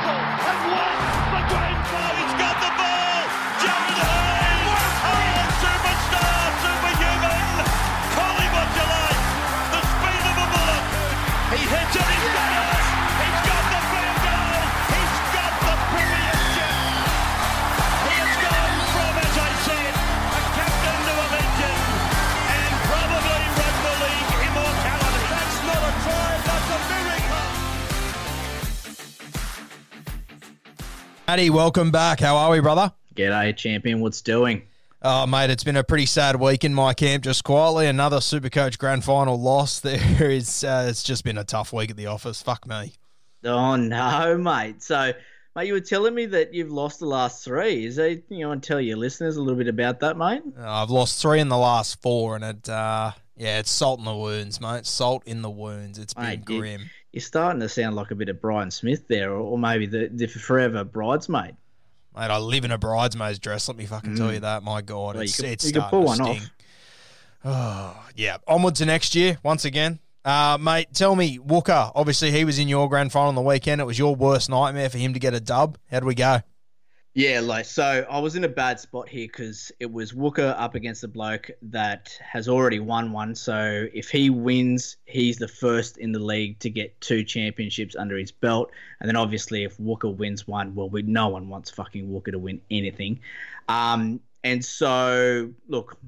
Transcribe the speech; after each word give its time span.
Newcastle 0.00 0.27
Addy, 31.28 31.50
welcome 31.50 31.90
back. 31.90 32.20
How 32.20 32.36
are 32.38 32.50
we, 32.50 32.60
brother? 32.60 32.90
G'day, 33.14 33.54
champion. 33.54 34.00
What's 34.00 34.22
doing? 34.22 34.62
Oh, 35.02 35.26
mate, 35.26 35.50
it's 35.50 35.62
been 35.62 35.76
a 35.76 35.84
pretty 35.84 36.06
sad 36.06 36.36
week 36.36 36.64
in 36.64 36.72
my 36.72 36.94
camp. 36.94 37.22
Just 37.22 37.44
quietly, 37.44 37.86
another 37.86 38.16
Supercoach 38.16 38.78
Grand 38.78 39.04
Final 39.04 39.38
loss. 39.38 39.80
There 39.80 40.30
is, 40.30 40.64
uh, 40.64 40.86
it's 40.88 41.02
just 41.02 41.24
been 41.24 41.36
a 41.36 41.44
tough 41.44 41.70
week 41.70 41.90
at 41.90 41.98
the 41.98 42.06
office. 42.06 42.40
Fuck 42.40 42.66
me. 42.66 42.94
Oh 43.44 43.76
no, 43.76 44.38
mate. 44.38 44.82
So, 44.82 45.12
mate, 45.54 45.66
you 45.66 45.74
were 45.74 45.80
telling 45.80 46.14
me 46.14 46.24
that 46.26 46.54
you've 46.54 46.72
lost 46.72 46.98
the 47.00 47.06
last 47.06 47.44
three. 47.44 47.84
Is 47.84 47.96
there 47.96 48.06
anything 48.06 48.38
you 48.38 48.48
want 48.48 48.62
to 48.62 48.66
tell 48.66 48.80
your 48.80 48.96
listeners 48.96 49.36
a 49.36 49.42
little 49.42 49.58
bit 49.58 49.68
about 49.68 50.00
that, 50.00 50.16
mate? 50.16 50.42
Uh, 50.58 50.62
I've 50.82 50.90
lost 50.90 51.20
three 51.20 51.40
in 51.40 51.50
the 51.50 51.58
last 51.58 52.00
four, 52.00 52.36
and 52.36 52.44
it, 52.44 52.68
uh, 52.70 53.12
yeah, 53.36 53.58
it's 53.58 53.70
salt 53.70 53.98
in 53.98 54.06
the 54.06 54.16
wounds, 54.16 54.62
mate. 54.62 54.86
Salt 54.86 55.24
in 55.26 55.42
the 55.42 55.50
wounds. 55.50 55.98
It's 55.98 56.14
been 56.14 56.24
Mate, 56.24 56.38
you- 56.48 56.58
grim. 56.58 56.90
You're 57.12 57.20
starting 57.22 57.60
to 57.60 57.68
sound 57.68 57.96
like 57.96 58.10
a 58.10 58.14
bit 58.14 58.28
of 58.28 58.40
Brian 58.40 58.70
Smith 58.70 59.08
there, 59.08 59.30
or, 59.32 59.38
or 59.38 59.58
maybe 59.58 59.86
the, 59.86 60.08
the 60.12 60.26
forever 60.26 60.84
bridesmaid. 60.84 61.56
Mate, 62.16 62.30
I 62.30 62.38
live 62.38 62.64
in 62.64 62.70
a 62.70 62.78
bridesmaid's 62.78 63.38
dress. 63.38 63.68
Let 63.68 63.76
me 63.76 63.86
fucking 63.86 64.16
tell 64.16 64.32
you 64.32 64.40
that. 64.40 64.62
My 64.62 64.82
God, 64.82 65.14
Mm. 65.14 65.14
Well, 65.14 65.22
you 65.22 65.28
it's 65.28 65.36
could- 65.36 65.44
it's 65.46 65.64
you 65.64 65.70
starting 65.70 65.90
pull 65.90 66.00
to 66.02 66.06
one 66.06 66.16
sting. 66.16 66.42
off. 66.42 66.50
Oh, 67.44 68.08
yeah. 68.16 68.38
Onward 68.46 68.74
to 68.76 68.84
next 68.86 69.14
year 69.14 69.38
once 69.42 69.64
again. 69.64 70.00
Uh, 70.24 70.58
mate, 70.60 70.88
tell 70.92 71.14
me, 71.16 71.38
Wooker. 71.38 71.90
Obviously, 71.94 72.30
he 72.32 72.44
was 72.44 72.58
in 72.58 72.68
your 72.68 72.88
grand 72.88 73.12
final 73.12 73.28
on 73.28 73.34
the 73.34 73.40
weekend. 73.40 73.80
It 73.80 73.84
was 73.84 73.98
your 73.98 74.14
worst 74.14 74.50
nightmare 74.50 74.90
for 74.90 74.98
him 74.98 75.14
to 75.14 75.20
get 75.20 75.32
a 75.32 75.40
dub. 75.40 75.78
How 75.90 76.00
do 76.00 76.06
we 76.06 76.14
go? 76.14 76.40
Yeah, 77.18 77.40
like 77.40 77.64
so 77.64 78.06
I 78.08 78.20
was 78.20 78.36
in 78.36 78.44
a 78.44 78.48
bad 78.48 78.78
spot 78.78 79.08
here 79.08 79.26
because 79.26 79.72
it 79.80 79.90
was 79.90 80.14
Wooker 80.14 80.54
up 80.56 80.76
against 80.76 81.02
a 81.02 81.08
bloke 81.08 81.50
that 81.62 82.16
has 82.22 82.48
already 82.48 82.78
won 82.78 83.10
one. 83.10 83.34
So 83.34 83.88
if 83.92 84.08
he 84.08 84.30
wins, 84.30 84.98
he's 85.04 85.36
the 85.36 85.48
first 85.48 85.98
in 85.98 86.12
the 86.12 86.20
league 86.20 86.60
to 86.60 86.70
get 86.70 87.00
two 87.00 87.24
championships 87.24 87.96
under 87.96 88.16
his 88.16 88.30
belt. 88.30 88.70
And 89.00 89.08
then 89.08 89.16
obviously 89.16 89.64
if 89.64 89.80
Wooker 89.80 90.08
wins 90.08 90.46
one, 90.46 90.76
well, 90.76 90.88
we 90.88 91.02
no 91.02 91.26
one 91.26 91.48
wants 91.48 91.72
fucking 91.72 92.08
Wooker 92.08 92.30
to 92.30 92.38
win 92.38 92.60
anything. 92.70 93.18
Um, 93.68 94.20
and 94.44 94.64
so 94.64 95.52
look, 95.66 95.98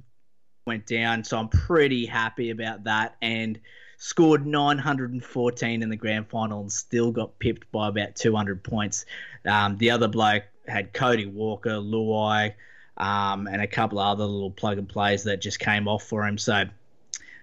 went 0.64 0.86
down. 0.86 1.24
So 1.24 1.40
I'm 1.40 1.48
pretty 1.48 2.06
happy 2.06 2.50
about 2.50 2.84
that 2.84 3.16
and 3.20 3.58
scored 3.96 4.46
914 4.46 5.82
in 5.82 5.88
the 5.88 5.96
grand 5.96 6.28
final 6.28 6.60
and 6.60 6.70
still 6.70 7.10
got 7.10 7.36
pipped 7.40 7.72
by 7.72 7.88
about 7.88 8.14
200 8.14 8.62
points. 8.62 9.06
Um, 9.44 9.76
the 9.76 9.90
other 9.90 10.06
bloke 10.06 10.44
had 10.70 10.92
Cody 10.92 11.26
Walker, 11.26 11.70
Luai, 11.70 12.54
um, 12.96 13.46
and 13.46 13.60
a 13.60 13.66
couple 13.66 13.98
of 13.98 14.06
other 14.06 14.24
little 14.24 14.50
plug 14.50 14.78
and 14.78 14.88
plays 14.88 15.24
that 15.24 15.40
just 15.40 15.58
came 15.58 15.88
off 15.88 16.04
for 16.04 16.26
him. 16.26 16.38
So, 16.38 16.64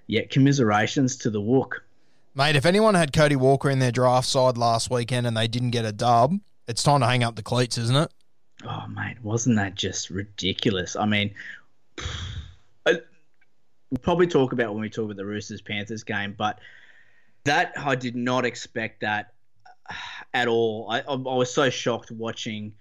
yeah, 0.08 0.22
commiserations 0.30 1.18
to 1.18 1.30
the 1.30 1.42
Wook. 1.42 1.80
Mate, 2.36 2.56
if 2.56 2.66
anyone 2.66 2.94
had 2.94 3.14
Cody 3.14 3.36
Walker 3.36 3.70
in 3.70 3.80
their 3.80 3.92
draft 3.92 4.28
side 4.28 4.58
last 4.58 4.92
weekend 4.92 5.26
and 5.26 5.36
they 5.36 5.48
didn't 5.48 5.72
get 5.72 5.86
a 5.86 5.92
dub, 5.92 6.40
it's 6.68 6.84
time 6.84 7.02
to 7.02 7.08
hang 7.08 7.24
up 7.24 7.36
the 7.36 7.44
cleats, 7.44 7.78
isn't 7.78 7.96
it? 7.96 8.12
Oh, 8.64 8.86
mate, 8.88 9.18
wasn't 9.24 9.56
that 9.58 9.76
just 9.76 10.10
ridiculous? 10.10 10.96
I 10.96 11.06
mean, 11.06 11.34
I, 12.86 13.00
we'll 13.90 14.00
probably 14.02 14.28
talk 14.28 14.54
about 14.54 14.74
when 14.74 14.82
we 14.82 14.90
talk 14.90 15.06
about 15.06 15.18
the 15.18 15.26
Roosters 15.26 15.62
Panthers 15.62 16.04
game, 16.04 16.36
but 16.38 16.60
that 17.46 17.74
I 17.78 17.96
did 17.96 18.16
not 18.16 18.46
expect 18.46 19.02
that 19.02 19.34
uh, 19.90 19.94
at 20.34 20.48
all. 20.48 20.88
I, 20.92 21.00
I, 21.02 21.16
was 21.16 21.52
so 21.52 21.70
shocked 21.70 22.12
watching 22.12 22.74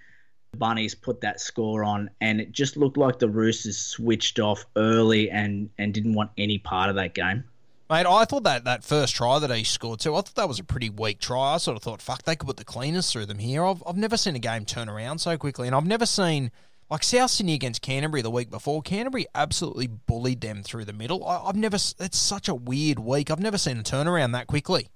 Bunnies 0.56 0.94
put 0.94 1.20
that 1.20 1.40
score 1.40 1.84
on, 1.84 2.10
and 2.20 2.40
it 2.40 2.52
just 2.52 2.76
looked 2.76 2.96
like 2.96 3.18
the 3.18 3.28
Roosters 3.28 3.78
switched 3.78 4.38
off 4.38 4.64
early 4.76 5.30
and, 5.30 5.70
and 5.78 5.92
didn't 5.92 6.14
want 6.14 6.30
any 6.38 6.58
part 6.58 6.88
of 6.90 6.96
that 6.96 7.14
game. 7.14 7.44
Mate, 7.88 8.06
I 8.06 8.24
thought 8.24 8.42
that 8.42 8.64
that 8.64 8.82
first 8.82 9.14
try 9.14 9.38
that 9.38 9.50
he 9.50 9.62
scored 9.62 10.00
too, 10.00 10.14
I 10.14 10.18
thought 10.18 10.34
that 10.34 10.48
was 10.48 10.58
a 10.58 10.64
pretty 10.64 10.90
weak 10.90 11.20
try. 11.20 11.54
I 11.54 11.58
sort 11.58 11.76
of 11.76 11.82
thought, 11.84 12.02
fuck, 12.02 12.22
they 12.22 12.34
could 12.34 12.48
put 12.48 12.56
the 12.56 12.64
cleaners 12.64 13.12
through 13.12 13.26
them 13.26 13.38
here. 13.38 13.64
I've, 13.64 13.82
I've 13.86 13.96
never 13.96 14.16
seen 14.16 14.34
a 14.34 14.40
game 14.40 14.64
turn 14.64 14.88
around 14.88 15.18
so 15.18 15.36
quickly, 15.38 15.68
and 15.68 15.76
I've 15.76 15.86
never 15.86 16.04
seen, 16.04 16.50
like 16.90 17.04
South 17.04 17.30
Sydney 17.30 17.54
against 17.54 17.82
Canterbury 17.82 18.22
the 18.22 18.30
week 18.30 18.50
before, 18.50 18.82
Canterbury 18.82 19.26
absolutely 19.34 19.86
bullied 19.86 20.40
them 20.40 20.62
through 20.64 20.84
the 20.86 20.92
middle. 20.92 21.24
I, 21.24 21.38
I've 21.44 21.54
never, 21.54 21.76
it's 21.76 22.18
such 22.18 22.48
a 22.48 22.54
weird 22.54 22.98
week. 22.98 23.30
I've 23.30 23.38
never 23.38 23.58
seen 23.58 23.78
a 23.78 23.82
turnaround 23.84 24.32
that 24.32 24.48
quickly. 24.48 24.88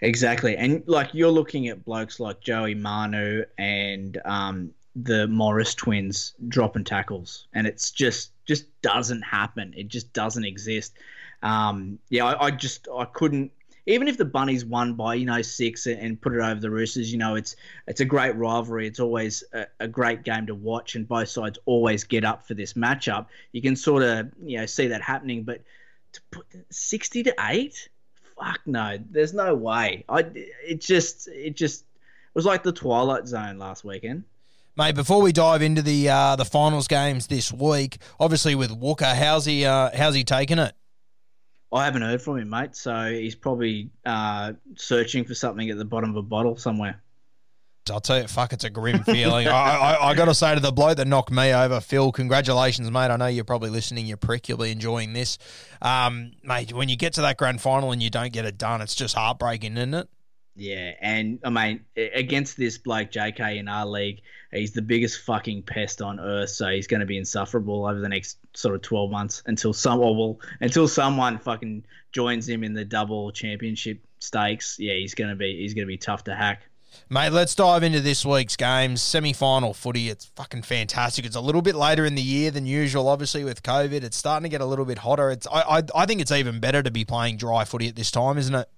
Exactly, 0.00 0.56
and 0.56 0.82
like 0.86 1.14
you're 1.14 1.30
looking 1.30 1.68
at 1.68 1.84
blokes 1.84 2.20
like 2.20 2.40
Joey 2.40 2.74
Manu 2.74 3.44
and 3.56 4.20
um, 4.24 4.72
the 4.94 5.26
Morris 5.28 5.74
twins 5.74 6.34
dropping 6.48 6.84
tackles, 6.84 7.46
and 7.54 7.66
it's 7.66 7.90
just 7.90 8.32
just 8.44 8.66
doesn't 8.82 9.22
happen. 9.22 9.74
It 9.76 9.88
just 9.88 10.12
doesn't 10.12 10.44
exist. 10.44 10.94
Um, 11.42 11.98
yeah, 12.10 12.24
I, 12.26 12.46
I 12.46 12.50
just 12.50 12.88
I 12.94 13.04
couldn't. 13.06 13.52
Even 13.88 14.08
if 14.08 14.18
the 14.18 14.24
Bunnies 14.24 14.64
won 14.64 14.94
by 14.94 15.14
you 15.14 15.26
know 15.26 15.40
six 15.42 15.86
and- 15.86 16.20
put 16.20 16.34
it 16.34 16.40
over 16.40 16.60
the 16.60 16.70
Roosters, 16.70 17.10
you 17.10 17.18
know 17.18 17.34
it's 17.36 17.56
it's 17.86 18.00
a 18.00 18.04
great 18.04 18.36
rivalry. 18.36 18.86
It's 18.86 19.00
always 19.00 19.44
a, 19.52 19.66
a 19.80 19.88
great 19.88 20.24
game 20.24 20.46
to 20.46 20.54
watch, 20.54 20.94
and 20.94 21.08
both 21.08 21.28
sides 21.28 21.58
always 21.66 22.04
get 22.04 22.24
up 22.24 22.46
for 22.46 22.54
this 22.54 22.74
matchup. 22.74 23.26
You 23.52 23.62
can 23.62 23.76
sort 23.76 24.02
of 24.02 24.30
you 24.42 24.58
know 24.58 24.66
see 24.66 24.88
that 24.88 25.02
happening, 25.02 25.44
but 25.44 25.62
to 26.12 26.20
put 26.30 26.46
sixty 26.70 27.22
to 27.22 27.34
eight, 27.48 27.88
fuck 28.38 28.60
no, 28.66 28.98
there's 29.10 29.34
no 29.34 29.54
way. 29.54 30.04
I 30.08 30.24
it 30.34 30.80
just 30.80 31.28
it 31.28 31.56
just 31.56 31.82
it 31.82 32.34
was 32.34 32.44
like 32.44 32.62
the 32.62 32.72
Twilight 32.72 33.26
Zone 33.26 33.58
last 33.58 33.84
weekend. 33.84 34.24
Mate, 34.76 34.94
before 34.94 35.22
we 35.22 35.32
dive 35.32 35.62
into 35.62 35.80
the 35.80 36.08
uh, 36.08 36.36
the 36.36 36.44
finals 36.44 36.86
games 36.86 37.28
this 37.28 37.52
week, 37.52 37.98
obviously 38.20 38.54
with 38.54 38.70
Wooker, 38.70 39.06
how's 39.06 39.46
he 39.46 39.64
uh, 39.64 39.90
how's 39.96 40.14
he 40.14 40.22
taking 40.22 40.58
it? 40.58 40.74
I 41.72 41.84
haven't 41.84 42.02
heard 42.02 42.22
from 42.22 42.38
him, 42.38 42.50
mate. 42.50 42.76
So 42.76 43.10
he's 43.10 43.34
probably 43.34 43.90
uh, 44.04 44.52
searching 44.76 45.24
for 45.24 45.34
something 45.34 45.68
at 45.70 45.78
the 45.78 45.84
bottom 45.84 46.10
of 46.10 46.16
a 46.16 46.22
bottle 46.22 46.56
somewhere. 46.56 47.02
I'll 47.90 48.00
tell 48.00 48.20
you, 48.20 48.26
fuck, 48.26 48.52
it's 48.52 48.64
a 48.64 48.70
grim 48.70 49.02
feeling. 49.04 49.48
I, 49.48 49.50
I, 49.50 50.08
I 50.10 50.14
got 50.14 50.26
to 50.26 50.34
say 50.34 50.54
to 50.54 50.60
the 50.60 50.72
bloke 50.72 50.96
that 50.96 51.06
knocked 51.06 51.30
me 51.30 51.52
over, 51.52 51.80
Phil, 51.80 52.12
congratulations, 52.12 52.90
mate. 52.90 53.10
I 53.10 53.16
know 53.16 53.26
you're 53.26 53.44
probably 53.44 53.70
listening, 53.70 54.06
you 54.06 54.16
prick, 54.16 54.48
you'll 54.48 54.58
be 54.58 54.70
enjoying 54.70 55.12
this. 55.12 55.38
Um, 55.82 56.32
mate, 56.42 56.72
when 56.72 56.88
you 56.88 56.96
get 56.96 57.14
to 57.14 57.22
that 57.22 57.36
grand 57.36 57.60
final 57.60 57.92
and 57.92 58.02
you 58.02 58.10
don't 58.10 58.32
get 58.32 58.44
it 58.44 58.58
done, 58.58 58.80
it's 58.80 58.94
just 58.94 59.14
heartbreaking, 59.14 59.76
isn't 59.76 59.94
it? 59.94 60.08
Yeah, 60.58 60.92
and 61.02 61.38
I 61.44 61.50
mean, 61.50 61.84
against 61.96 62.56
this 62.56 62.78
bloke 62.78 63.10
JK 63.10 63.58
in 63.58 63.68
our 63.68 63.84
league, 63.84 64.22
he's 64.50 64.72
the 64.72 64.80
biggest 64.80 65.20
fucking 65.20 65.64
pest 65.64 66.00
on 66.00 66.18
earth. 66.18 66.48
So 66.48 66.68
he's 66.68 66.86
going 66.86 67.00
to 67.00 67.06
be 67.06 67.18
insufferable 67.18 67.86
over 67.86 68.00
the 68.00 68.08
next 68.08 68.38
sort 68.54 68.74
of 68.74 68.80
twelve 68.80 69.10
months 69.10 69.42
until 69.44 69.74
some, 69.74 70.00
or 70.00 70.16
well, 70.16 70.40
until 70.60 70.88
someone 70.88 71.38
fucking 71.38 71.84
joins 72.12 72.48
him 72.48 72.64
in 72.64 72.72
the 72.72 72.86
double 72.86 73.32
championship 73.32 74.02
stakes. 74.18 74.78
Yeah, 74.78 74.94
he's 74.94 75.14
going 75.14 75.28
to 75.28 75.36
be 75.36 75.60
he's 75.60 75.74
going 75.74 75.86
to 75.86 75.92
be 75.92 75.98
tough 75.98 76.24
to 76.24 76.34
hack. 76.34 76.62
Mate, 77.08 77.30
let's 77.30 77.54
dive 77.54 77.82
into 77.82 78.00
this 78.00 78.24
week's 78.24 78.56
games. 78.56 79.00
Semi 79.00 79.32
final 79.32 79.72
footy. 79.72 80.08
It's 80.08 80.26
fucking 80.36 80.62
fantastic. 80.62 81.24
It's 81.24 81.36
a 81.36 81.40
little 81.40 81.62
bit 81.62 81.74
later 81.74 82.04
in 82.04 82.14
the 82.14 82.22
year 82.22 82.50
than 82.50 82.66
usual, 82.66 83.08
obviously, 83.08 83.44
with 83.44 83.62
COVID. 83.62 84.02
It's 84.02 84.16
starting 84.16 84.44
to 84.44 84.48
get 84.48 84.60
a 84.60 84.66
little 84.66 84.84
bit 84.84 84.98
hotter. 84.98 85.30
It's 85.30 85.46
I, 85.46 85.78
I, 85.78 85.82
I 85.94 86.06
think 86.06 86.20
it's 86.20 86.32
even 86.32 86.60
better 86.60 86.82
to 86.82 86.90
be 86.90 87.04
playing 87.04 87.36
dry 87.36 87.64
footy 87.64 87.88
at 87.88 87.96
this 87.96 88.10
time, 88.10 88.38
isn't 88.38 88.54
it? 88.54 88.68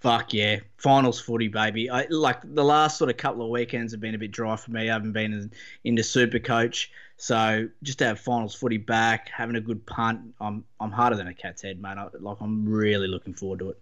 Fuck 0.00 0.34
yeah, 0.34 0.58
finals 0.76 1.20
footy, 1.20 1.48
baby. 1.48 1.88
I 1.88 2.06
like 2.10 2.38
the 2.42 2.62
last 2.62 2.98
sort 2.98 3.10
of 3.10 3.16
couple 3.16 3.44
of 3.44 3.50
weekends 3.50 3.92
have 3.92 4.00
been 4.00 4.14
a 4.14 4.18
bit 4.18 4.30
dry 4.30 4.54
for 4.56 4.70
me. 4.70 4.90
I 4.90 4.92
haven't 4.92 5.12
been 5.12 5.32
in, 5.32 5.52
into 5.84 6.02
Super 6.02 6.38
Coach, 6.38 6.92
so 7.16 7.68
just 7.82 7.98
to 7.98 8.06
have 8.06 8.20
finals 8.20 8.54
footy 8.54 8.76
back, 8.76 9.30
having 9.30 9.56
a 9.56 9.60
good 9.60 9.86
punt, 9.86 10.20
I'm 10.40 10.64
I'm 10.78 10.92
harder 10.92 11.16
than 11.16 11.28
a 11.28 11.34
cat's 11.34 11.62
head, 11.62 11.80
mate. 11.80 11.96
I, 11.96 12.08
like 12.20 12.36
I'm 12.40 12.68
really 12.68 13.08
looking 13.08 13.32
forward 13.32 13.60
to 13.60 13.70
it. 13.70 13.78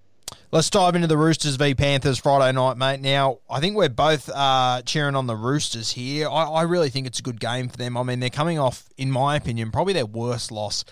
Let's 0.50 0.70
dive 0.70 0.94
into 0.94 1.08
the 1.08 1.18
Roosters 1.18 1.56
v 1.56 1.74
Panthers 1.74 2.18
Friday 2.18 2.52
night, 2.52 2.76
mate. 2.76 3.00
Now, 3.00 3.40
I 3.50 3.58
think 3.58 3.76
we're 3.76 3.88
both 3.88 4.28
uh, 4.28 4.82
cheering 4.86 5.16
on 5.16 5.26
the 5.26 5.34
Roosters 5.34 5.90
here. 5.90 6.28
I, 6.28 6.44
I 6.44 6.62
really 6.62 6.90
think 6.90 7.08
it's 7.08 7.18
a 7.18 7.22
good 7.22 7.40
game 7.40 7.68
for 7.68 7.76
them. 7.76 7.96
I 7.96 8.04
mean, 8.04 8.20
they're 8.20 8.30
coming 8.30 8.58
off, 8.58 8.88
in 8.96 9.10
my 9.10 9.34
opinion, 9.34 9.72
probably 9.72 9.94
their 9.94 10.06
worst 10.06 10.52
loss 10.52 10.84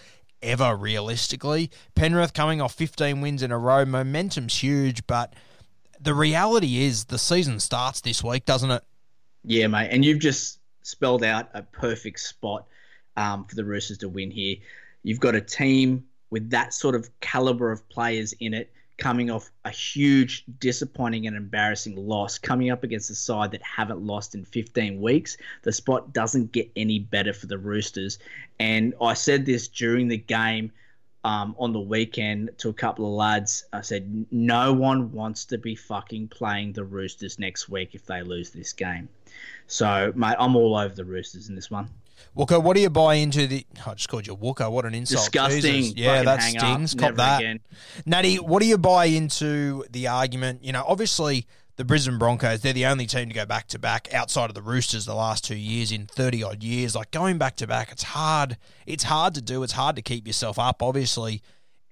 ever, 0.42 0.74
realistically. 0.74 1.70
Penrith 1.94 2.34
coming 2.34 2.60
off 2.60 2.74
15 2.74 3.20
wins 3.20 3.42
in 3.42 3.52
a 3.52 3.58
row. 3.58 3.84
Momentum's 3.84 4.58
huge, 4.58 5.06
but 5.06 5.32
the 6.00 6.14
reality 6.14 6.82
is 6.82 7.04
the 7.04 7.18
season 7.18 7.60
starts 7.60 8.00
this 8.00 8.24
week, 8.24 8.44
doesn't 8.44 8.72
it? 8.72 8.82
Yeah, 9.44 9.68
mate. 9.68 9.90
And 9.92 10.04
you've 10.04 10.18
just 10.18 10.58
spelled 10.82 11.22
out 11.22 11.48
a 11.54 11.62
perfect 11.62 12.18
spot 12.18 12.66
um, 13.16 13.44
for 13.44 13.54
the 13.54 13.64
Roosters 13.64 13.98
to 13.98 14.08
win 14.08 14.30
here. 14.30 14.56
You've 15.04 15.20
got 15.20 15.36
a 15.36 15.40
team 15.40 16.04
with 16.30 16.50
that 16.50 16.74
sort 16.74 16.94
of 16.94 17.08
caliber 17.20 17.70
of 17.70 17.88
players 17.88 18.34
in 18.40 18.54
it 18.54 18.72
coming 18.98 19.30
off 19.30 19.50
a 19.64 19.70
huge, 19.70 20.44
disappointing, 20.58 21.26
and 21.26 21.36
embarrassing 21.36 21.96
loss, 21.96 22.38
coming 22.38 22.70
up 22.70 22.84
against 22.84 23.10
a 23.10 23.14
side 23.14 23.50
that 23.52 23.62
haven't 23.62 24.00
lost 24.00 24.34
in 24.34 24.44
15 24.44 25.00
weeks. 25.00 25.36
The 25.62 25.72
spot 25.72 26.12
doesn't 26.12 26.52
get 26.52 26.70
any 26.76 26.98
better 26.98 27.32
for 27.32 27.46
the 27.46 27.58
Roosters. 27.58 28.18
And 28.60 28.94
I 29.00 29.14
said 29.14 29.46
this 29.46 29.68
during 29.68 30.08
the 30.08 30.18
game 30.18 30.72
um, 31.24 31.54
on 31.58 31.72
the 31.72 31.80
weekend 31.80 32.50
to 32.58 32.68
a 32.68 32.74
couple 32.74 33.06
of 33.06 33.12
lads. 33.12 33.64
I 33.72 33.80
said, 33.80 34.26
no 34.30 34.72
one 34.72 35.12
wants 35.12 35.44
to 35.46 35.58
be 35.58 35.74
fucking 35.74 36.28
playing 36.28 36.72
the 36.72 36.84
Roosters 36.84 37.38
next 37.38 37.68
week 37.68 37.94
if 37.94 38.06
they 38.06 38.22
lose 38.22 38.50
this 38.50 38.72
game. 38.72 39.08
So, 39.66 40.12
mate, 40.14 40.36
I'm 40.38 40.56
all 40.56 40.76
over 40.76 40.94
the 40.94 41.04
Roosters 41.04 41.48
in 41.48 41.54
this 41.54 41.70
one. 41.70 41.88
Wooker, 42.34 42.58
what 42.58 42.74
do 42.74 42.82
you 42.82 42.90
buy 42.90 43.14
into 43.14 43.46
the? 43.46 43.66
I 43.86 43.94
just 43.94 44.08
called 44.08 44.26
you 44.26 44.34
Wooker. 44.34 44.68
What 44.70 44.84
an 44.84 44.94
insult! 44.94 45.24
Disgusting. 45.24 45.60
Jesus. 45.62 45.96
Yeah, 45.96 46.22
that 46.22 46.42
stings. 46.42 46.94
Cop 46.94 47.14
that. 47.16 47.40
Again. 47.40 47.60
Natty, 48.06 48.36
what 48.36 48.62
do 48.62 48.68
you 48.68 48.78
buy 48.78 49.06
into 49.06 49.84
the 49.90 50.08
argument? 50.08 50.64
You 50.64 50.72
know, 50.72 50.84
obviously 50.86 51.46
the 51.76 51.84
Brisbane 51.84 52.18
Broncos, 52.18 52.60
they're 52.60 52.72
the 52.72 52.86
only 52.86 53.06
team 53.06 53.28
to 53.28 53.34
go 53.34 53.46
back 53.46 53.68
to 53.68 53.78
back 53.78 54.12
outside 54.12 54.50
of 54.50 54.54
the 54.54 54.62
Roosters 54.62 55.06
the 55.06 55.14
last 55.14 55.44
two 55.44 55.56
years 55.56 55.90
in 55.90 56.06
30 56.06 56.42
odd 56.42 56.62
years. 56.62 56.94
Like 56.94 57.10
going 57.10 57.38
back 57.38 57.56
to 57.56 57.66
back, 57.66 57.90
it's 57.90 58.02
hard. 58.02 58.58
It's 58.86 59.04
hard 59.04 59.34
to 59.34 59.42
do. 59.42 59.62
It's 59.62 59.72
hard 59.72 59.96
to 59.96 60.02
keep 60.02 60.26
yourself 60.26 60.58
up, 60.58 60.82
obviously 60.82 61.42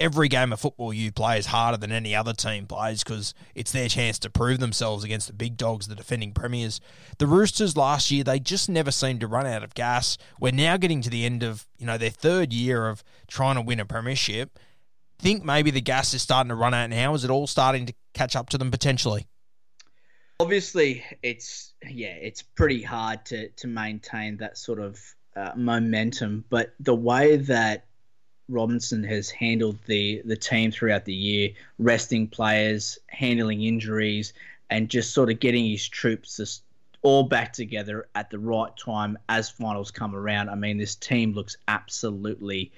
every 0.00 0.28
game 0.28 0.52
of 0.52 0.58
football 0.58 0.92
you 0.92 1.12
play 1.12 1.38
is 1.38 1.46
harder 1.46 1.76
than 1.76 1.92
any 1.92 2.16
other 2.16 2.32
team 2.32 2.66
plays 2.66 3.04
because 3.04 3.34
it's 3.54 3.70
their 3.70 3.88
chance 3.88 4.18
to 4.18 4.30
prove 4.30 4.58
themselves 4.58 5.04
against 5.04 5.26
the 5.26 5.32
big 5.34 5.58
dogs, 5.58 5.86
the 5.86 5.94
defending 5.94 6.32
premiers. 6.32 6.80
The 7.18 7.26
Roosters 7.26 7.76
last 7.76 8.10
year, 8.10 8.24
they 8.24 8.40
just 8.40 8.68
never 8.68 8.90
seemed 8.90 9.20
to 9.20 9.26
run 9.26 9.46
out 9.46 9.62
of 9.62 9.74
gas. 9.74 10.16
We're 10.40 10.52
now 10.52 10.78
getting 10.78 11.02
to 11.02 11.10
the 11.10 11.26
end 11.26 11.42
of, 11.42 11.66
you 11.78 11.86
know, 11.86 11.98
their 11.98 12.10
third 12.10 12.52
year 12.52 12.88
of 12.88 13.04
trying 13.28 13.56
to 13.56 13.60
win 13.60 13.78
a 13.78 13.84
premiership. 13.84 14.58
Think 15.18 15.44
maybe 15.44 15.70
the 15.70 15.82
gas 15.82 16.14
is 16.14 16.22
starting 16.22 16.48
to 16.48 16.54
run 16.54 16.72
out 16.72 16.88
now. 16.88 17.12
Is 17.12 17.22
it 17.22 17.30
all 17.30 17.46
starting 17.46 17.84
to 17.84 17.94
catch 18.14 18.34
up 18.34 18.48
to 18.48 18.58
them 18.58 18.70
potentially? 18.70 19.26
Obviously, 20.40 21.04
it's 21.22 21.74
yeah, 21.86 22.14
it's 22.14 22.40
pretty 22.40 22.82
hard 22.82 23.26
to 23.26 23.50
to 23.50 23.68
maintain 23.68 24.38
that 24.38 24.56
sort 24.56 24.80
of 24.80 24.98
uh, 25.36 25.52
momentum. 25.54 26.46
But 26.48 26.72
the 26.80 26.94
way 26.94 27.36
that 27.36 27.84
Robinson 28.50 29.02
has 29.04 29.30
handled 29.30 29.78
the 29.86 30.22
the 30.24 30.36
team 30.36 30.70
throughout 30.70 31.04
the 31.04 31.14
year, 31.14 31.50
resting 31.78 32.26
players, 32.26 32.98
handling 33.06 33.62
injuries, 33.62 34.32
and 34.68 34.88
just 34.88 35.14
sort 35.14 35.30
of 35.30 35.40
getting 35.40 35.66
his 35.66 35.88
troops 35.88 36.36
just 36.36 36.62
all 37.02 37.22
back 37.22 37.52
together 37.52 38.08
at 38.14 38.30
the 38.30 38.38
right 38.38 38.76
time 38.76 39.16
as 39.28 39.48
finals 39.48 39.90
come 39.90 40.14
around. 40.14 40.50
I 40.50 40.54
mean, 40.54 40.76
this 40.76 40.94
team 40.94 41.32
looks 41.32 41.56
absolutely 41.66 42.72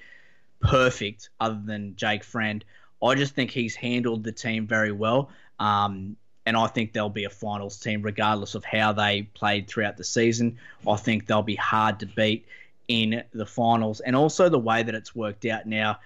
perfect, 0.61 1.29
other 1.39 1.61
than 1.65 1.95
Jake 1.95 2.23
Friend. 2.23 2.63
I 3.03 3.15
just 3.15 3.35
think 3.35 3.51
he's 3.51 3.75
handled 3.75 4.23
the 4.23 4.31
team 4.31 4.65
very 4.65 4.93
well. 4.93 5.29
Um, 5.59 6.15
and 6.45 6.57
I 6.57 6.67
think 6.67 6.93
they'll 6.93 7.09
be 7.09 7.23
a 7.25 7.29
finals 7.29 7.79
team 7.79 8.01
regardless 8.01 8.55
of 8.55 8.65
how 8.65 8.93
they 8.93 9.23
played 9.33 9.67
throughout 9.67 9.97
the 9.97 10.03
season. 10.03 10.57
I 10.87 10.97
think 10.97 11.25
they'll 11.25 11.41
be 11.41 11.55
hard 11.55 11.99
to 11.99 12.05
beat 12.05 12.45
in 12.87 13.23
the 13.33 13.45
finals, 13.45 13.99
and 13.99 14.15
also 14.15 14.49
the 14.49 14.59
way 14.59 14.83
that 14.83 14.95
it's 14.95 15.15
worked 15.15 15.45
out 15.45 15.65
now. 15.65 15.99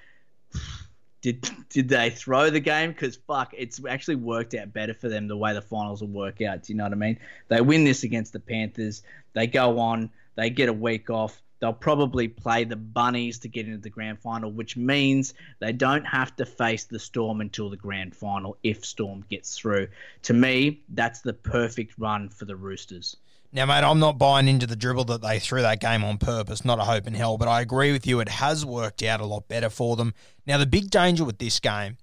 Did 1.22 1.50
did 1.70 1.90
they 1.90 2.12
throw 2.12 2.50
the 2.50 2.60
game? 2.60 2.92
Because 2.92 3.16
fuck, 3.16 3.54
it's 3.58 3.82
actually 3.90 4.16
worked 4.16 4.54
out 4.54 4.72
better 4.72 4.94
for 4.94 5.10
them 5.10 5.28
the 5.28 5.36
way 5.36 5.54
the 5.54 5.62
finals 5.62 6.02
will 6.02 6.10
work 6.10 6.42
out. 6.42 6.64
Do 6.64 6.74
you 6.74 6.78
know 6.78 6.84
what 6.84 6.94
I 6.94 6.96
mean? 6.96 7.20
They 7.48 7.60
win 7.60 7.84
this 7.84 8.04
against 8.04 8.34
the 8.34 8.40
Panthers. 8.40 9.02
They 9.34 9.48
go 9.48 9.80
on. 9.80 10.12
They 10.36 10.50
get 10.52 10.70
a 10.70 10.74
week 10.74 11.10
off. 11.10 11.42
They'll 11.60 11.74
probably 11.74 12.28
play 12.28 12.66
the 12.66 12.76
Bunnies 12.76 13.40
to 13.40 13.48
get 13.48 13.66
into 13.66 13.80
the 13.80 13.90
grand 13.90 14.20
final, 14.20 14.52
which 14.52 14.78
means 14.78 15.34
they 15.60 15.72
don't 15.72 16.06
have 16.06 16.36
to 16.36 16.46
face 16.46 16.84
the 16.84 17.00
Storm 17.00 17.42
until 17.42 17.72
the 17.72 17.78
grand 17.78 18.16
final 18.16 18.58
if 18.62 18.86
Storm 18.86 19.26
gets 19.28 19.58
through. 19.58 19.88
To 20.24 20.34
me, 20.34 20.84
that's 20.90 21.22
the 21.22 21.34
perfect 21.34 21.96
run 21.98 22.30
for 22.30 22.46
the 22.46 22.56
Roosters. 22.56 23.18
Now, 23.52 23.66
mate, 23.66 23.84
I'm 23.84 24.00
not 24.00 24.18
buying 24.18 24.48
into 24.48 24.68
the 24.68 24.76
dribble 24.76 25.06
that 25.06 25.22
they 25.22 25.40
threw 25.40 25.62
that 25.62 25.80
game 25.80 26.04
on 26.04 26.18
purpose, 26.18 26.66
not 26.66 26.80
a 26.80 26.84
hope 26.84 27.08
in 27.08 27.14
hell, 27.14 27.38
but 27.38 27.48
I 27.48 27.62
agree 27.62 27.92
with 27.92 28.06
you. 28.06 28.20
It 28.20 28.30
has 28.30 28.66
worked 28.66 29.02
out 29.04 29.22
a 29.22 29.26
lot 29.26 29.48
better 29.48 29.70
for 29.70 29.96
them. 29.96 30.14
Now, 30.46 30.58
the 30.58 30.66
big 30.66 30.90
danger 30.90 31.24
with 31.24 31.38
this 31.38 31.60
game 31.60 31.98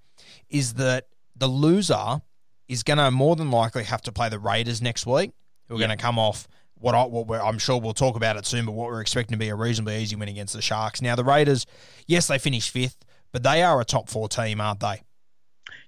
is 0.49 0.73
that 0.75 1.07
the 1.35 1.47
loser 1.47 2.21
is 2.67 2.81
going 2.81 2.97
to 2.97 3.11
more 3.11 3.35
than 3.35 3.51
likely 3.51 3.83
have 3.83 4.01
to 4.03 4.11
play 4.11 4.27
the 4.27 4.39
Raiders 4.39 4.81
next 4.81 5.05
week, 5.05 5.31
who 5.67 5.75
are 5.75 5.79
going 5.79 5.91
to 5.91 5.97
come 5.97 6.17
off 6.17 6.47
what, 6.73 6.95
I, 6.95 7.03
what 7.05 7.41
I'm 7.41 7.59
sure 7.59 7.79
we'll 7.79 7.93
talk 7.93 8.15
about 8.15 8.37
it 8.37 8.45
soon, 8.45 8.65
but 8.65 8.73
what 8.73 8.87
we're 8.87 9.01
expecting 9.01 9.33
to 9.33 9.39
be 9.39 9.49
a 9.49 9.55
reasonably 9.55 10.01
easy 10.01 10.15
win 10.15 10.29
against 10.29 10.55
the 10.55 10.61
Sharks. 10.61 11.01
Now, 11.01 11.15
the 11.15 11.23
Raiders, 11.23 11.65
yes, 12.07 12.27
they 12.27 12.39
finished 12.39 12.71
fifth, 12.71 13.05
but 13.31 13.43
they 13.43 13.61
are 13.61 13.79
a 13.79 13.85
top 13.85 14.09
four 14.09 14.27
team, 14.27 14.59
aren't 14.59 14.79
they? 14.79 15.01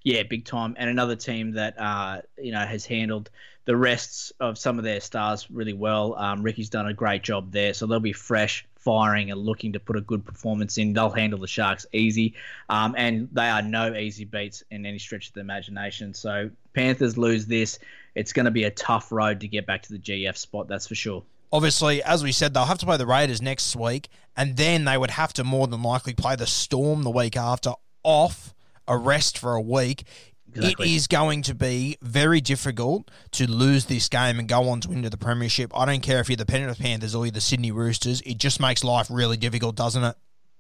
Yeah, 0.04 0.24
big 0.24 0.46
time. 0.46 0.76
And 0.78 0.90
another 0.90 1.16
team 1.16 1.54
that 1.54 1.80
uh, 1.80 2.22
you 2.38 2.52
know 2.52 2.66
has 2.66 2.86
handled 2.86 3.30
the 3.66 3.76
rests 3.76 4.32
of 4.40 4.58
some 4.58 4.78
of 4.78 4.86
their 4.86 5.02
stars 5.02 5.52
really 5.52 5.74
well. 5.74 6.16
Um, 6.16 6.42
Ricky's 6.42 6.70
done 6.70 6.88
a 6.88 6.94
great 6.94 7.22
job 7.22 7.52
there, 7.52 7.74
so 7.74 7.86
they'll 7.86 8.00
be 8.00 8.14
fresh, 8.14 8.66
firing, 8.76 9.30
and 9.30 9.42
looking 9.42 9.74
to 9.74 9.80
put 9.80 9.98
a 9.98 10.02
good 10.02 10.26
performance 10.26 10.78
in. 10.78 10.94
They'll 10.94 11.10
handle 11.10 11.40
the 11.40 11.48
Sharks 11.48 11.86
easy, 11.92 12.36
um, 12.70 12.96
and 12.98 13.28
they 13.34 13.50
are 13.50 13.62
no 13.62 13.94
easy 13.94 14.24
beats 14.24 14.64
in 14.72 14.86
any 14.86 15.00
stretch 15.00 15.28
of 15.28 15.34
the 15.34 15.42
imagination. 15.42 16.14
So 16.14 16.50
Panthers 16.74 17.18
lose 17.18 17.46
this, 17.46 17.78
it's 18.16 18.32
going 18.32 18.46
to 18.46 18.52
be 18.52 18.64
a 18.64 18.72
tough 18.72 19.12
road 19.12 19.42
to 19.42 19.48
get 19.50 19.66
back 19.66 19.84
to 19.84 19.92
the 19.92 20.00
GF 20.00 20.38
spot. 20.38 20.70
That's 20.70 20.88
for 20.88 20.96
sure. 20.96 21.24
Obviously, 21.52 22.02
as 22.04 22.24
we 22.24 22.32
said, 22.32 22.54
they'll 22.54 22.66
have 22.66 22.80
to 22.80 22.86
play 22.86 22.98
the 22.98 23.06
Raiders 23.06 23.42
next 23.42 23.76
week, 23.76 24.08
and 24.36 24.56
then 24.56 24.86
they 24.86 24.98
would 24.98 25.12
have 25.12 25.34
to 25.34 25.44
more 25.44 25.68
than 25.68 25.84
likely 25.84 26.14
play 26.14 26.36
the 26.36 26.48
Storm 26.48 27.04
the 27.04 27.10
week 27.10 27.36
after 27.36 27.74
off 28.04 28.54
a 28.88 28.98
rest 28.98 29.38
for 29.38 29.54
a 29.54 29.62
week. 29.62 30.04
Exactly. 30.50 30.94
It 30.94 30.96
is 30.96 31.08
going 31.08 31.42
to 31.44 31.54
be 31.54 31.98
very 32.02 32.42
difficult 32.42 33.12
to 33.32 33.50
lose 33.50 33.86
this 33.86 34.10
game 34.10 34.40
and 34.40 34.48
go 34.48 34.70
on 34.70 34.82
to 34.82 34.90
win 34.90 35.02
the 35.02 35.18
premiership. 35.18 35.72
I 35.76 35.86
don't 35.86 36.02
care 36.02 36.20
if 36.20 36.30
you're 36.30 36.38
the 36.38 36.46
Penrith 36.46 36.80
Panthers 36.80 37.14
or 37.14 37.26
you're 37.26 37.32
the 37.32 37.42
Sydney 37.42 37.72
Roosters. 37.72 38.22
It 38.22 38.38
just 38.38 38.60
makes 38.60 38.84
life 38.84 39.08
really 39.12 39.38
difficult, 39.38 39.76
doesn't 39.76 40.04
it? 40.04 40.16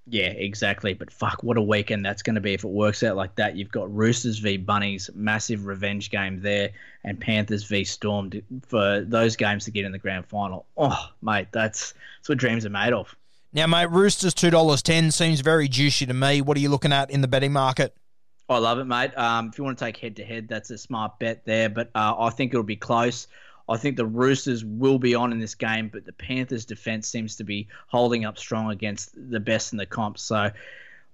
Yeah, 0.10 0.29
exactly. 0.29 0.93
But 0.93 1.12
fuck, 1.12 1.43
what 1.43 1.57
a 1.57 1.62
weekend 1.62 2.05
that's 2.05 2.22
going 2.22 2.36
to 2.36 2.41
be 2.41 2.53
if 2.53 2.63
it 2.63 2.69
works 2.69 3.03
out 3.03 3.15
like 3.15 3.36
that. 3.36 3.55
You've 3.55 3.72
got 3.72 3.93
Roosters 3.93 4.39
v 4.39 4.57
Bunnies, 4.57 5.10
massive 5.13 5.65
revenge 5.65 6.10
game 6.10 6.41
there, 6.41 6.69
and 7.03 7.19
Panthers 7.19 7.63
v 7.65 7.84
Storm 7.84 8.31
for 8.65 9.01
those 9.01 9.36
games 9.36 9.65
to 9.65 9.72
get 9.72 9.84
in 9.84 9.91
the 9.91 9.98
grand 9.98 10.25
final. 10.25 10.65
Oh, 10.77 11.10
mate, 11.22 11.48
that's 11.51 11.93
that's 12.19 12.29
what 12.29 12.38
dreams 12.38 12.65
are 12.65 12.69
made 12.69 12.93
of. 12.93 13.15
Now, 13.51 13.67
mate, 13.67 13.89
Roosters 13.89 14.34
two 14.34 14.50
dollars 14.50 14.81
ten 14.81 15.12
seems 15.12 15.41
very 15.41 15.67
juicy 15.67 16.05
to 16.05 16.13
me. 16.13 16.41
What 16.41 16.55
are 16.55 16.62
you 16.62 16.69
looking 16.69 16.93
at 16.93 17.10
in 17.10 17.22
the 17.22 17.27
betting 17.27 17.51
market? 17.51 17.93
I 18.50 18.60
love 18.60 18.80
it, 18.80 18.86
mate. 18.86 19.18
Um, 19.18 19.50
if 19.50 19.58
you 19.58 19.63
want 19.63 19.77
to 19.77 19.86
take 19.86 19.98
head 19.98 20.16
to 20.18 20.24
head, 20.24 20.48
that's 20.48 20.70
a 20.70 20.77
smart 20.77 21.20
bet 21.20 21.44
there. 21.46 21.70
But 21.70 21.89
uh, 21.94 22.16
I 22.18 22.30
think 22.30 22.54
it'll 22.54 22.63
be 22.63 22.77
close. 22.77 23.27
I 23.70 23.75
think 23.75 23.98
the 23.98 24.06
Roosters 24.06 24.63
will 24.63 24.98
be 24.98 25.13
on 25.13 25.34
in 25.34 25.39
this 25.39 25.56
game, 25.56 25.89
but 25.92 26.06
the 26.06 26.13
Panthers' 26.13 26.63
defense 26.63 27.08
seems 27.08 27.36
to 27.38 27.44
be 27.44 27.68
holding 27.88 28.24
up 28.24 28.38
strong 28.38 28.72
against 28.72 29.12
the 29.30 29.42
best 29.42 29.74
in 29.74 29.77
the 29.77 29.86
comp. 29.86 30.18
So 30.18 30.50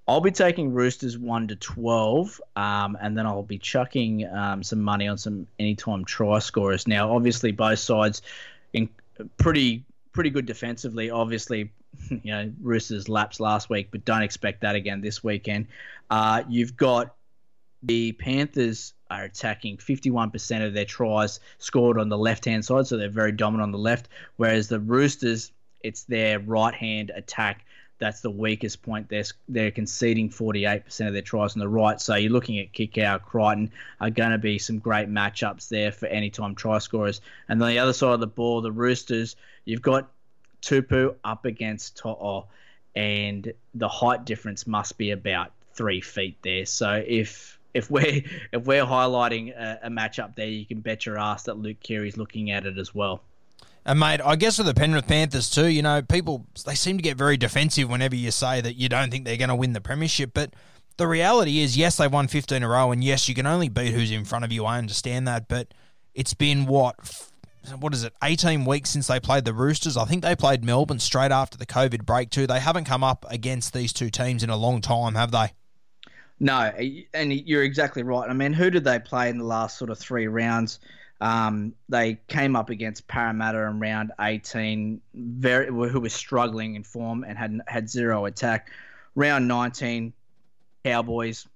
I'll 0.08 0.22
be 0.22 0.32
taking 0.32 0.72
Roosters 0.74 1.18
one 1.18 1.48
to 1.48 1.56
twelve, 1.56 2.40
um, 2.56 2.96
and 3.02 3.18
then 3.18 3.26
I'll 3.26 3.42
be 3.42 3.58
chucking 3.58 4.28
um, 4.28 4.62
some 4.62 4.82
money 4.82 5.08
on 5.08 5.18
some 5.18 5.48
anytime 5.58 6.06
try 6.06 6.38
scorers. 6.40 6.88
Now, 6.88 7.16
obviously, 7.16 7.52
both 7.52 7.80
sides 7.80 8.22
in 8.74 8.90
pretty 9.38 9.84
pretty 10.12 10.30
good 10.30 10.46
defensively. 10.46 11.10
Obviously, 11.10 11.72
you 12.10 12.20
know 12.26 12.52
Roosters 12.62 13.10
lapsed 13.10 13.40
last 13.40 13.72
week, 13.72 13.88
but 13.90 14.06
don't 14.06 14.22
expect 14.22 14.62
that 14.62 14.76
again 14.76 15.02
this 15.02 15.24
weekend. 15.24 15.66
Uh, 16.12 16.44
you've 16.48 16.78
got 16.78 17.16
the 17.84 18.14
Panthers 18.14 18.94
are 19.12 19.24
attacking 19.26 19.78
51% 19.78 20.66
of 20.66 20.74
their 20.74 20.86
tries 20.86 21.40
scored 21.60 22.00
on 22.00 22.10
the 22.10 22.18
left 22.18 22.46
hand 22.46 22.66
side, 22.66 22.88
so 22.88 22.98
they're 22.98 23.10
very 23.10 23.32
dominant 23.32 23.68
on 23.68 23.72
the 23.72 23.78
left. 23.78 24.10
Whereas 24.38 24.70
the 24.70 24.80
Roosters, 24.80 25.52
it's 25.82 26.04
their 26.04 26.40
right 26.40 26.74
hand 26.74 27.12
attack 27.14 27.66
that's 28.04 28.20
the 28.20 28.30
weakest 28.30 28.82
point. 28.82 29.08
They're, 29.08 29.24
they're 29.48 29.72
conceding 29.72 30.30
48% 30.30 31.08
of 31.08 31.14
their 31.14 31.22
tries 31.22 31.56
on 31.56 31.60
the 31.60 31.70
right. 31.70 32.02
So 32.02 32.16
you're 32.16 32.32
looking 32.32 32.60
at 32.60 32.74
Kikau, 32.74 33.22
Crichton 33.22 33.72
are 34.02 34.10
going 34.10 34.32
to 34.32 34.38
be 34.38 34.60
some 34.60 34.80
great 34.80 35.08
matchups 35.08 35.70
there 35.70 35.92
for 35.92 36.08
anytime 36.08 36.54
try 36.54 36.80
scorers. 36.80 37.22
And 37.48 37.64
on 37.64 37.70
the 37.70 37.80
other 37.80 37.94
side 37.94 38.14
of 38.14 38.20
the 38.20 38.28
ball, 38.28 38.60
the 38.60 38.74
Roosters, 38.74 39.38
you've 39.64 39.82
got 39.82 40.10
Tupou 40.62 41.16
up 41.24 41.46
against 41.46 41.98
To'o, 41.98 42.48
and 42.96 43.54
the 43.74 43.88
height 43.88 44.26
difference 44.26 44.68
must 44.68 44.98
be 44.98 45.12
about 45.12 45.52
three 45.74 46.02
feet 46.02 46.38
there. 46.42 46.66
So 46.66 47.04
if 47.08 47.58
if 47.74 47.90
we're 47.90 48.24
if 48.52 48.66
we're 48.66 48.86
highlighting 48.86 49.58
a, 49.58 49.80
a 49.84 49.90
matchup 49.90 50.36
there, 50.36 50.48
you 50.48 50.66
can 50.66 50.82
bet 50.82 51.06
your 51.06 51.18
ass 51.18 51.44
that 51.44 51.58
Luke 51.58 51.78
Keary's 51.82 52.18
looking 52.18 52.52
at 52.52 52.66
it 52.66 52.78
as 52.78 52.94
well. 52.94 53.22
And 53.86 54.00
mate, 54.00 54.22
I 54.24 54.38
guess 54.38 54.58
with 54.58 54.68
the 54.68 54.74
Penrith 54.74 55.08
Panthers 55.08 55.50
too, 55.50 55.68
you 55.68 55.82
know, 55.82 56.02
people 56.02 56.46
they 56.66 56.76
seem 56.76 56.98
to 56.98 57.04
get 57.04 57.18
very 57.18 57.38
defensive 57.38 57.90
whenever 57.90 58.16
you 58.16 58.32
say 58.32 58.62
that 58.62 58.76
you 58.76 58.88
don't 58.88 59.12
think 59.12 59.26
they're 59.26 59.38
going 59.38 59.50
to 59.50 59.56
win 59.56 59.74
the 59.74 59.82
premiership, 59.82 60.32
but 60.34 60.54
the 60.98 61.08
reality 61.08 61.60
is, 61.60 61.76
yes, 61.76 61.98
they 61.98 62.08
won 62.08 62.28
15 62.28 62.58
in 62.58 62.64
a 62.64 62.70
row, 62.70 62.92
and 62.92 63.04
yes, 63.04 63.28
you 63.28 63.36
can 63.36 63.48
only 63.48 63.70
beat 63.70 63.94
who's 63.94 64.12
in 64.12 64.26
front 64.26 64.46
of 64.46 64.52
you. 64.52 64.66
I 64.66 64.78
understand 64.78 65.28
that, 65.28 65.48
but 65.48 65.74
it's 66.14 66.34
been 66.34 66.66
what, 66.66 66.96
what 67.80 67.94
is 67.94 68.04
it, 68.04 68.14
18 68.24 68.66
weeks 68.66 68.92
since 68.92 69.08
they 69.08 69.20
played 69.20 69.46
the 69.46 69.54
Roosters. 69.54 69.98
I 69.98 70.06
think 70.06 70.24
they 70.24 70.36
played 70.36 70.64
Melbourne 70.64 71.00
straight 71.00 71.32
after 71.32 71.58
the 71.58 71.66
COVID 71.66 72.06
break 72.06 72.30
too. 72.30 72.46
They 72.46 72.60
haven't 72.60 72.86
come 72.86 73.04
up 73.04 73.26
against 73.30 73.74
these 73.74 73.92
two 73.92 74.10
teams 74.10 74.44
in 74.44 74.50
a 74.50 74.58
long 74.58 74.82
time, 74.82 75.16
have 75.16 75.32
they? 75.32 75.54
No, 76.40 76.72
and 77.14 77.34
you're 77.34 77.64
exactly 77.64 78.04
right. 78.04 78.30
I 78.30 78.34
mean, 78.34 78.54
who 78.54 78.70
did 78.70 78.84
they 78.84 79.00
play 79.00 79.30
in 79.30 79.38
the 79.38 79.46
last 79.46 79.78
sort 79.78 79.90
of 79.90 79.98
three 79.98 80.28
rounds? 80.28 80.80
Um, 81.22 81.74
they 81.88 82.20
came 82.28 82.56
up 82.56 82.70
against 82.70 83.08
Parramatta 83.08 83.62
in 83.64 83.80
round 83.80 84.12
18, 84.20 85.00
very 85.14 85.68
who 85.68 86.02
was 86.02 86.14
struggling 86.14 86.76
in 86.76 86.84
form 86.84 87.24
and 87.24 87.38
had 87.38 87.62
had 87.68 87.90
zero 87.90 88.26
attack. 88.26 88.72
Round 89.16 89.48
19, 89.48 90.12
Cowboys, 90.84 91.48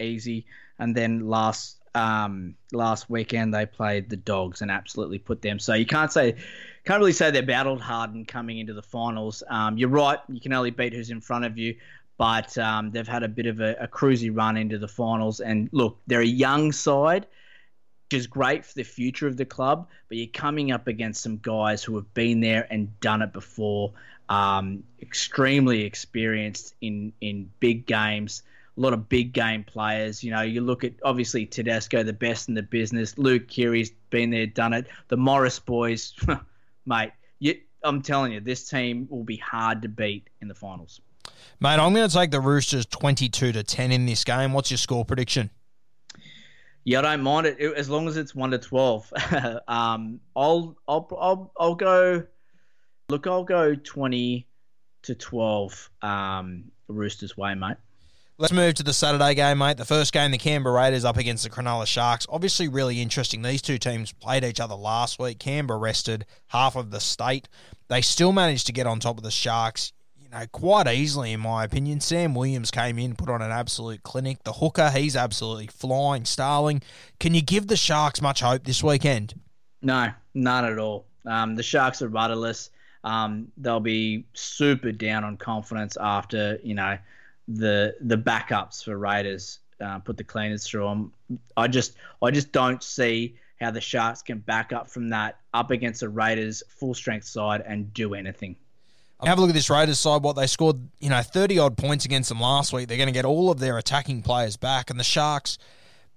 easy, 0.00 0.46
and 0.78 0.96
then 0.96 1.28
last 1.28 1.82
um, 1.94 2.54
last 2.72 3.10
weekend 3.10 3.52
they 3.52 3.66
played 3.66 4.08
the 4.08 4.16
Dogs 4.16 4.62
and 4.62 4.70
absolutely 4.70 5.18
put 5.18 5.42
them. 5.42 5.58
So 5.58 5.74
you 5.74 5.86
can't 5.86 6.10
say, 6.10 6.36
can't 6.84 6.98
really 6.98 7.12
say 7.12 7.30
they're 7.30 7.42
battled 7.42 7.82
hard 7.82 8.14
and 8.14 8.26
coming 8.26 8.58
into 8.58 8.72
the 8.72 8.82
finals. 8.82 9.42
Um, 9.48 9.76
you're 9.76 9.90
right, 9.90 10.18
you 10.28 10.40
can 10.40 10.52
only 10.52 10.70
beat 10.70 10.94
who's 10.94 11.10
in 11.10 11.20
front 11.20 11.44
of 11.44 11.58
you. 11.58 11.76
But 12.18 12.56
um, 12.58 12.90
they've 12.90 13.08
had 13.08 13.22
a 13.22 13.28
bit 13.28 13.46
of 13.46 13.60
a, 13.60 13.74
a 13.80 13.88
cruisy 13.88 14.34
run 14.34 14.56
into 14.56 14.78
the 14.78 14.88
finals, 14.88 15.40
and 15.40 15.68
look, 15.72 15.98
they're 16.06 16.20
a 16.20 16.26
young 16.26 16.72
side 16.72 17.26
which 18.12 18.18
is 18.18 18.26
great 18.26 18.62
for 18.62 18.74
the 18.74 18.82
future 18.82 19.26
of 19.26 19.38
the 19.38 19.44
club, 19.44 19.88
but 20.08 20.18
you're 20.18 20.26
coming 20.26 20.70
up 20.70 20.86
against 20.86 21.22
some 21.22 21.38
guys 21.38 21.82
who 21.82 21.96
have 21.96 22.12
been 22.12 22.40
there 22.40 22.66
and 22.70 23.00
done 23.00 23.22
it 23.22 23.32
before, 23.32 23.90
um, 24.28 24.82
extremely 25.00 25.84
experienced 25.84 26.74
in, 26.82 27.10
in 27.22 27.50
big 27.58 27.86
games, 27.86 28.42
a 28.76 28.80
lot 28.80 28.92
of 28.92 29.08
big 29.08 29.32
game 29.32 29.64
players. 29.64 30.22
You 30.22 30.30
know, 30.30 30.42
you 30.42 30.60
look 30.60 30.84
at 30.84 30.92
obviously 31.02 31.46
Tedesco, 31.46 32.02
the 32.02 32.12
best 32.12 32.48
in 32.50 32.54
the 32.54 32.62
business. 32.62 33.16
Luke 33.16 33.48
Keary's 33.48 33.92
been 34.10 34.28
there, 34.28 34.46
done 34.46 34.74
it. 34.74 34.88
The 35.08 35.16
Morris 35.16 35.58
boys, 35.58 36.14
mate, 36.84 37.12
you, 37.38 37.54
I'm 37.82 38.02
telling 38.02 38.32
you, 38.32 38.40
this 38.40 38.68
team 38.68 39.06
will 39.10 39.24
be 39.24 39.38
hard 39.38 39.80
to 39.80 39.88
beat 39.88 40.28
in 40.42 40.48
the 40.48 40.54
finals. 40.54 41.00
Mate, 41.60 41.78
I'm 41.78 41.94
going 41.94 42.08
to 42.08 42.14
take 42.14 42.30
the 42.30 42.40
Roosters 42.40 42.86
22 42.86 43.52
to 43.52 43.62
10 43.62 43.92
in 43.92 44.06
this 44.06 44.24
game. 44.24 44.52
What's 44.52 44.70
your 44.70 44.78
score 44.78 45.04
prediction? 45.04 45.50
Yeah, 46.84 46.98
I 46.98 47.02
don't 47.02 47.22
mind 47.22 47.46
it 47.46 47.60
as 47.60 47.88
long 47.88 48.08
as 48.08 48.16
it's 48.16 48.34
one 48.34 48.50
to 48.50 48.58
twelve. 48.58 49.12
um, 49.68 50.20
I'll, 50.34 50.76
I'll, 50.88 51.08
I'll, 51.18 51.52
I'll 51.58 51.74
go. 51.76 52.24
Look, 53.08 53.26
I'll 53.26 53.44
go 53.44 53.76
twenty 53.76 54.48
to 55.02 55.14
twelve. 55.14 55.90
Um, 56.02 56.64
Roosters 56.88 57.36
way, 57.36 57.54
mate. 57.54 57.76
Let's 58.38 58.52
move 58.52 58.74
to 58.74 58.82
the 58.82 58.92
Saturday 58.92 59.34
game, 59.34 59.58
mate. 59.58 59.76
The 59.76 59.84
first 59.84 60.12
game, 60.12 60.32
the 60.32 60.38
Canberra 60.38 60.74
Raiders 60.74 61.04
up 61.04 61.16
against 61.16 61.44
the 61.44 61.50
Cronulla 61.50 61.86
Sharks. 61.86 62.26
Obviously, 62.28 62.66
really 62.66 63.00
interesting. 63.00 63.42
These 63.42 63.62
two 63.62 63.78
teams 63.78 64.10
played 64.10 64.42
each 64.42 64.58
other 64.58 64.74
last 64.74 65.20
week. 65.20 65.38
Canberra 65.38 65.78
rested 65.78 66.26
half 66.48 66.74
of 66.74 66.90
the 66.90 66.98
state. 66.98 67.48
They 67.88 68.00
still 68.00 68.32
managed 68.32 68.66
to 68.66 68.72
get 68.72 68.86
on 68.86 68.98
top 68.98 69.18
of 69.18 69.22
the 69.22 69.30
Sharks 69.30 69.92
know, 70.32 70.46
quite 70.50 70.88
easily, 70.88 71.32
in 71.32 71.40
my 71.40 71.64
opinion. 71.64 72.00
Sam 72.00 72.34
Williams 72.34 72.70
came 72.70 72.98
in, 72.98 73.14
put 73.14 73.28
on 73.28 73.42
an 73.42 73.50
absolute 73.50 74.02
clinic. 74.02 74.42
The 74.44 74.54
hooker, 74.54 74.90
he's 74.90 75.16
absolutely 75.16 75.68
flying. 75.68 76.24
Starling, 76.24 76.82
can 77.20 77.34
you 77.34 77.42
give 77.42 77.68
the 77.68 77.76
Sharks 77.76 78.20
much 78.20 78.40
hope 78.40 78.64
this 78.64 78.82
weekend? 78.82 79.38
No, 79.82 80.12
none 80.34 80.64
at 80.64 80.78
all. 80.78 81.06
Um, 81.26 81.54
the 81.54 81.62
Sharks 81.62 82.02
are 82.02 82.08
rudderless. 82.08 82.70
Um, 83.04 83.48
they'll 83.56 83.80
be 83.80 84.24
super 84.34 84.92
down 84.92 85.24
on 85.24 85.36
confidence 85.36 85.96
after 86.00 86.58
you 86.62 86.74
know 86.74 86.98
the 87.48 87.96
the 88.00 88.16
backups 88.16 88.84
for 88.84 88.96
Raiders 88.96 89.58
uh, 89.80 89.98
put 89.98 90.16
the 90.16 90.24
cleaners 90.24 90.66
through 90.66 90.84
them. 90.84 91.12
I 91.56 91.66
just 91.66 91.96
I 92.22 92.30
just 92.30 92.52
don't 92.52 92.82
see 92.82 93.36
how 93.60 93.70
the 93.70 93.80
Sharks 93.80 94.22
can 94.22 94.38
back 94.38 94.72
up 94.72 94.88
from 94.88 95.08
that 95.10 95.38
up 95.52 95.70
against 95.70 96.00
the 96.00 96.08
Raiders 96.08 96.62
full 96.68 96.94
strength 96.94 97.26
side 97.26 97.62
and 97.66 97.92
do 97.92 98.14
anything. 98.14 98.56
Have 99.24 99.38
a 99.38 99.40
look 99.40 99.50
at 99.50 99.54
this 99.54 99.70
Raiders 99.70 100.00
side. 100.00 100.22
What 100.22 100.34
they 100.34 100.46
scored, 100.46 100.88
you 100.98 101.08
know, 101.08 101.22
thirty 101.22 101.58
odd 101.58 101.76
points 101.76 102.04
against 102.04 102.28
them 102.28 102.40
last 102.40 102.72
week. 102.72 102.88
They're 102.88 102.96
going 102.96 103.08
to 103.08 103.12
get 103.12 103.24
all 103.24 103.50
of 103.50 103.60
their 103.60 103.78
attacking 103.78 104.22
players 104.22 104.56
back, 104.56 104.90
and 104.90 104.98
the 104.98 105.04
Sharks. 105.04 105.58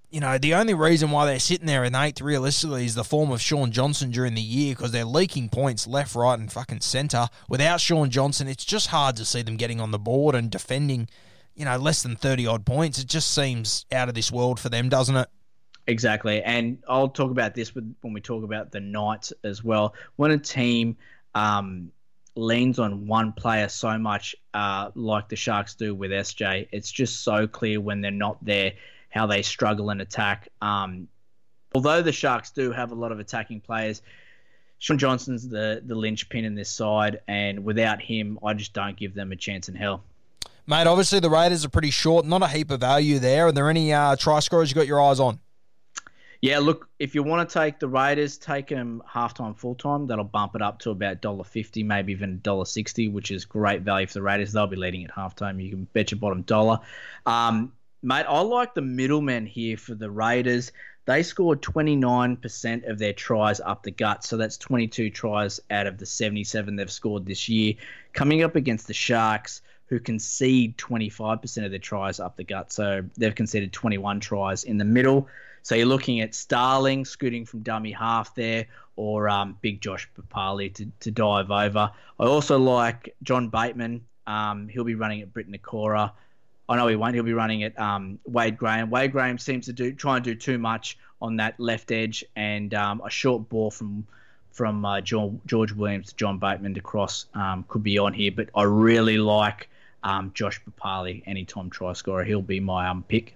You 0.10 0.22
know, 0.22 0.38
the 0.38 0.54
only 0.54 0.74
reason 0.74 1.12
why 1.12 1.26
they're 1.26 1.40
sitting 1.40 1.68
there 1.68 1.84
in 1.84 1.94
eighth 1.94 2.22
realistically 2.22 2.86
is 2.86 2.96
the 2.96 3.04
form 3.04 3.32
of 3.32 3.42
Shaun 3.42 3.72
Johnson 3.72 4.12
during 4.12 4.34
the 4.34 4.42
year 4.42 4.74
because 4.74 4.92
they're 4.92 5.04
leaking 5.04 5.50
points 5.50 5.88
left, 5.88 6.16
right, 6.16 6.40
and 6.40 6.50
fucking 6.50 6.82
centre. 6.82 7.28
Without 7.50 7.82
Shaun 7.82 8.10
Johnson, 8.10 8.48
it's 8.48 8.64
just 8.64 8.88
hard 8.88 9.18
to 9.18 9.26
see 9.26 9.42
them 9.42 9.58
getting 9.58 9.82
on 9.82 9.92
the 9.92 10.00
board 10.00 10.34
and 10.34 10.50
defending, 10.50 11.10
you 11.54 11.66
know, 11.66 11.78
less 11.78 12.02
than 12.02 12.16
30 12.16 12.48
odd 12.48 12.66
points. 12.66 12.98
It 12.98 13.08
just 13.08 13.34
seems 13.34 13.86
out 13.92 14.08
of 14.08 14.16
this 14.16 14.32
world 14.32 14.60
for 14.60 14.70
them, 14.70 14.88
doesn't 14.88 15.18
it? 15.18 15.28
Exactly. 15.88 16.42
And 16.44 16.78
I'll 16.88 17.10
talk 17.10 17.32
about 17.32 17.54
this 17.54 17.76
when 17.76 17.96
we 18.04 18.22
talk 18.22 18.44
about 18.44 18.72
the 18.72 18.80
Knights 18.80 19.34
as 19.44 19.64
well. 19.64 19.96
When 20.16 20.32
a 20.32 20.38
team 20.38 20.96
um, 21.34 21.92
leans 22.36 22.80
on 22.80 23.08
one 23.08 23.32
player 23.32 23.70
so 23.70 23.98
much, 23.98 24.36
uh, 24.54 24.92
like 24.96 25.30
the 25.30 25.36
Sharks 25.36 25.76
do 25.76 25.96
with 25.96 26.12
SJ. 26.12 26.68
It's 26.72 26.92
just 26.92 27.24
so 27.24 27.48
clear 27.48 27.80
when 27.80 28.02
they're 28.02 28.12
not 28.12 28.44
there 28.44 28.74
how 29.10 29.26
they 29.26 29.42
struggle 29.42 29.90
in 29.92 30.02
attack. 30.02 30.50
Um, 30.62 31.08
although 31.74 32.02
the 32.02 32.12
Sharks 32.12 32.52
do 32.52 32.72
have 32.72 32.92
a 32.92 32.96
lot 32.96 33.12
of 33.12 33.20
attacking 33.20 33.62
players, 33.62 34.02
Shaun 34.80 34.98
Johnson's 34.98 35.48
the 35.48 35.82
the 35.86 35.96
linchpin 35.96 36.44
in 36.44 36.54
this 36.54 36.70
side, 36.70 37.22
and 37.28 37.64
without 37.64 38.02
him, 38.02 38.38
I 38.44 38.54
just 38.54 38.74
don't 38.74 38.98
give 38.98 39.14
them 39.14 39.32
a 39.32 39.36
chance 39.36 39.70
in 39.70 39.76
hell. 39.76 40.04
Mate, 40.68 40.88
obviously 40.88 41.20
the 41.20 41.30
Raiders 41.30 41.64
are 41.64 41.70
pretty 41.70 41.92
short, 41.92 42.26
not 42.26 42.42
a 42.42 42.48
heap 42.48 42.72
of 42.72 42.82
value 42.82 43.20
there. 43.20 43.48
Are 43.48 43.52
there 43.52 43.70
any 43.70 43.94
uh, 43.94 44.16
try 44.16 44.40
scorers 44.40 44.70
you 44.70 44.76
got 44.76 44.88
your 44.88 45.02
eyes 45.02 45.20
on? 45.20 45.40
Yeah, 46.46 46.60
look, 46.60 46.88
if 47.00 47.16
you 47.16 47.24
want 47.24 47.50
to 47.50 47.52
take 47.52 47.80
the 47.80 47.88
Raiders, 47.88 48.38
take 48.38 48.68
them 48.68 49.02
halftime, 49.12 49.58
full 49.58 49.74
time. 49.74 50.06
That'll 50.06 50.24
bump 50.24 50.56
it 50.56 50.62
up 50.62 50.78
to 50.82 50.92
about 50.92 51.20
dollar 51.20 51.44
fifty, 51.44 51.82
maybe 51.82 52.12
even 52.12 52.40
dollar 52.42 52.66
sixty, 52.66 53.08
which 53.08 53.32
is 53.32 53.46
great 53.46 53.82
value 53.82 54.06
for 54.06 54.14
the 54.14 54.22
Raiders. 54.22 54.54
They'll 54.54 54.68
be 54.68 54.76
leading 54.76 55.04
at 55.06 55.10
halftime. 55.10 55.60
You 55.60 55.72
can 55.72 55.88
bet 55.94 56.12
your 56.12 56.20
bottom 56.20 56.44
dollar. 56.44 56.82
Um, 57.26 57.74
mate, 58.04 58.28
I 58.30 58.42
like 58.42 58.76
the 58.76 58.84
middlemen 58.84 59.48
here 59.48 59.76
for 59.76 59.96
the 59.96 60.12
Raiders. 60.12 60.72
They 61.06 61.24
scored 61.24 61.64
29% 61.64 62.92
of 62.92 63.00
their 63.00 63.14
tries 63.14 63.60
up 63.60 63.82
the 63.82 63.90
gut, 63.90 64.24
so 64.24 64.38
that's 64.38 64.58
22 64.58 65.10
tries 65.10 65.60
out 65.72 65.88
of 65.88 65.98
the 65.98 66.06
77 66.06 66.76
they've 66.76 66.92
scored 66.92 67.26
this 67.26 67.50
year. 67.50 67.74
Coming 68.14 68.44
up 68.44 68.56
against 68.56 68.86
the 68.86 68.94
Sharks, 68.94 69.64
who 69.88 70.00
concede 70.00 70.78
25% 70.78 71.66
of 71.66 71.72
their 71.72 71.80
tries 71.80 72.20
up 72.20 72.38
the 72.38 72.44
gut, 72.44 72.72
so 72.72 73.04
they've 73.18 73.34
conceded 73.34 73.74
21 73.74 74.20
tries 74.20 74.64
in 74.64 74.78
the 74.78 74.86
middle. 74.86 75.28
So 75.66 75.74
you're 75.74 75.88
looking 75.88 76.22
at 76.22 76.36
Starling 76.36 77.06
scooting 77.06 77.44
from 77.44 77.62
dummy 77.62 77.92
half 77.92 78.36
there, 78.36 78.68
or 78.98 79.28
um, 79.28 79.58
Big 79.62 79.82
Josh 79.82 80.08
Papalii 80.16 80.72
to, 80.76 80.92
to 81.00 81.10
dive 81.10 81.50
over. 81.50 81.92
I 82.20 82.24
also 82.24 82.60
like 82.60 83.16
John 83.24 83.50
Bateman. 83.50 84.06
Um, 84.28 84.68
he'll 84.68 84.84
be 84.84 84.94
running 84.94 85.22
at 85.22 85.34
Briton 85.34 85.58
Nikora. 85.58 86.12
I 86.70 86.76
know 86.76 86.86
he 86.86 86.96
won't. 86.96 87.16
He'll 87.16 87.24
be 87.24 87.34
running 87.34 87.64
at 87.64 87.80
um, 87.80 88.20
Wade 88.26 88.60
Graham. 88.60 88.92
Wade 88.92 89.12
Graham 89.12 89.40
seems 89.40 89.66
to 89.66 89.74
do 89.74 89.92
try 89.92 90.18
and 90.18 90.24
do 90.24 90.36
too 90.36 90.60
much 90.60 91.00
on 91.20 91.38
that 91.38 91.60
left 91.60 91.92
edge, 91.92 92.24
and 92.36 92.72
um, 92.76 93.02
a 93.04 93.10
short 93.10 93.50
ball 93.50 93.72
from 93.72 94.06
from 94.52 94.86
uh, 94.86 95.02
George 95.02 95.72
Williams 95.72 96.10
to 96.10 96.16
John 96.16 96.38
Bateman 96.38 96.76
to 96.76 96.82
cross 96.82 97.26
um, 97.34 97.66
could 97.68 97.82
be 97.82 97.98
on 97.98 98.14
here. 98.14 98.32
But 98.32 98.50
I 98.54 98.62
really 98.64 99.18
like 99.18 99.68
um, 100.04 100.30
Josh 100.36 100.62
Papalii, 100.62 101.24
anytime 101.26 101.72
try 101.72 101.94
scorer. 101.94 102.24
He'll 102.24 102.44
be 102.44 102.60
my 102.60 102.88
um, 102.88 103.04
pick. 103.08 103.36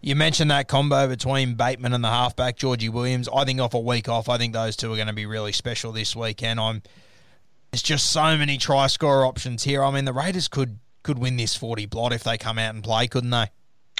You 0.00 0.14
mentioned 0.16 0.50
that 0.50 0.68
combo 0.68 1.08
between 1.08 1.54
Bateman 1.54 1.92
and 1.92 2.02
the 2.02 2.08
halfback 2.08 2.56
Georgie 2.56 2.88
Williams. 2.88 3.28
I 3.34 3.44
think 3.44 3.60
off 3.60 3.74
a 3.74 3.80
week 3.80 4.08
off, 4.08 4.28
I 4.28 4.38
think 4.38 4.52
those 4.52 4.76
two 4.76 4.92
are 4.92 4.96
going 4.96 5.08
to 5.08 5.12
be 5.12 5.26
really 5.26 5.52
special 5.52 5.92
this 5.92 6.14
weekend. 6.14 6.60
I'm 6.60 6.82
there's 7.70 7.82
just 7.82 8.10
so 8.10 8.36
many 8.36 8.56
try 8.56 8.86
scorer 8.86 9.26
options 9.26 9.64
here. 9.64 9.82
I 9.82 9.90
mean, 9.90 10.04
the 10.04 10.12
Raiders 10.12 10.48
could 10.48 10.78
could 11.02 11.18
win 11.18 11.36
this 11.36 11.54
40 11.54 11.86
blot 11.86 12.12
if 12.12 12.24
they 12.24 12.36
come 12.38 12.58
out 12.58 12.74
and 12.74 12.82
play, 12.82 13.06
couldn't 13.06 13.30
they? 13.30 13.46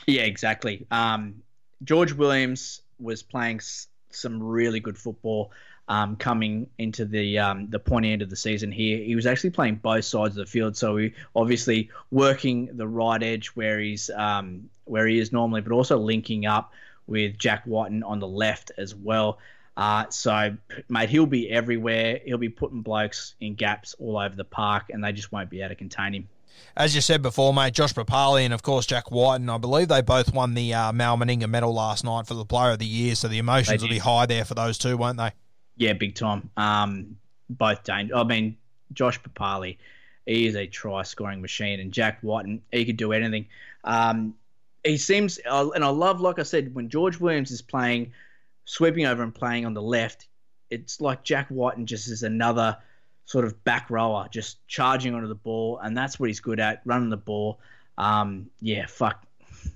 Yeah, 0.07 0.23
exactly. 0.23 0.87
Um, 0.91 1.43
George 1.85 2.13
Williams 2.13 2.83
was 2.99 3.23
playing 3.23 3.59
s- 3.59 3.89
some 4.11 4.43
really 4.43 4.81
good 4.81 4.99
football 4.99 5.53
um, 5.89 6.17
coming 6.17 6.69
into 6.79 7.05
the 7.05 7.39
um, 7.39 7.71
the 7.71 7.79
pointy 7.79 8.13
end 8.13 8.23
of 8.23 8.31
the 8.31 8.37
season 8.37 8.71
here. 8.71 8.99
He 8.99 9.15
was 9.15 9.27
actually 9.27 9.51
playing 9.51 9.77
both 9.77 10.05
sides 10.05 10.37
of 10.37 10.45
the 10.47 10.51
field, 10.51 10.77
so 10.77 10.97
he 10.97 11.15
obviously 11.35 11.91
working 12.11 12.77
the 12.77 12.87
right 12.87 13.23
edge 13.23 13.49
where 13.49 13.81
he's 13.81 14.11
um, 14.11 14.69
where 14.89 15.07
he 15.07 15.19
is 15.19 15.33
normally, 15.33 15.61
but 15.61 15.73
also 15.73 15.97
linking 15.97 16.47
up 16.47 16.73
with 17.07 17.39
Jack 17.39 17.63
Wighton 17.67 18.03
on 18.03 18.21
the 18.21 18.29
left 18.29 18.73
as 18.79 18.95
well. 18.95 19.39
Uh, 19.77 20.05
so, 20.11 20.57
mate, 20.89 21.09
he'll 21.09 21.27
be 21.27 21.49
everywhere. 21.51 22.21
He'll 22.25 22.37
be 22.37 22.49
putting 22.49 22.83
blokes 22.83 23.35
in 23.41 23.55
gaps 23.55 23.95
all 24.01 24.19
over 24.19 24.35
the 24.35 24.45
park, 24.45 24.87
and 24.91 25.03
they 25.03 25.13
just 25.13 25.31
won't 25.31 25.51
be 25.51 25.61
able 25.61 25.69
to 25.71 25.75
contain 25.77 26.15
him. 26.15 26.29
As 26.77 26.95
you 26.95 27.01
said 27.01 27.23
before, 27.23 27.55
mate, 27.55 27.75
Josh 27.75 27.95
Papalii 27.95 28.43
and, 28.43 28.53
of 28.53 28.63
course, 28.63 28.87
Jack 28.87 29.11
Wighton, 29.11 29.49
I 29.49 29.59
believe 29.59 29.89
they 29.89 30.03
both 30.03 30.35
won 30.35 30.55
the 30.55 30.75
uh, 30.75 30.93
Mal 30.93 31.17
Meninga 31.17 31.49
medal 31.49 31.73
last 31.73 32.05
night 32.05 32.27
for 32.27 32.35
the 32.35 32.45
Player 32.45 32.73
of 32.73 32.81
the 32.81 32.87
Year, 32.87 33.15
so 33.15 33.29
the 33.29 33.39
emotions 33.39 33.83
will 33.83 33.89
be 33.89 33.99
high 33.99 34.27
there 34.27 34.45
for 34.45 34.55
those 34.55 34.79
two, 34.79 34.97
won't 34.97 35.19
they? 35.19 35.31
Yeah, 35.77 35.93
big 35.93 36.17
time. 36.17 36.51
Um, 36.57 37.17
both 37.49 37.85
dangerous. 37.85 38.19
I 38.21 38.25
mean, 38.25 38.57
Josh 38.93 39.21
Papalii, 39.23 39.77
he 40.27 40.47
is 40.47 40.57
a 40.57 40.67
try 40.67 41.05
scoring 41.05 41.41
machine, 41.41 41.79
and 41.79 41.93
Jack 41.93 42.19
Wighton, 42.23 42.63
he 42.73 42.85
could 42.85 42.97
do 42.97 43.13
anything. 43.13 43.47
Um, 43.85 44.35
he 44.85 44.97
seems, 44.97 45.39
uh, 45.49 45.71
and 45.71 45.85
I 45.85 45.89
love, 45.89 46.21
like 46.21 46.39
I 46.39 46.43
said, 46.43 46.75
when 46.75 46.89
George 46.89 47.19
Williams 47.19 47.51
is 47.51 47.63
playing, 47.63 48.13
sweeping 48.65 49.07
over 49.07 49.23
and 49.23 49.35
playing 49.35 49.67
on 49.67 49.75
the 49.75 49.83
left, 49.83 50.29
it's 50.71 51.01
like 51.01 51.25
Jack 51.25 51.47
Wighton 51.51 51.87
just 51.87 52.09
is 52.09 52.23
another 52.23 52.77
sort 53.25 53.45
of 53.45 53.63
back 53.65 53.91
rower, 53.91 54.29
just 54.31 54.67
charging 54.69 55.15
onto 55.15 55.29
the 55.29 55.35
ball, 55.35 55.79
and 55.79 55.97
that's 55.97 56.19
what 56.19 56.29
he's 56.29 56.41
good 56.41 56.61
at, 56.61 56.83
running 56.85 57.11
the 57.11 57.17
ball. 57.17 57.61
Um, 57.97 58.51
yeah, 58.61 58.87
fuck. 58.87 59.25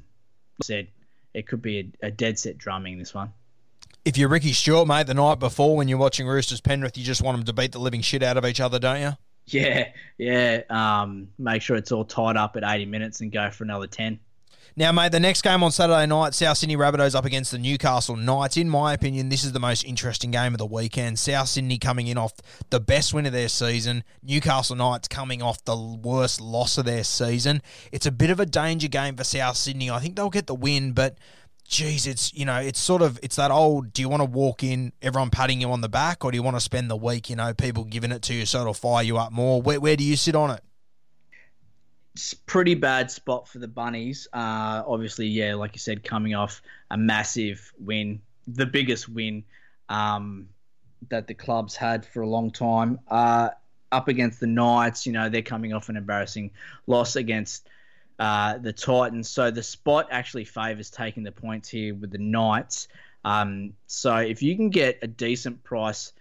Said 0.63 0.89
it 1.35 1.47
could 1.47 1.63
be 1.63 1.93
a, 2.03 2.07
a 2.07 2.11
dead 2.11 2.39
set 2.39 2.59
drumming 2.59 2.99
this 2.99 3.15
one. 3.15 3.33
If 4.05 4.19
you're 4.19 4.29
Ricky 4.29 4.53
Stuart, 4.53 4.87
mate, 4.87 5.07
the 5.07 5.15
night 5.15 5.39
before 5.39 5.77
when 5.77 5.87
you're 5.89 5.99
watching 5.99 6.27
Roosters 6.27 6.61
Penrith, 6.61 6.99
you 6.99 7.05
just 7.05 7.23
want 7.23 7.39
them 7.39 7.45
to 7.45 7.53
beat 7.53 7.73
the 7.73 7.79
living 7.79 8.01
shit 8.01 8.23
out 8.23 8.37
of 8.37 8.45
each 8.45 8.61
other, 8.61 8.79
don't 8.79 9.01
you? 9.01 9.13
Yeah, 9.47 9.91
yeah. 10.19 10.63
Um, 10.71 11.29
make 11.39 11.63
sure 11.63 11.77
it's 11.77 11.93
all 11.93 12.05
tied 12.05 12.37
up 12.37 12.57
at 12.57 12.65
80 12.65 12.87
minutes 12.87 13.21
and 13.21 13.31
go 13.31 13.51
for 13.51 13.65
another 13.65 13.87
10. 13.87 14.19
Now, 14.75 14.91
mate, 14.91 15.13
the 15.13 15.21
next 15.21 15.43
game 15.43 15.63
on 15.63 15.71
Saturday 15.71 16.07
night, 16.07 16.33
South 16.33 16.57
Sydney 16.57 16.79
Rabbitohs 16.79 17.15
up 17.15 17.27
against 17.27 17.51
the 17.51 17.59
Newcastle 17.59 18.17
Knights. 18.17 18.57
In 18.57 18.71
my 18.71 18.95
opinion, 18.95 19.29
this 19.29 19.45
is 19.45 19.53
the 19.53 19.61
most 19.61 19.85
interesting 19.85 20.31
game 20.31 20.55
of 20.55 20.59
the 20.59 20.65
weekend. 20.65 21.19
South 21.19 21.49
Sydney 21.49 21.77
coming 21.77 22.07
in 22.07 22.17
off 22.17 22.33
the 22.71 22.81
best 22.81 23.13
win 23.13 23.27
of 23.27 23.33
their 23.33 23.51
season. 23.51 24.03
Newcastle 24.23 24.75
Knights 24.75 25.09
coming 25.09 25.43
off 25.43 25.63
the 25.67 25.77
worst 25.77 26.41
loss 26.41 26.79
of 26.79 26.87
their 26.87 27.05
season. 27.05 27.61
It's 27.93 28.07
a 28.07 28.11
bit 28.11 28.31
of 28.31 28.41
a 28.41 28.47
danger 28.47 28.89
game 28.89 29.15
for 29.15 29.25
South 29.25 29.59
Sydney. 29.59 29.91
I 29.91 29.99
think 29.99 30.17
they'll 30.17 30.31
get 30.31 30.47
the 30.47 30.55
win, 30.55 30.93
but 30.93 31.19
geez, 31.69 32.07
it's 32.07 32.33
you 32.33 32.47
know, 32.47 32.57
it's 32.57 32.81
sort 32.81 33.03
of 33.03 33.21
it's 33.23 33.37
that 33.37 33.51
old. 33.51 33.93
Do 33.93 34.01
you 34.01 34.09
want 34.09 34.23
to 34.23 34.29
walk 34.29 34.65
in, 34.65 34.95
everyone 35.03 35.29
patting 35.29 35.61
you 35.61 35.71
on 35.71 35.83
the 35.83 35.91
back, 35.91 36.25
or 36.25 36.31
do 36.31 36.37
you 36.37 36.43
want 36.43 36.57
to 36.57 36.61
spend 36.61 36.91
the 36.91 36.97
week, 36.97 37.29
you 37.29 37.37
know, 37.37 37.53
people 37.53 37.85
giving 37.85 38.11
it 38.11 38.23
to 38.23 38.33
you 38.33 38.47
so 38.47 38.63
it'll 38.63 38.73
fire 38.73 39.03
you 39.03 39.19
up 39.19 39.33
more? 39.33 39.61
Where, 39.61 39.79
where 39.81 39.97
do 39.97 40.05
you 40.05 40.17
sit 40.17 40.35
on 40.35 40.51
it? 40.51 40.63
Pretty 42.47 42.75
bad 42.75 43.11
spot 43.11 43.49
for 43.49 43.59
the 43.59 43.69
Bunnies. 43.69 44.29
Uh, 44.33 44.83
obviously, 44.87 45.27
yeah, 45.27 45.55
like 45.55 45.75
you 45.75 45.79
said, 45.79 46.05
coming 46.05 46.35
off 46.35 46.61
a 46.91 46.97
massive 46.97 47.73
win, 47.79 48.21
the 48.47 48.67
biggest 48.67 49.09
win 49.09 49.45
um, 49.89 50.49
that 51.09 51.27
the 51.27 51.35
club's 51.35 51.75
had 51.75 52.05
for 52.05 52.23
a 52.23 52.29
long 52.29 52.51
time. 52.51 52.99
Uh, 53.09 53.51
up 53.91 54.09
against 54.09 54.41
the 54.41 54.47
Knights, 54.47 55.07
you 55.07 55.13
know, 55.13 55.29
they're 55.29 55.43
coming 55.43 55.73
off 55.73 55.89
an 55.89 55.97
embarrassing 55.97 56.51
loss 56.87 57.17
against 57.17 57.69
uh, 58.19 58.59
the 58.59 58.73
Titans. 58.73 59.29
So 59.29 59.51
the 59.51 59.63
spot 59.63 60.09
actually 60.11 60.45
favours 60.45 60.91
taking 60.91 61.23
the 61.23 61.33
points 61.33 61.69
here 61.69 61.95
with 61.95 62.11
the 62.11 62.19
Knights. 62.19 62.89
Um, 63.25 63.75
so 63.87 64.17
if 64.17 64.43
you 64.43 64.57
can 64.57 64.71
get 64.71 64.99
a 65.03 65.07
decent 65.07 65.63
price 65.65 66.13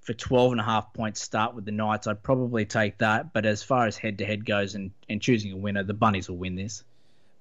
for 0.00 0.14
12 0.14 0.52
and 0.52 0.60
a 0.60 0.64
half 0.64 0.92
points 0.94 1.20
start 1.20 1.54
with 1.54 1.64
the 1.64 1.72
Knights, 1.72 2.06
I'd 2.06 2.22
probably 2.22 2.64
take 2.64 2.98
that. 2.98 3.32
But 3.32 3.46
as 3.46 3.62
far 3.62 3.86
as 3.86 3.96
head 3.96 4.18
to 4.18 4.24
head 4.24 4.44
goes 4.46 4.74
and, 4.74 4.90
and 5.08 5.20
choosing 5.20 5.52
a 5.52 5.56
winner, 5.56 5.82
the 5.82 5.94
Bunnies 5.94 6.28
will 6.28 6.36
win 6.36 6.56
this. 6.56 6.84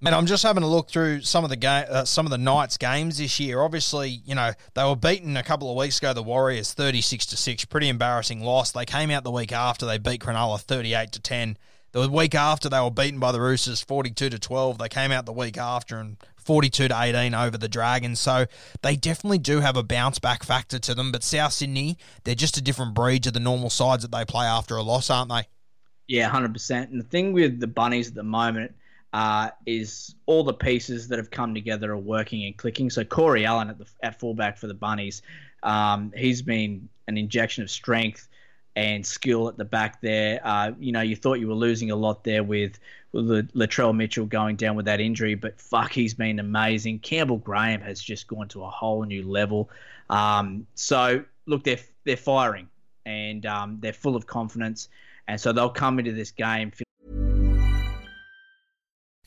Man, 0.01 0.13
I'm 0.13 0.25
just 0.25 0.43
having 0.43 0.63
a 0.63 0.67
look 0.67 0.89
through 0.89 1.21
some 1.21 1.43
of 1.43 1.49
the 1.49 1.57
game, 1.57 1.83
uh, 1.89 2.05
some 2.05 2.25
of 2.25 2.29
the 2.29 2.37
Knights 2.37 2.77
games 2.77 3.17
this 3.17 3.37
year. 3.37 3.61
Obviously, 3.61 4.21
you 4.25 4.33
know 4.33 4.53
they 4.73 4.83
were 4.85 4.95
beaten 4.95 5.35
a 5.35 5.43
couple 5.43 5.69
of 5.69 5.75
weeks 5.75 5.97
ago. 5.97 6.13
The 6.13 6.23
Warriors, 6.23 6.73
36 6.73 7.25
to 7.27 7.37
six, 7.37 7.65
pretty 7.65 7.89
embarrassing 7.89 8.39
loss. 8.41 8.71
They 8.71 8.85
came 8.85 9.11
out 9.11 9.25
the 9.25 9.31
week 9.31 9.51
after 9.51 9.85
they 9.85 9.97
beat 9.97 10.21
Cronulla 10.21 10.61
38 10.61 11.11
to 11.11 11.19
10. 11.19 11.57
The 11.91 12.07
week 12.07 12.33
after 12.33 12.69
they 12.69 12.79
were 12.79 12.91
beaten 12.91 13.19
by 13.19 13.33
the 13.33 13.41
Roosters 13.41 13.81
42 13.81 14.29
to 14.29 14.39
12. 14.39 14.77
They 14.77 14.87
came 14.87 15.11
out 15.11 15.25
the 15.25 15.33
week 15.33 15.57
after 15.57 15.97
and 15.97 16.15
42 16.49 16.87
to 16.87 16.99
18 16.99 17.35
over 17.35 17.59
the 17.59 17.69
Dragons. 17.69 18.19
So 18.19 18.47
they 18.81 18.95
definitely 18.95 19.37
do 19.37 19.59
have 19.59 19.77
a 19.77 19.83
bounce 19.83 20.17
back 20.17 20.43
factor 20.43 20.79
to 20.79 20.95
them. 20.95 21.11
But 21.11 21.21
South 21.21 21.53
Sydney, 21.53 21.99
they're 22.23 22.33
just 22.33 22.57
a 22.57 22.61
different 22.61 22.95
breed 22.95 23.21
to 23.25 23.31
the 23.31 23.39
normal 23.39 23.69
sides 23.69 24.01
that 24.01 24.11
they 24.11 24.25
play 24.25 24.47
after 24.47 24.75
a 24.75 24.81
loss, 24.81 25.11
aren't 25.11 25.29
they? 25.29 25.43
Yeah, 26.07 26.27
100%. 26.27 26.89
And 26.89 26.99
the 26.99 27.05
thing 27.05 27.33
with 27.33 27.59
the 27.59 27.67
Bunnies 27.67 28.07
at 28.07 28.15
the 28.15 28.23
moment 28.23 28.73
uh, 29.13 29.51
is 29.67 30.15
all 30.25 30.43
the 30.43 30.55
pieces 30.55 31.07
that 31.09 31.19
have 31.19 31.29
come 31.29 31.53
together 31.53 31.91
are 31.91 31.99
working 31.99 32.45
and 32.45 32.57
clicking. 32.57 32.89
So 32.89 33.03
Corey 33.03 33.45
Allan 33.45 33.69
at 33.69 33.77
the 33.77 33.85
at 34.01 34.19
fullback 34.19 34.57
for 34.57 34.65
the 34.65 34.73
Bunnies, 34.73 35.21
um, 35.61 36.11
he's 36.17 36.41
been 36.41 36.89
an 37.07 37.15
injection 37.15 37.61
of 37.61 37.69
strength 37.69 38.27
and 38.79 39.05
skill 39.05 39.49
at 39.49 39.57
the 39.57 39.65
back 39.65 39.99
there. 39.99 40.39
Uh, 40.41 40.71
you 40.79 40.93
know, 40.93 41.01
you 41.01 41.13
thought 41.13 41.33
you 41.33 41.49
were 41.49 41.53
losing 41.53 41.91
a 41.91 41.95
lot 41.97 42.23
there 42.23 42.43
with, 42.43 42.79
with 43.11 43.51
Latrell 43.51 43.93
Mitchell 43.93 44.25
going 44.25 44.55
down 44.55 44.77
with 44.77 44.85
that 44.85 45.01
injury, 45.01 45.35
but 45.35 45.59
fuck, 45.59 45.91
he's 45.91 46.13
been 46.13 46.39
amazing. 46.39 46.99
Campbell 46.99 47.39
Graham 47.39 47.81
has 47.81 48.01
just 48.01 48.27
gone 48.27 48.47
to 48.47 48.63
a 48.63 48.69
whole 48.69 49.03
new 49.03 49.27
level. 49.29 49.69
Um, 50.09 50.65
so 50.75 51.25
look, 51.45 51.65
they're 51.65 51.79
they're 52.05 52.15
firing 52.15 52.69
and 53.05 53.45
um, 53.45 53.79
they're 53.81 53.91
full 53.91 54.15
of 54.15 54.25
confidence, 54.25 54.87
and 55.27 55.41
so 55.41 55.51
they'll 55.51 55.69
come 55.69 55.99
into 55.99 56.13
this 56.13 56.31
game. 56.31 56.71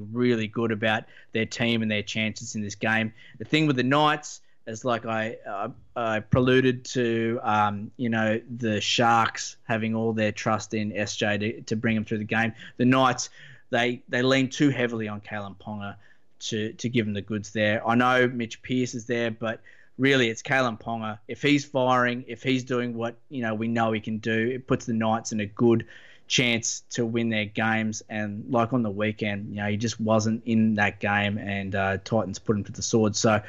Really 0.00 0.48
good 0.48 0.72
about 0.72 1.04
their 1.32 1.46
team 1.46 1.82
and 1.82 1.90
their 1.90 2.02
chances 2.02 2.54
in 2.54 2.62
this 2.62 2.74
game. 2.74 3.12
The 3.38 3.44
thing 3.44 3.66
with 3.66 3.76
the 3.76 3.82
Knights 3.82 4.40
is 4.66 4.84
like 4.84 5.06
I, 5.06 5.36
uh, 5.48 5.68
I 5.96 6.20
preluded 6.20 6.84
to, 6.86 7.40
um, 7.42 7.90
you 7.96 8.08
know, 8.08 8.40
the 8.58 8.80
Sharks 8.80 9.56
having 9.64 9.94
all 9.94 10.12
their 10.12 10.32
trust 10.32 10.74
in 10.74 10.92
SJ 10.92 11.40
to, 11.40 11.60
to 11.62 11.76
bring 11.76 11.94
them 11.94 12.04
through 12.04 12.18
the 12.18 12.24
game. 12.24 12.52
The 12.76 12.84
Knights, 12.84 13.30
they, 13.70 14.02
they 14.08 14.22
lean 14.22 14.48
too 14.50 14.70
heavily 14.70 15.08
on 15.08 15.20
Kalyn 15.20 15.56
Ponga 15.56 15.96
to, 16.40 16.72
to 16.74 16.88
give 16.88 17.06
them 17.06 17.14
the 17.14 17.22
goods 17.22 17.50
there. 17.50 17.86
I 17.86 17.94
know 17.94 18.28
Mitch 18.28 18.62
Pearce 18.62 18.94
is 18.94 19.06
there, 19.06 19.30
but– 19.30 19.60
really 19.98 20.28
it's 20.28 20.42
Kalyn 20.42 20.80
Ponga. 20.80 21.18
If 21.28 21.42
he's 21.42 21.64
firing, 21.64 22.24
if 22.26 22.42
he's 22.42 22.64
doing 22.64 22.94
what 22.94 23.16
you 23.30 23.42
know 23.42 23.54
we 23.54 23.68
know 23.68 23.92
he 23.92 24.00
can 24.00 24.18
do, 24.18 24.50
it 24.50 24.66
puts 24.66 24.86
the 24.86 24.92
Knights 24.92 25.32
in 25.32 25.40
a 25.40 25.46
good 25.46 25.86
chance 26.32 26.82
to 26.88 27.04
win 27.04 27.28
their 27.28 27.44
games. 27.44 28.02
And 28.08 28.46
like 28.48 28.72
on 28.72 28.82
the 28.82 28.90
weekend, 28.90 29.50
you 29.50 29.56
know, 29.56 29.66
he 29.66 29.76
just 29.76 30.00
wasn't 30.00 30.42
in 30.46 30.74
that 30.74 30.98
game, 30.98 31.36
and 31.36 31.74
uh, 31.74 31.98
Titans 32.02 32.38
put 32.38 32.56
him 32.56 32.64
to 32.64 32.72
the 32.72 32.82
sword. 32.82 33.14
So 33.14 33.42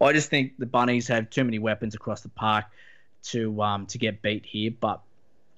I 0.00 0.12
just 0.12 0.30
think 0.30 0.54
the 0.58 0.64
Bunnies 0.64 1.06
have 1.08 1.28
too 1.28 1.44
many 1.44 1.58
weapons 1.58 1.94
across 1.94 2.22
the 2.22 2.30
park 2.30 2.64
to 3.24 3.62
um, 3.62 3.86
to 3.86 3.98
get 3.98 4.22
beat 4.22 4.46
here. 4.46 4.72
But 4.80 5.02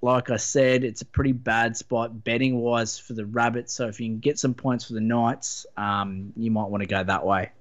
like 0.03 0.31
I 0.31 0.37
said, 0.39 0.83
it's 0.83 1.03
a 1.03 1.07
pretty 1.07 1.31
bad 1.31 1.77
spot 1.77 2.25
betting 2.25 2.59
wise 2.59 2.99
for 2.99 3.13
the 3.13 3.25
Rabbits. 3.25 3.73
So 3.75 3.87
if 3.87 4.01
you 4.01 4.09
can 4.09 4.19
get 4.19 4.41
some 4.41 4.53
points 4.53 4.85
for 4.87 4.95
the 4.95 5.01
Knights, 5.01 5.65
um, 5.77 6.33
you 6.37 6.51
might 6.51 6.69
want 6.69 6.83
to 6.83 6.89
go 6.89 7.05
that 7.05 7.25
way. 7.25 7.53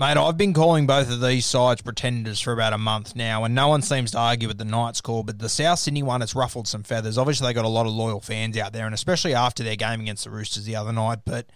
Mate, 0.00 0.16
I've 0.16 0.38
been 0.38 0.54
calling 0.54 0.86
both 0.86 1.10
of 1.10 1.20
these 1.20 1.44
sides 1.44 1.82
pretenders 1.82 2.40
for 2.40 2.54
about 2.54 2.72
a 2.72 2.78
month 2.78 3.14
now, 3.14 3.44
and 3.44 3.54
no 3.54 3.68
one 3.68 3.82
seems 3.82 4.12
to 4.12 4.18
argue 4.18 4.48
with 4.48 4.56
the 4.56 4.64
Knights 4.64 5.02
call. 5.02 5.24
But 5.24 5.40
the 5.40 5.48
South 5.50 5.78
Sydney 5.78 6.02
one 6.02 6.22
has 6.22 6.34
ruffled 6.34 6.66
some 6.66 6.82
feathers. 6.82 7.18
Obviously, 7.18 7.46
they 7.46 7.52
got 7.52 7.66
a 7.66 7.68
lot 7.68 7.84
of 7.84 7.92
loyal 7.92 8.22
fans 8.22 8.56
out 8.56 8.72
there, 8.72 8.86
and 8.86 8.94
especially 8.94 9.34
after 9.34 9.62
their 9.62 9.76
game 9.76 10.00
against 10.00 10.24
the 10.24 10.30
Roosters 10.30 10.64
the 10.64 10.74
other 10.74 10.90
night. 10.90 11.18
But 11.26 11.48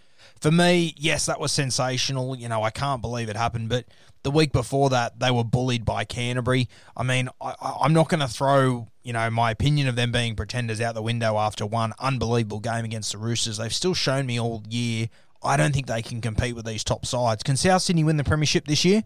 for 0.43 0.51
me, 0.51 0.93
yes, 0.99 1.25
that 1.25 1.41
was 1.41 1.53
sensational. 1.53 2.37
You 2.37 2.51
know, 2.51 2.63
I 2.63 2.69
can't 2.69 3.01
believe 3.01 3.31
it 3.31 3.37
happened. 3.37 3.71
But 3.71 3.87
the 4.25 4.31
week 4.31 4.53
before 4.53 4.91
that, 4.91 5.21
they 5.21 5.31
were 5.31 5.43
bullied 5.43 5.87
by 5.87 6.05
Canterbury. 6.05 6.69
I 6.95 7.03
mean, 7.03 7.31
I, 7.41 7.55
I'm 7.81 7.95
not 7.95 8.11
going 8.11 8.21
to 8.21 8.29
throw 8.29 8.89
you 9.05 9.15
know 9.15 9.31
my 9.31 9.53
opinion 9.53 9.87
of 9.87 9.97
them 9.97 10.13
being 10.13 10.35
pretenders 10.37 10.83
out 10.83 10.95
the 10.95 11.03
window 11.03 11.39
after 11.39 11.65
one 11.65 11.95
unbelievable 11.99 12.61
game 12.61 12.85
against 12.85 13.13
the 13.13 13.19
Roosters. 13.19 13.57
They've 13.57 13.73
still 13.73 13.95
shown 13.95 14.27
me 14.27 14.41
all 14.41 14.63
year 14.69 15.09
I 15.45 15.57
don't 15.57 15.73
think 15.73 15.87
they 15.87 16.03
can 16.03 16.21
compete 16.21 16.55
with 16.55 16.65
these 16.65 16.85
top 16.85 17.07
sides. 17.07 17.43
Can 17.43 17.57
South 17.57 17.83
Sydney 17.83 18.05
win 18.05 18.17
the 18.17 18.25
premiership 18.25 18.67
this 18.67 18.85
year? 18.85 19.05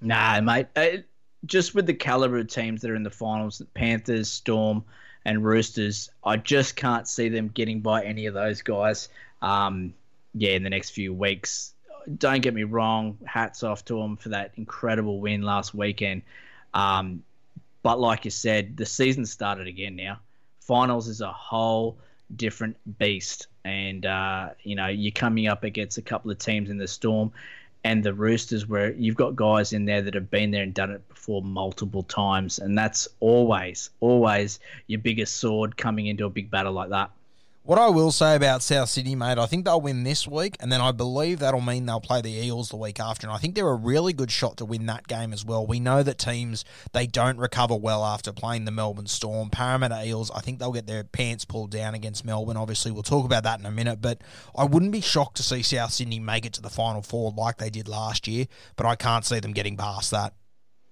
Nah, 0.00 0.40
mate. 0.40 0.66
Uh, 0.76 0.88
just 1.46 1.74
with 1.74 1.86
the 1.86 1.94
caliber 1.94 2.38
of 2.38 2.48
teams 2.48 2.82
that 2.82 2.90
are 2.90 2.96
in 2.96 3.02
the 3.02 3.10
finals, 3.10 3.62
Panthers, 3.74 4.30
Storm, 4.30 4.84
and 5.24 5.44
Roosters, 5.44 6.10
I 6.24 6.36
just 6.36 6.76
can't 6.76 7.06
see 7.06 7.28
them 7.28 7.48
getting 7.48 7.80
by 7.80 8.04
any 8.04 8.26
of 8.26 8.34
those 8.34 8.62
guys. 8.62 9.08
Um, 9.42 9.94
yeah, 10.34 10.52
in 10.52 10.62
the 10.62 10.70
next 10.70 10.90
few 10.90 11.12
weeks. 11.12 11.74
Don't 12.16 12.40
get 12.40 12.54
me 12.54 12.64
wrong. 12.64 13.18
Hats 13.26 13.62
off 13.62 13.84
to 13.86 14.00
them 14.00 14.16
for 14.16 14.30
that 14.30 14.52
incredible 14.56 15.20
win 15.20 15.42
last 15.42 15.74
weekend. 15.74 16.22
Um, 16.74 17.22
but 17.82 18.00
like 18.00 18.24
you 18.24 18.30
said, 18.30 18.76
the 18.76 18.86
season 18.86 19.26
started 19.26 19.66
again 19.66 19.96
now. 19.96 20.20
Finals 20.60 21.08
is 21.08 21.20
a 21.20 21.32
whole 21.32 21.98
different 22.34 22.76
beast. 22.98 23.46
And, 23.64 24.06
uh, 24.06 24.50
you 24.62 24.74
know, 24.74 24.86
you're 24.86 25.12
coming 25.12 25.46
up 25.46 25.64
against 25.64 25.98
a 25.98 26.02
couple 26.02 26.30
of 26.30 26.38
teams 26.38 26.70
in 26.70 26.78
the 26.78 26.88
Storm 26.88 27.32
and 27.84 28.02
the 28.02 28.12
Roosters 28.12 28.66
where 28.66 28.92
you've 28.92 29.16
got 29.16 29.36
guys 29.36 29.72
in 29.72 29.84
there 29.84 30.02
that 30.02 30.14
have 30.14 30.30
been 30.30 30.50
there 30.50 30.62
and 30.62 30.74
done 30.74 30.90
it 30.90 31.08
before 31.08 31.42
multiple 31.42 32.02
times. 32.02 32.58
And 32.58 32.76
that's 32.76 33.08
always, 33.20 33.90
always 34.00 34.58
your 34.86 35.00
biggest 35.00 35.36
sword 35.36 35.76
coming 35.76 36.06
into 36.06 36.24
a 36.24 36.30
big 36.30 36.50
battle 36.50 36.72
like 36.72 36.90
that. 36.90 37.10
What 37.68 37.78
I 37.78 37.90
will 37.90 38.12
say 38.12 38.34
about 38.34 38.62
South 38.62 38.88
Sydney, 38.88 39.14
mate, 39.14 39.36
I 39.36 39.44
think 39.44 39.66
they'll 39.66 39.78
win 39.78 40.02
this 40.02 40.26
week, 40.26 40.56
and 40.58 40.72
then 40.72 40.80
I 40.80 40.90
believe 40.90 41.40
that'll 41.40 41.60
mean 41.60 41.84
they'll 41.84 42.00
play 42.00 42.22
the 42.22 42.32
Eels 42.32 42.70
the 42.70 42.78
week 42.78 42.98
after. 42.98 43.26
And 43.26 43.36
I 43.36 43.36
think 43.36 43.54
they're 43.54 43.68
a 43.68 43.74
really 43.74 44.14
good 44.14 44.30
shot 44.30 44.56
to 44.56 44.64
win 44.64 44.86
that 44.86 45.06
game 45.06 45.34
as 45.34 45.44
well. 45.44 45.66
We 45.66 45.78
know 45.78 46.02
that 46.02 46.16
teams 46.16 46.64
they 46.94 47.06
don't 47.06 47.36
recover 47.36 47.76
well 47.76 48.06
after 48.06 48.32
playing 48.32 48.64
the 48.64 48.70
Melbourne 48.70 49.06
Storm. 49.06 49.50
Parramatta 49.50 50.02
Eels, 50.02 50.30
I 50.30 50.40
think 50.40 50.60
they'll 50.60 50.72
get 50.72 50.86
their 50.86 51.04
pants 51.04 51.44
pulled 51.44 51.70
down 51.70 51.94
against 51.94 52.24
Melbourne. 52.24 52.56
Obviously, 52.56 52.90
we'll 52.90 53.02
talk 53.02 53.26
about 53.26 53.42
that 53.42 53.60
in 53.60 53.66
a 53.66 53.70
minute, 53.70 54.00
but 54.00 54.22
I 54.56 54.64
wouldn't 54.64 54.92
be 54.92 55.02
shocked 55.02 55.36
to 55.36 55.42
see 55.42 55.60
South 55.60 55.92
Sydney 55.92 56.20
make 56.20 56.46
it 56.46 56.54
to 56.54 56.62
the 56.62 56.70
final 56.70 57.02
four 57.02 57.34
like 57.36 57.58
they 57.58 57.68
did 57.68 57.86
last 57.86 58.26
year, 58.26 58.46
but 58.76 58.86
I 58.86 58.96
can't 58.96 59.26
see 59.26 59.40
them 59.40 59.52
getting 59.52 59.76
past 59.76 60.10
that. 60.12 60.32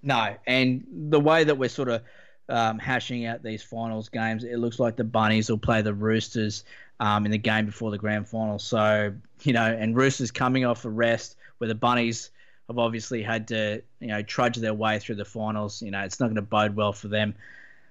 No, 0.03 0.37
and 0.47 0.85
the 0.93 1.21
way 1.21 1.43
that 1.43 1.57
we're 1.57 1.71
sort 1.71 1.89
of 1.89 2.03
um, 2.49 2.79
hashing 2.79 3.27
out 3.27 3.43
these 3.43 3.63
finals 3.63 4.09
games, 4.09 4.45
it 4.45 4.59
looks 4.59 4.79
like 4.79 4.97
the 4.97 5.05
Bunnies 5.05 5.51
will 5.51 5.59
play 5.59 5.83
the 5.83 5.95
Roosters 5.95 6.65
um, 7.01 7.25
in 7.25 7.33
the 7.33 7.39
game 7.39 7.67
before 7.67 7.91
the 7.91 7.99
grand 7.99 8.29
final. 8.29 8.59
So, 8.59 9.13
you 9.43 9.53
know, 9.53 9.65
and 9.65 9.97
Roosters 9.97 10.31
coming 10.31 10.65
off 10.65 10.85
a 10.85 10.91
rest 10.91 11.37
where 11.59 11.69
the 11.69 11.75
Bunnies 11.75 12.31
have 12.69 12.79
obviously 12.79 13.23
had 13.23 13.49
to, 13.49 13.83
you 14.01 14.09
know, 14.09 14.23
trudge 14.23 14.57
their 14.57 14.75
way 14.75 14.99
through 14.99 15.17
the 15.17 15.25
finals. 15.25 15.83
You 15.83 15.91
know, 15.91 16.01
it's 16.01 16.21
not 16.21 16.27
going 16.27 16.37
to 16.37 16.43
bode 16.43 16.75
well 16.77 16.93
for 16.93 17.09
them. 17.09 17.35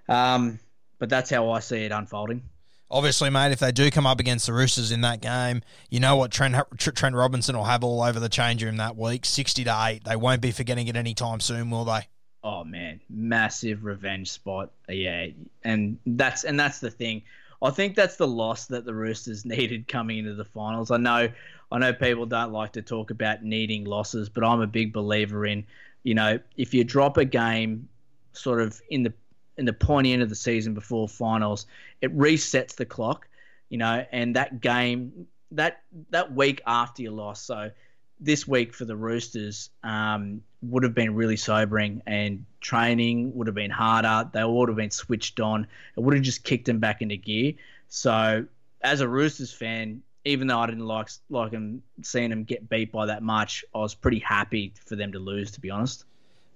Um, 0.07 0.59
but 0.99 1.09
that's 1.09 1.29
how 1.29 1.51
I 1.51 1.59
see 1.59 1.83
it 1.83 1.91
unfolding. 1.91 2.43
Obviously, 2.89 3.29
mate, 3.31 3.51
if 3.51 3.59
they 3.59 3.71
do 3.71 3.89
come 3.89 4.05
up 4.05 4.19
against 4.19 4.45
the 4.45 4.53
Roosters 4.53 4.91
in 4.91 5.01
that 5.01 5.19
game, 5.19 5.63
you 5.89 5.99
know 5.99 6.15
what 6.15 6.31
Trent, 6.31 6.55
Trent 6.77 7.15
Robinson 7.15 7.57
will 7.57 7.63
have 7.63 7.83
all 7.83 8.01
over 8.03 8.19
the 8.19 8.29
change 8.29 8.63
room 8.63 8.77
that 8.77 8.95
week 8.95 9.25
60 9.25 9.63
to 9.63 9.75
8. 9.87 10.03
They 10.03 10.15
won't 10.15 10.41
be 10.41 10.51
forgetting 10.51 10.87
it 10.87 10.95
anytime 10.95 11.39
soon, 11.39 11.71
will 11.71 11.85
they? 11.85 12.07
Oh 12.45 12.63
man, 12.63 13.01
massive 13.09 13.85
revenge 13.85 14.29
spot. 14.29 14.69
Yeah, 14.87 15.29
and 15.63 15.97
that's 16.05 16.43
and 16.43 16.59
that's 16.59 16.79
the 16.79 16.91
thing. 16.91 17.23
I 17.59 17.71
think 17.71 17.95
that's 17.95 18.17
the 18.17 18.27
loss 18.27 18.67
that 18.67 18.85
the 18.85 18.93
Roosters 18.93 19.45
needed 19.45 19.87
coming 19.87 20.19
into 20.19 20.35
the 20.35 20.45
finals. 20.45 20.91
I 20.91 20.97
know, 20.97 21.27
I 21.71 21.79
know 21.79 21.91
people 21.91 22.27
don't 22.27 22.51
like 22.51 22.73
to 22.73 22.83
talk 22.83 23.09
about 23.09 23.41
needing 23.41 23.85
losses, 23.85 24.29
but 24.29 24.43
I'm 24.43 24.61
a 24.61 24.67
big 24.67 24.93
believer 24.93 25.47
in, 25.47 25.65
you 26.03 26.13
know, 26.13 26.37
if 26.55 26.71
you 26.71 26.83
drop 26.83 27.17
a 27.17 27.25
game, 27.25 27.89
sort 28.33 28.61
of 28.61 28.79
in 28.91 29.01
the 29.01 29.13
in 29.57 29.65
the 29.65 29.73
pointy 29.73 30.13
end 30.13 30.21
of 30.21 30.29
the 30.29 30.35
season 30.35 30.75
before 30.75 31.09
finals, 31.09 31.65
it 32.01 32.15
resets 32.15 32.75
the 32.75 32.85
clock, 32.85 33.27
you 33.69 33.79
know, 33.79 34.05
and 34.11 34.35
that 34.35 34.61
game 34.61 35.25
that 35.49 35.81
that 36.11 36.35
week 36.35 36.61
after 36.67 37.01
your 37.01 37.13
loss. 37.13 37.41
So 37.41 37.71
this 38.19 38.47
week 38.47 38.73
for 38.73 38.85
the 38.85 38.95
Roosters 38.95 39.69
um, 39.83 40.41
would 40.61 40.83
have 40.83 40.95
been 40.95 41.15
really 41.15 41.37
sobering, 41.37 42.01
and 42.05 42.45
training 42.61 43.35
would 43.35 43.47
have 43.47 43.55
been 43.55 43.71
harder. 43.71 44.29
They 44.31 44.43
would 44.43 44.69
have 44.69 44.77
been 44.77 44.91
switched 44.91 45.39
on. 45.39 45.67
It 45.95 45.99
would 45.99 46.15
have 46.15 46.23
just 46.23 46.43
kicked 46.43 46.65
them 46.65 46.79
back 46.79 47.01
into 47.01 47.17
gear. 47.17 47.53
So, 47.87 48.45
as 48.81 49.01
a 49.01 49.07
Roosters 49.07 49.51
fan, 49.51 50.01
even 50.23 50.47
though 50.47 50.59
I 50.59 50.65
didn't 50.65 50.85
like 50.85 51.09
like 51.29 51.51
them 51.51 51.83
seeing 52.01 52.29
them 52.29 52.43
get 52.43 52.69
beat 52.69 52.91
by 52.91 53.05
that 53.05 53.23
much, 53.23 53.63
I 53.73 53.79
was 53.79 53.93
pretty 53.93 54.19
happy 54.19 54.73
for 54.85 54.95
them 54.95 55.11
to 55.11 55.19
lose. 55.19 55.51
To 55.51 55.61
be 55.61 55.69
honest. 55.69 56.05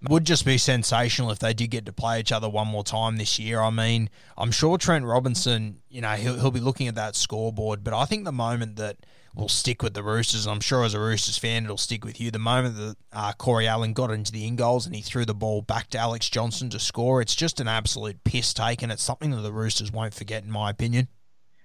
Would 0.09 0.23
just 0.23 0.45
be 0.45 0.57
sensational 0.57 1.29
if 1.29 1.39
they 1.39 1.53
did 1.53 1.71
get 1.71 1.85
to 1.87 1.91
play 1.91 2.21
each 2.21 2.31
other 2.31 2.47
one 2.47 2.69
more 2.69 2.85
time 2.85 3.17
this 3.17 3.37
year. 3.37 3.59
I 3.59 3.69
mean, 3.69 4.09
I'm 4.37 4.49
sure 4.49 4.77
Trent 4.77 5.03
Robinson, 5.03 5.81
you 5.89 5.99
know, 5.99 6.11
he'll, 6.11 6.39
he'll 6.39 6.51
be 6.51 6.61
looking 6.61 6.87
at 6.87 6.95
that 6.95 7.17
scoreboard, 7.17 7.83
but 7.83 7.93
I 7.93 8.05
think 8.05 8.23
the 8.23 8.31
moment 8.31 8.77
that 8.77 8.95
will 9.35 9.49
stick 9.49 9.81
with 9.81 9.93
the 9.93 10.03
Roosters. 10.03 10.47
I'm 10.47 10.59
sure 10.59 10.83
as 10.83 10.93
a 10.93 10.99
Roosters 10.99 11.37
fan, 11.37 11.63
it'll 11.65 11.77
stick 11.77 12.03
with 12.03 12.19
you. 12.19 12.31
The 12.31 12.39
moment 12.39 12.77
that 12.77 12.95
uh, 13.13 13.33
Corey 13.33 13.67
Allan 13.67 13.93
got 13.93 14.11
into 14.11 14.31
the 14.31 14.45
in 14.45 14.55
goals 14.55 14.85
and 14.85 14.95
he 14.95 15.01
threw 15.01 15.25
the 15.25 15.33
ball 15.33 15.61
back 15.61 15.89
to 15.91 15.97
Alex 15.97 16.29
Johnston 16.29 16.69
to 16.71 16.79
score, 16.79 17.21
it's 17.21 17.35
just 17.35 17.59
an 17.59 17.67
absolute 17.67 18.23
piss 18.23 18.53
take, 18.53 18.81
and 18.81 18.91
it's 18.91 19.03
something 19.03 19.31
that 19.31 19.41
the 19.41 19.53
Roosters 19.53 19.91
won't 19.91 20.13
forget, 20.13 20.43
in 20.43 20.51
my 20.51 20.69
opinion. 20.69 21.07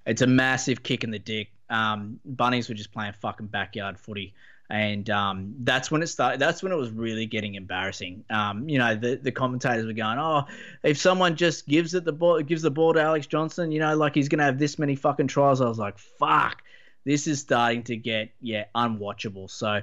It's 0.06 0.22
a 0.22 0.26
massive 0.26 0.82
kick 0.82 1.04
in 1.04 1.10
the 1.10 1.18
dick. 1.18 1.50
Um, 1.70 2.20
Bunnies 2.24 2.68
were 2.68 2.74
just 2.74 2.92
playing 2.92 3.14
fucking 3.20 3.46
backyard 3.46 3.98
footy. 3.98 4.34
And 4.70 5.08
um, 5.10 5.54
that's 5.60 5.90
when 5.90 6.02
it 6.02 6.06
started. 6.06 6.40
That's 6.40 6.62
when 6.62 6.72
it 6.72 6.76
was 6.76 6.90
really 6.90 7.26
getting 7.26 7.54
embarrassing. 7.54 8.24
Um, 8.30 8.66
you 8.66 8.78
know, 8.78 8.94
the, 8.94 9.16
the 9.16 9.30
commentators 9.30 9.84
were 9.84 9.92
going, 9.92 10.18
"Oh, 10.18 10.44
if 10.82 10.96
someone 10.96 11.36
just 11.36 11.68
gives 11.68 11.92
it 11.92 12.04
the 12.04 12.12
ball, 12.12 12.40
gives 12.40 12.62
the 12.62 12.70
ball 12.70 12.94
to 12.94 13.00
Alex 13.00 13.26
Johnston, 13.26 13.70
you 13.70 13.78
know, 13.78 13.94
like 13.94 14.14
he's 14.14 14.28
gonna 14.28 14.44
have 14.44 14.58
this 14.58 14.78
many 14.78 14.96
fucking 14.96 15.26
tries." 15.26 15.60
I 15.60 15.68
was 15.68 15.78
like, 15.78 15.98
"Fuck!" 15.98 16.62
This 17.04 17.26
is 17.26 17.40
starting 17.40 17.82
to 17.84 17.96
get 17.96 18.30
yeah 18.40 18.64
unwatchable. 18.74 19.50
So 19.50 19.82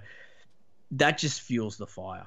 that 0.91 1.17
just 1.17 1.41
fuels 1.41 1.77
the 1.77 1.87
fire. 1.87 2.25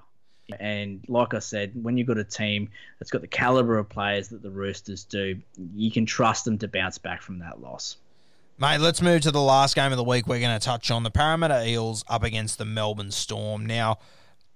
And 0.61 1.02
like 1.09 1.33
I 1.33 1.38
said, 1.38 1.72
when 1.83 1.96
you've 1.96 2.07
got 2.07 2.18
a 2.18 2.24
team 2.24 2.68
that's 2.98 3.11
got 3.11 3.22
the 3.22 3.26
caliber 3.26 3.78
of 3.78 3.88
players 3.88 4.28
that 4.28 4.42
the 4.42 4.50
Roosters 4.50 5.04
do, 5.04 5.40
you 5.74 5.90
can 5.90 6.04
trust 6.04 6.44
them 6.44 6.59
to 6.59 6.68
bounce 6.68 6.98
back 6.98 7.22
from 7.22 7.38
that 7.38 7.62
loss. 7.62 7.96
Mate, 8.59 8.78
let's 8.78 9.02
move 9.02 9.22
to 9.22 9.30
the 9.30 9.40
last 9.40 9.74
game 9.74 9.90
of 9.90 9.96
the 9.96 10.04
week. 10.04 10.26
We're 10.26 10.40
going 10.40 10.59
to 10.59 10.64
touch 10.64 10.90
on 10.90 11.02
the 11.02 11.11
Parramatta 11.11 11.66
Eels 11.66 12.04
up 12.09 12.22
against 12.22 12.59
the 12.59 12.64
Melbourne 12.64 13.11
Storm. 13.11 13.66
Now, 13.66 13.98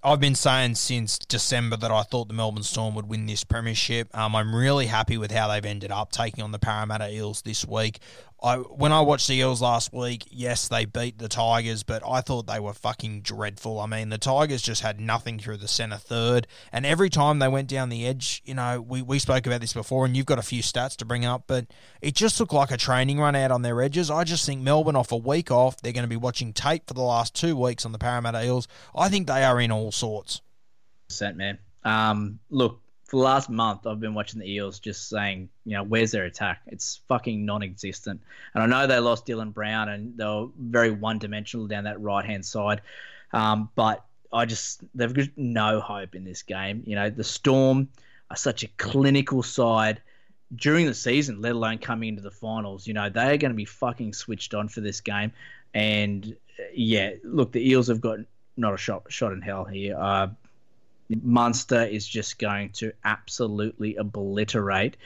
I've 0.05 0.21
been 0.21 0.37
saying 0.37 0.77
since 0.77 1.19
December 1.19 1.77
that 1.79 1.91
I 1.91 2.03
thought 2.03 2.29
the 2.29 2.35
Melbourne 2.35 2.63
Storm 2.63 2.95
would 2.95 3.09
win 3.09 3.27
this 3.27 3.43
premiership. 3.43 4.17
Um, 4.17 4.37
I'm 4.37 4.55
really 4.55 4.87
happy 4.87 5.19
with 5.19 5.33
how 5.33 5.49
they've 5.49 5.65
ended 5.65 5.91
up 5.91 6.13
taking 6.13 6.45
on 6.45 6.53
the 6.53 6.61
Parramatta 6.61 7.11
Eels 7.13 7.43
this 7.43 7.67
week. 7.67 7.99
I 8.41 8.57
when 8.57 8.93
I 8.93 9.01
watched 9.01 9.27
the 9.27 9.35
Eels 9.35 9.61
last 9.61 9.93
week, 9.93 10.25
yes, 10.31 10.69
they 10.69 10.85
beat 10.85 11.19
the 11.19 11.29
Tigers, 11.29 11.83
but 11.83 12.03
I 12.07 12.21
thought 12.21 12.47
they 12.47 12.61
were 12.61 12.73
fucking 12.73 13.23
dreadful. 13.23 13.81
I 13.81 13.87
mean, 13.87 14.11
the 14.11 14.19
Tigers 14.19 14.63
just 14.63 14.83
had 14.83 15.01
nothing 15.01 15.41
through 15.41 15.57
the 15.57 15.67
centre 15.67 15.97
third, 15.97 16.47
and 16.73 16.87
every 16.87 17.11
time 17.11 17.41
they 17.41 17.49
went 17.49 17.69
down 17.69 17.89
the 17.89 18.07
edge, 18.07 18.41
you 18.45 18.55
know, 18.55 18.81
we, 18.81 19.03
we 19.03 19.19
spoke 19.19 19.47
about 19.47 19.61
this 19.61 19.73
before, 19.73 20.07
and 20.07 20.17
you've 20.17 20.27
got 20.27 20.39
a 20.39 20.43
few 20.43 20.63
stats 20.63 20.97
to 20.99 21.05
bring 21.05 21.25
up, 21.25 21.45
but 21.49 21.67
it 22.01 22.15
just 22.15 22.39
looked 22.39 22.53
like 22.53 22.71
a 22.71 22.77
training 22.77 23.19
run 23.19 23.35
out 23.35 23.51
on 23.51 23.63
their 23.63 23.83
edges. 23.83 24.09
I 24.11 24.23
just 24.23 24.47
think 24.47 24.63
Melbourne 24.63 24.97
off 24.97 25.11
a 25.11 25.17
week 25.17 25.51
off, 25.51 25.81
they're 25.83 25.93
going 25.93 26.05
to 26.05 26.09
be 26.09 26.17
watching 26.17 26.53
tape 26.53 26.87
for 26.87 26.95
the 26.95 27.03
last 27.03 27.35
two 27.35 27.57
weeks 27.57 27.85
on 27.85 27.91
the 27.93 27.99
Parramatta 27.99 28.45
Eels. 28.45 28.69
I 28.95 29.09
think 29.09 29.27
they 29.27 29.43
are 29.43 29.61
in 29.61 29.73
all 29.73 29.91
sorts. 29.91 30.43
Percent 31.09 31.37
man. 31.37 31.59
Um, 31.85 32.39
look, 32.51 32.81
for 33.09 33.17
the 33.17 33.23
last 33.23 33.49
month, 33.49 33.87
I've 33.87 34.01
been 34.01 34.13
watching 34.13 34.39
the 34.39 34.53
Eels 34.53 34.79
just 34.79 35.09
saying, 35.09 35.49
you 35.65 35.73
know, 35.73 35.83
where's 35.83 36.11
their 36.11 36.27
attack? 36.27 36.61
It's 36.67 37.01
fucking 37.09 37.47
non 37.47 37.63
existent. 37.63 38.21
And 38.53 38.63
I 38.63 38.67
know 38.67 38.87
they 38.87 38.99
lost 38.99 39.27
Dylan 39.27 39.53
Brown 39.55 39.89
and 39.89 40.17
they 40.19 40.27
were 40.27 40.49
very 40.59 40.91
one 40.91 41.19
dimensional 41.19 41.67
down 41.67 41.85
that 41.85 41.99
right 42.03 42.25
hand 42.25 42.45
side. 42.45 42.83
Um, 43.33 43.71
but 43.75 44.05
I 44.31 44.45
just, 44.45 44.83
they've 44.95 45.13
got 45.13 45.29
no 45.37 45.81
hope 45.81 46.15
in 46.15 46.25
this 46.25 46.43
game. 46.43 46.83
You 46.87 46.97
know, 46.97 47.09
the 47.09 47.25
Storm 47.25 47.89
are 48.31 48.37
such 48.37 48.63
a 48.63 48.69
clinical 48.77 49.43
side 49.43 50.03
during 50.55 50.85
the 50.85 50.93
season, 50.93 51.41
let 51.41 51.53
alone 51.53 51.79
coming 51.79 52.11
into 52.11 52.23
the 52.23 52.31
finals. 52.31 52.87
You 52.87 52.93
know, 52.93 53.09
they 53.09 53.33
are 53.33 53.39
going 53.39 53.53
to 53.53 53.57
be 53.57 53.65
fucking 53.65 54.13
switched 54.13 54.53
on 54.53 54.69
for 54.69 54.83
this 54.83 55.01
game. 55.01 55.33
And 55.73 56.37
yeah, 56.75 57.13
look, 57.25 57.53
the 57.53 57.67
Eels 57.67 57.89
have 57.89 58.03
got 58.03 58.19
not 58.59 58.75
a 58.75 58.77
shot 58.77 59.05
shot 59.09 59.33
in 59.33 59.41
hell 59.41 59.65
here. 59.65 59.97
Uh, 59.99 60.29
Munster 61.09 61.85
is 61.85 62.07
just 62.07 62.39
going 62.39 62.71
to 62.71 62.93
absolutely 63.05 63.97
obliterate 63.97 64.97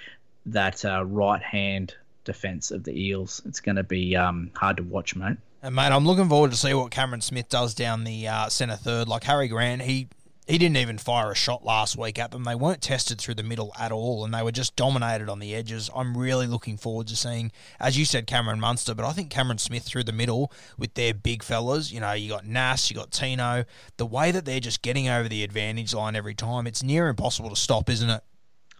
that 0.47 0.85
uh, 0.85 1.05
right 1.05 1.43
hand 1.43 1.95
defense 2.25 2.71
of 2.71 2.85
the 2.85 2.93
Eels. 2.93 3.43
It's 3.47 3.61
going 3.61 3.77
to 3.77 3.83
be 3.83 4.17
um, 4.17 4.51
hard 4.55 4.79
to 4.79 4.83
watch, 4.83 5.15
mate. 5.15 5.37
And 5.63 5.75
mate, 5.75 5.93
I'm 5.93 6.07
looking 6.07 6.29
forward 6.29 6.51
to 6.51 6.57
see 6.57 6.75
what 6.75 6.91
Cameron 6.91 7.21
Smith 7.21 7.49
does 7.49 7.75
down 7.75 8.05
the 8.05 8.27
uh, 8.27 8.49
centre 8.49 8.77
third. 8.77 9.07
Like 9.09 9.23
Harry 9.25 9.47
Grant, 9.47 9.83
he 9.83 10.09
he 10.53 10.59
didn't 10.59 10.77
even 10.77 10.99
fire 10.99 11.31
a 11.31 11.35
shot 11.35 11.65
last 11.65 11.97
week 11.97 12.19
at 12.19 12.31
them. 12.31 12.45
They 12.45 12.55
weren't 12.55 12.83
tested 12.83 13.19
through 13.19 13.37
the 13.37 13.43
middle 13.43 13.73
at 13.79 13.91
all, 13.91 14.23
and 14.23 14.35
they 14.35 14.43
were 14.43 14.53
just 14.53 14.77
dominated 14.77 15.31
on 15.31 15.39
the 15.39 15.55
edges. 15.55 15.89
I'm 15.97 16.15
really 16.15 16.47
looking 16.47 16.77
forward 16.77 17.07
to 17.07 17.17
seeing, 17.17 17.53
as 17.81 17.97
you 17.97 18.05
said, 18.05 18.27
Cameron 18.27 18.61
Munster, 18.61 18.95
but 18.95 19.07
I 19.07 19.13
think 19.13 19.31
Cameron 19.31 19.57
Smith 19.57 19.85
through 19.85 20.05
the 20.05 20.13
middle 20.13 20.53
with 20.77 20.93
their 20.93 21.15
big 21.15 21.43
fellas. 21.43 21.91
You 21.91 22.01
know, 22.01 22.13
you 22.13 22.29
got 22.29 22.47
Nas, 22.47 22.91
you 22.91 22.97
got 22.97 23.13
Tino. 23.13 23.65
The 23.97 24.05
way 24.05 24.31
that 24.31 24.45
they're 24.45 24.61
just 24.61 24.83
getting 24.83 25.09
over 25.09 25.27
the 25.27 25.43
advantage 25.43 25.95
line 25.95 26.15
every 26.15 26.35
time, 26.35 26.67
it's 26.67 26.83
near 26.83 27.09
impossible 27.09 27.49
to 27.49 27.57
stop, 27.57 27.89
isn't 27.89 28.11
it? 28.11 28.23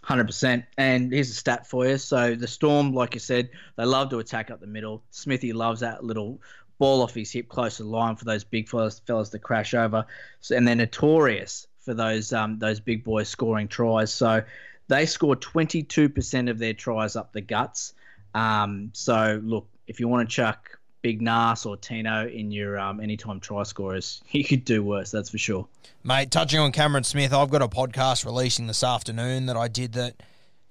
Hundred 0.03 0.27
percent. 0.27 0.65
And 0.77 1.11
here's 1.11 1.31
a 1.31 1.33
stat 1.33 1.65
for 1.65 1.87
you. 1.87 1.97
So 1.97 2.35
the 2.35 2.47
Storm, 2.47 2.93
like 2.93 3.15
you 3.15 3.19
said, 3.19 3.49
they 3.77 3.85
love 3.85 4.11
to 4.11 4.19
attack 4.19 4.51
up 4.51 4.59
the 4.59 4.67
middle. 4.67 5.01
Smithy 5.09 5.53
loves 5.53 5.79
that 5.79 6.03
little 6.03 6.39
ball 6.77 7.01
off 7.01 7.13
his 7.13 7.31
hip 7.31 7.49
close 7.49 7.77
to 7.77 7.83
the 7.83 7.89
line 7.89 8.15
for 8.15 8.25
those 8.25 8.43
big 8.43 8.67
fellas, 8.67 8.99
fellas 9.05 9.29
to 9.29 9.39
crash 9.39 9.73
over. 9.73 10.05
So, 10.41 10.55
and 10.55 10.67
they're 10.67 10.75
notorious 10.75 11.67
for 11.81 11.93
those 11.93 12.33
um, 12.33 12.59
those 12.59 12.79
big 12.79 13.03
boys 13.03 13.29
scoring 13.29 13.67
tries. 13.67 14.13
So 14.13 14.43
they 14.87 15.05
score 15.05 15.35
22% 15.35 16.49
of 16.49 16.59
their 16.59 16.73
tries 16.73 17.15
up 17.15 17.33
the 17.33 17.41
guts. 17.41 17.93
Um, 18.33 18.89
so 18.93 19.39
look, 19.43 19.67
if 19.87 19.99
you 19.99 20.07
want 20.07 20.27
to 20.29 20.35
chuck 20.35 20.79
Big 21.01 21.21
Nas 21.21 21.65
or 21.65 21.77
Tino 21.77 22.27
in 22.27 22.51
your 22.51 22.79
um, 22.79 22.99
anytime 22.99 23.39
try 23.39 23.63
scorers, 23.63 24.21
you 24.31 24.43
could 24.43 24.65
do 24.65 24.83
worse, 24.83 25.11
that's 25.11 25.29
for 25.29 25.37
sure. 25.37 25.67
Mate, 26.03 26.31
touching 26.31 26.59
on 26.59 26.71
Cameron 26.71 27.03
Smith, 27.03 27.33
I've 27.33 27.49
got 27.49 27.61
a 27.61 27.67
podcast 27.67 28.25
releasing 28.25 28.67
this 28.67 28.83
afternoon 28.83 29.45
that 29.45 29.55
I 29.55 29.67
did 29.67 29.93
that 29.93 30.15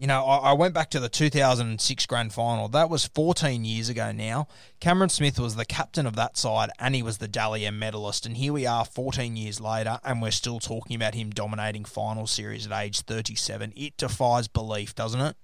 you 0.03 0.09
know, 0.09 0.25
I, 0.25 0.51
I, 0.51 0.53
went 0.55 0.75
back 0.75 0.91
to 0.91 0.99
the 0.99 1.09
2006 1.09 2.07
grand 2.07 2.33
final. 2.33 2.67
That 2.67 2.91
was 2.91 3.07
14 3.07 3.65
years 3.65 3.89
ago 3.89 4.11
now. 4.11 4.49
Cameron 4.81 5.11
Smith 5.11 5.39
was 5.39 5.55
the 5.55 5.65
captain 5.65 6.07
of 6.07 6.17
that 6.17 6.37
side 6.37 6.71
and 6.81 6.97
he 6.97 7.05
was 7.05 7.19
the 7.19 7.29
Dally 7.29 7.65
M 7.65 7.79
medalist. 7.79 8.27
And 8.27 8.37
here 8.37 8.53
we 8.53 8.67
are 8.67 8.85
14 8.85 9.37
years 9.37 9.61
later 9.61 10.01
and 10.03 10.21
we're 10.21 10.33
still 10.33 10.59
talking 10.59 10.97
about 10.97 11.15
him 11.15 11.31
dominating 11.31 11.85
final 11.85 12.27
series 12.27 12.67
at 12.67 12.73
age 12.73 13.03
37. 13.03 13.75
It 13.77 13.97
defies 13.97 14.49
belief, 14.49 14.93
doesn't 14.97 15.21
it? 15.21 15.37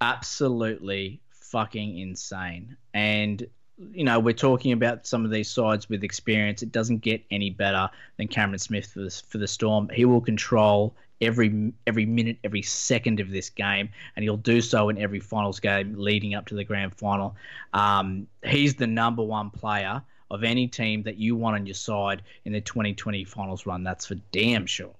Absolutely 0.00 1.20
fucking 1.32 1.98
insane. 1.98 2.76
And 2.94 3.44
you 3.92 4.04
know, 4.04 4.18
we're 4.18 4.32
talking 4.32 4.72
about 4.72 5.06
some 5.06 5.24
of 5.24 5.30
these 5.30 5.48
sides 5.48 5.88
with 5.88 6.04
experience. 6.04 6.62
It 6.62 6.72
doesn't 6.72 6.98
get 6.98 7.22
any 7.30 7.50
better 7.50 7.90
than 8.16 8.28
Cameron 8.28 8.58
Smith 8.58 8.86
for 8.86 9.00
the, 9.00 9.22
for 9.28 9.38
the 9.38 9.48
Storm. 9.48 9.88
He 9.92 10.04
will 10.04 10.20
control 10.20 10.94
every 11.20 11.72
every 11.86 12.04
minute, 12.04 12.38
every 12.44 12.62
second 12.62 13.20
of 13.20 13.30
this 13.30 13.50
game, 13.50 13.88
and 14.16 14.22
he'll 14.22 14.36
do 14.36 14.60
so 14.60 14.88
in 14.88 14.98
every 14.98 15.20
finals 15.20 15.60
game 15.60 15.94
leading 15.96 16.34
up 16.34 16.46
to 16.46 16.54
the 16.54 16.64
grand 16.64 16.94
final. 16.94 17.36
Um, 17.72 18.26
he's 18.44 18.74
the 18.74 18.86
number 18.86 19.22
one 19.22 19.50
player 19.50 20.02
of 20.30 20.44
any 20.44 20.66
team 20.66 21.02
that 21.02 21.16
you 21.18 21.36
want 21.36 21.56
on 21.56 21.66
your 21.66 21.74
side 21.74 22.22
in 22.44 22.52
the 22.52 22.60
2020 22.60 23.24
finals 23.24 23.66
run. 23.66 23.84
That's 23.84 24.06
for 24.06 24.16
damn 24.32 24.66
sure. 24.66 24.94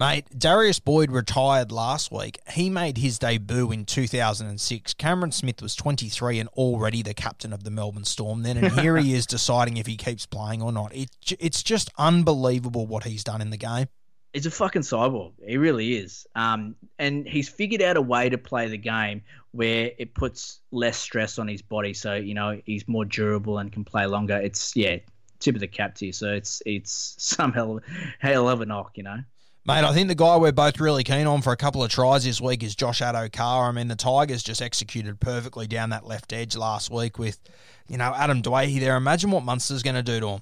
Mate, 0.00 0.24
Darius 0.38 0.80
Boyd 0.80 1.12
retired 1.12 1.70
last 1.70 2.10
week. 2.10 2.38
He 2.52 2.70
made 2.70 2.96
his 2.96 3.18
debut 3.18 3.70
in 3.70 3.84
2006. 3.84 4.94
Cameron 4.94 5.30
Smith 5.30 5.60
was 5.60 5.74
23 5.74 6.38
and 6.38 6.48
already 6.56 7.02
the 7.02 7.12
captain 7.12 7.52
of 7.52 7.64
the 7.64 7.70
Melbourne 7.70 8.06
Storm 8.06 8.42
then, 8.42 8.56
and 8.56 8.72
here 8.80 8.96
he 8.96 9.12
is 9.12 9.26
deciding 9.26 9.76
if 9.76 9.86
he 9.86 9.98
keeps 9.98 10.24
playing 10.24 10.62
or 10.62 10.72
not. 10.72 10.96
It, 10.96 11.10
it's 11.38 11.62
just 11.62 11.90
unbelievable 11.98 12.86
what 12.86 13.04
he's 13.04 13.22
done 13.22 13.42
in 13.42 13.50
the 13.50 13.58
game 13.58 13.88
he's 14.32 14.46
a 14.46 14.50
fucking 14.50 14.82
cyborg. 14.82 15.32
He 15.46 15.58
really 15.58 15.96
is. 15.98 16.26
Um, 16.34 16.76
and 16.98 17.26
he's 17.28 17.48
figured 17.48 17.82
out 17.82 17.98
a 17.98 18.00
way 18.00 18.30
to 18.30 18.38
play 18.38 18.68
the 18.68 18.78
game 18.78 19.22
where 19.52 19.90
it 19.98 20.14
puts 20.14 20.60
less 20.70 20.96
stress 20.96 21.38
on 21.38 21.46
his 21.46 21.60
body, 21.60 21.92
so 21.92 22.14
you 22.14 22.32
know 22.32 22.58
he's 22.64 22.88
more 22.88 23.04
durable 23.04 23.58
and 23.58 23.70
can 23.70 23.84
play 23.84 24.06
longer. 24.06 24.36
It's 24.36 24.74
yeah, 24.74 24.98
tip 25.40 25.56
of 25.56 25.60
the 25.60 25.68
cap 25.68 25.96
to 25.96 26.06
you. 26.06 26.12
So 26.12 26.32
it's 26.32 26.62
it's 26.64 27.16
some 27.18 27.52
hell 27.52 27.80
hell 28.18 28.48
of 28.48 28.62
a 28.62 28.66
knock, 28.66 28.92
you 28.96 29.02
know. 29.02 29.18
Mate, 29.66 29.84
I 29.84 29.92
think 29.92 30.08
the 30.08 30.14
guy 30.14 30.38
we're 30.38 30.52
both 30.52 30.80
really 30.80 31.04
keen 31.04 31.26
on 31.26 31.42
for 31.42 31.52
a 31.52 31.56
couple 31.56 31.84
of 31.84 31.90
tries 31.90 32.24
this 32.24 32.40
week 32.40 32.62
is 32.62 32.74
Josh 32.74 33.02
Addo-Carr. 33.02 33.68
I 33.68 33.72
mean, 33.72 33.88
the 33.88 33.96
Tigers 33.96 34.42
just 34.42 34.62
executed 34.62 35.20
perfectly 35.20 35.66
down 35.66 35.90
that 35.90 36.06
left 36.06 36.32
edge 36.32 36.56
last 36.56 36.90
week 36.90 37.18
with, 37.18 37.38
you 37.86 37.98
know, 37.98 38.12
Adam 38.16 38.40
Doueihi 38.40 38.80
there. 38.80 38.96
Imagine 38.96 39.30
what 39.30 39.44
Munster's 39.44 39.82
going 39.82 39.96
to 39.96 40.02
do 40.02 40.18
to 40.18 40.28
him. 40.28 40.40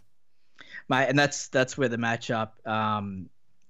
Mate, 0.88 1.08
and 1.08 1.18
that's 1.18 1.48
that's 1.48 1.76
where 1.76 1.88
the 1.88 1.96
matchup 1.96 2.50
um, 2.66 3.28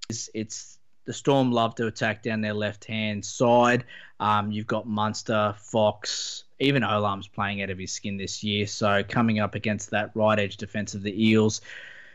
it's, 0.08 0.30
it's 0.34 0.78
the 1.06 1.12
Storm 1.14 1.50
love 1.50 1.74
to 1.76 1.86
attack 1.86 2.22
down 2.22 2.42
their 2.42 2.54
left 2.54 2.84
hand 2.84 3.24
side. 3.24 3.84
Um, 4.20 4.52
you've 4.52 4.66
got 4.66 4.86
Munster, 4.86 5.54
Fox, 5.58 6.44
even 6.58 6.84
Olam's 6.84 7.26
playing 7.26 7.62
out 7.62 7.70
of 7.70 7.78
his 7.78 7.92
skin 7.92 8.18
this 8.18 8.44
year. 8.44 8.66
So 8.66 9.02
coming 9.02 9.38
up 9.40 9.54
against 9.54 9.90
that 9.90 10.10
right 10.14 10.38
edge 10.38 10.58
defense 10.58 10.94
of 10.94 11.02
the 11.02 11.26
Eels. 11.26 11.62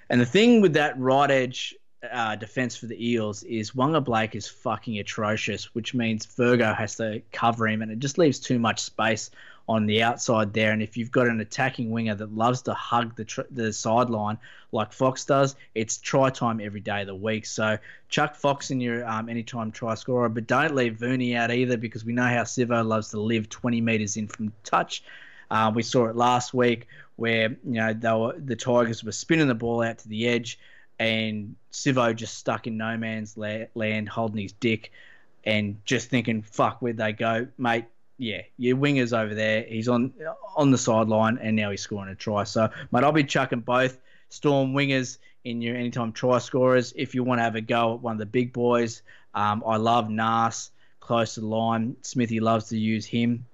And 0.10 0.22
the 0.22 0.26
thing 0.26 0.62
with 0.62 0.74
that 0.74 0.98
right 1.00 1.32
edge 1.32 1.76
uh, 2.12 2.36
defense 2.36 2.76
for 2.76 2.88
the 2.88 3.12
Eels 3.12 3.44
is 3.44 3.72
Waqa 3.72 4.04
Blake 4.04 4.36
is 4.36 4.48
fucking 4.48 5.00
atrocious, 5.00 5.74
which 5.74 5.94
means 5.94 6.26
Virgo 6.26 6.74
has 6.74 6.96
to 6.98 7.22
cover 7.32 7.68
him, 7.68 7.82
and 7.82 7.92
it 7.92 8.00
just 8.00 8.18
leaves 8.18 8.40
too 8.40 8.60
much 8.60 8.82
space 8.82 9.32
on 9.70 9.86
the 9.86 10.04
outside 10.04 10.54
there. 10.54 10.72
And 10.72 10.82
if 10.82 10.98
you've 10.98 11.12
got 11.12 11.28
an 11.28 11.40
attacking 11.40 11.90
winger 11.92 12.16
that 12.16 12.36
loves 12.36 12.64
to 12.64 12.74
hug 12.74 13.16
the 13.16 13.24
tr- 13.24 13.42
the 13.50 13.72
sideline 13.72 14.38
like 14.72 14.92
Fox 14.92 15.24
does, 15.24 15.56
it's 15.74 15.98
try 15.98 16.30
time 16.30 16.60
every 16.60 16.82
day 16.82 17.02
of 17.02 17.08
the 17.08 17.16
week. 17.16 17.46
So 17.46 17.78
chuck 18.10 18.36
Fox 18.36 18.72
in 18.72 18.82
your 18.82 19.08
um, 19.08 19.30
anytime 19.30 19.72
try 19.72 19.96
scorer, 19.96 20.30
but 20.30 20.48
don't 20.48 20.76
leave 20.76 20.98
Vuni 20.98 21.36
out 21.36 21.52
either 21.52 21.78
because 21.78 22.04
we 22.04 22.14
know 22.14 22.24
how 22.24 22.44
Sivo 22.44 22.86
loves 22.86 23.10
to 23.10 23.20
live 23.20 23.50
20 23.50 23.80
metres 23.82 24.18
in 24.18 24.28
from 24.28 24.52
touch. 24.64 25.04
Uh, 25.50 25.72
we 25.74 25.84
saw 25.84 26.08
it 26.08 26.16
last 26.16 26.54
week 26.54 26.88
where 27.16 27.50
you 27.50 27.74
know 27.80 27.94
they 27.94 28.12
were, 28.12 28.34
the 28.38 28.56
Tigers 28.56 29.04
were 29.04 29.12
spinning 29.12 29.48
the 29.48 29.56
ball 29.56 29.82
out 29.82 30.00
to 30.00 30.10
the 30.10 30.28
edge, 30.28 30.60
and 31.00 31.56
Sivo 31.72 32.16
just 32.16 32.38
stuck 32.38 32.68
in 32.68 32.78
no 32.78 32.98
man's 32.98 33.38
land, 33.38 34.10
holding 34.10 34.42
his 34.42 34.54
dick, 34.54 34.92
and 35.44 35.84
just 35.86 36.10
thinking, 36.10 36.42
"Fuck, 36.42 36.82
where'd 36.82 36.98
they 36.98 37.14
go, 37.14 37.48
mate?" 37.58 37.86
yeah, 38.18 38.42
your 38.58 38.78
winger's 38.78 39.12
over 39.12 39.34
there. 39.34 39.64
He's 39.64 39.90
on 39.90 40.14
on 40.56 40.72
the 40.72 40.78
sideline, 40.78 41.40
and 41.40 41.56
now 41.56 41.72
he's 41.72 41.82
scoring 41.82 42.12
a 42.12 42.16
try. 42.16 42.44
So, 42.44 42.70
mate, 42.92 43.04
I'll 43.04 43.12
be 43.12 43.24
chucking 43.24 43.62
both 43.62 44.00
Storm 44.30 44.74
wingers 44.74 45.18
in 45.44 45.62
your 45.62 45.76
anytime 45.76 46.12
try 46.12 46.40
scorers. 46.40 46.94
If 46.96 47.14
you 47.14 47.24
want 47.24 47.40
to 47.40 47.44
have 47.44 47.56
a 47.56 47.62
go 47.62 47.94
at 47.94 48.00
one 48.00 48.14
of 48.14 48.20
the 48.20 48.26
big 48.26 48.54
boys, 48.54 49.02
um, 49.34 49.64
I 49.66 49.78
love 49.78 50.10
Nas 50.10 50.72
close 51.00 51.36
to 51.36 51.42
the 51.42 51.48
line. 51.48 51.96
Smithy 52.02 52.40
loves 52.40 52.70
to 52.70 52.78
use 52.78 53.06
him. 53.06 53.46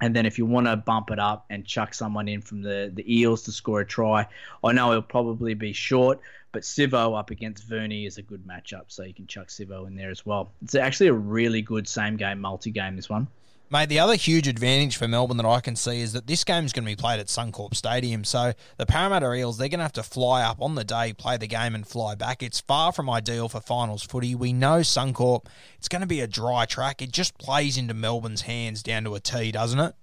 And 0.00 0.14
then 0.14 0.26
if 0.26 0.38
you 0.38 0.46
want 0.46 0.66
to 0.66 0.76
bump 0.76 1.10
it 1.10 1.18
up 1.18 1.46
and 1.50 1.64
chuck 1.64 1.94
someone 1.94 2.28
in 2.28 2.40
from 2.40 2.62
the, 2.62 2.90
the 2.94 3.20
Eels 3.20 3.42
to 3.44 3.52
score 3.52 3.80
a 3.80 3.86
try, 3.86 4.26
I 4.62 4.72
know 4.72 4.92
he'll 4.92 5.02
probably 5.02 5.54
be 5.54 5.72
short, 5.72 6.20
but 6.54 6.62
Sivo 6.62 7.18
up 7.18 7.30
against 7.30 7.68
Vuni 7.68 8.06
is 8.06 8.16
a 8.16 8.22
good 8.22 8.46
matchup, 8.46 8.84
so 8.86 9.02
you 9.02 9.12
can 9.12 9.26
chuck 9.26 9.48
Sivo 9.48 9.88
in 9.88 9.96
there 9.96 10.10
as 10.10 10.24
well. 10.24 10.52
It's 10.62 10.76
actually 10.76 11.08
a 11.08 11.12
really 11.12 11.60
good 11.60 11.86
same 11.88 12.16
game 12.16 12.40
multi 12.40 12.70
game, 12.70 12.94
this 12.94 13.10
one. 13.10 13.26
Mate, 13.70 13.88
the 13.88 13.98
other 13.98 14.14
huge 14.14 14.46
advantage 14.46 14.96
for 14.96 15.08
Melbourne 15.08 15.36
that 15.38 15.46
I 15.46 15.60
can 15.60 15.74
see 15.74 16.00
is 16.00 16.12
that 16.12 16.28
this 16.28 16.44
game 16.44 16.64
is 16.64 16.72
going 16.72 16.84
to 16.84 16.90
be 16.90 16.94
played 16.94 17.18
at 17.18 17.26
Suncorp 17.26 17.74
Stadium. 17.74 18.22
So 18.22 18.52
the 18.76 18.86
Parramatta 18.86 19.32
Eels, 19.32 19.58
they're 19.58 19.68
going 19.68 19.78
to 19.78 19.84
have 19.84 19.92
to 19.94 20.04
fly 20.04 20.42
up 20.42 20.62
on 20.62 20.76
the 20.76 20.84
day, 20.84 21.12
play 21.12 21.38
the 21.38 21.48
game, 21.48 21.74
and 21.74 21.84
fly 21.84 22.14
back. 22.14 22.40
It's 22.40 22.60
far 22.60 22.92
from 22.92 23.10
ideal 23.10 23.48
for 23.48 23.60
finals 23.60 24.04
footy. 24.04 24.36
We 24.36 24.52
know 24.52 24.80
Suncorp, 24.80 25.46
it's 25.76 25.88
going 25.88 26.02
to 26.02 26.06
be 26.06 26.20
a 26.20 26.28
dry 26.28 26.66
track. 26.66 27.02
It 27.02 27.10
just 27.10 27.36
plays 27.36 27.76
into 27.76 27.94
Melbourne's 27.94 28.42
hands 28.42 28.80
down 28.80 29.02
to 29.04 29.16
a 29.16 29.20
T, 29.20 29.50
doesn't 29.50 29.80
it? 29.80 29.94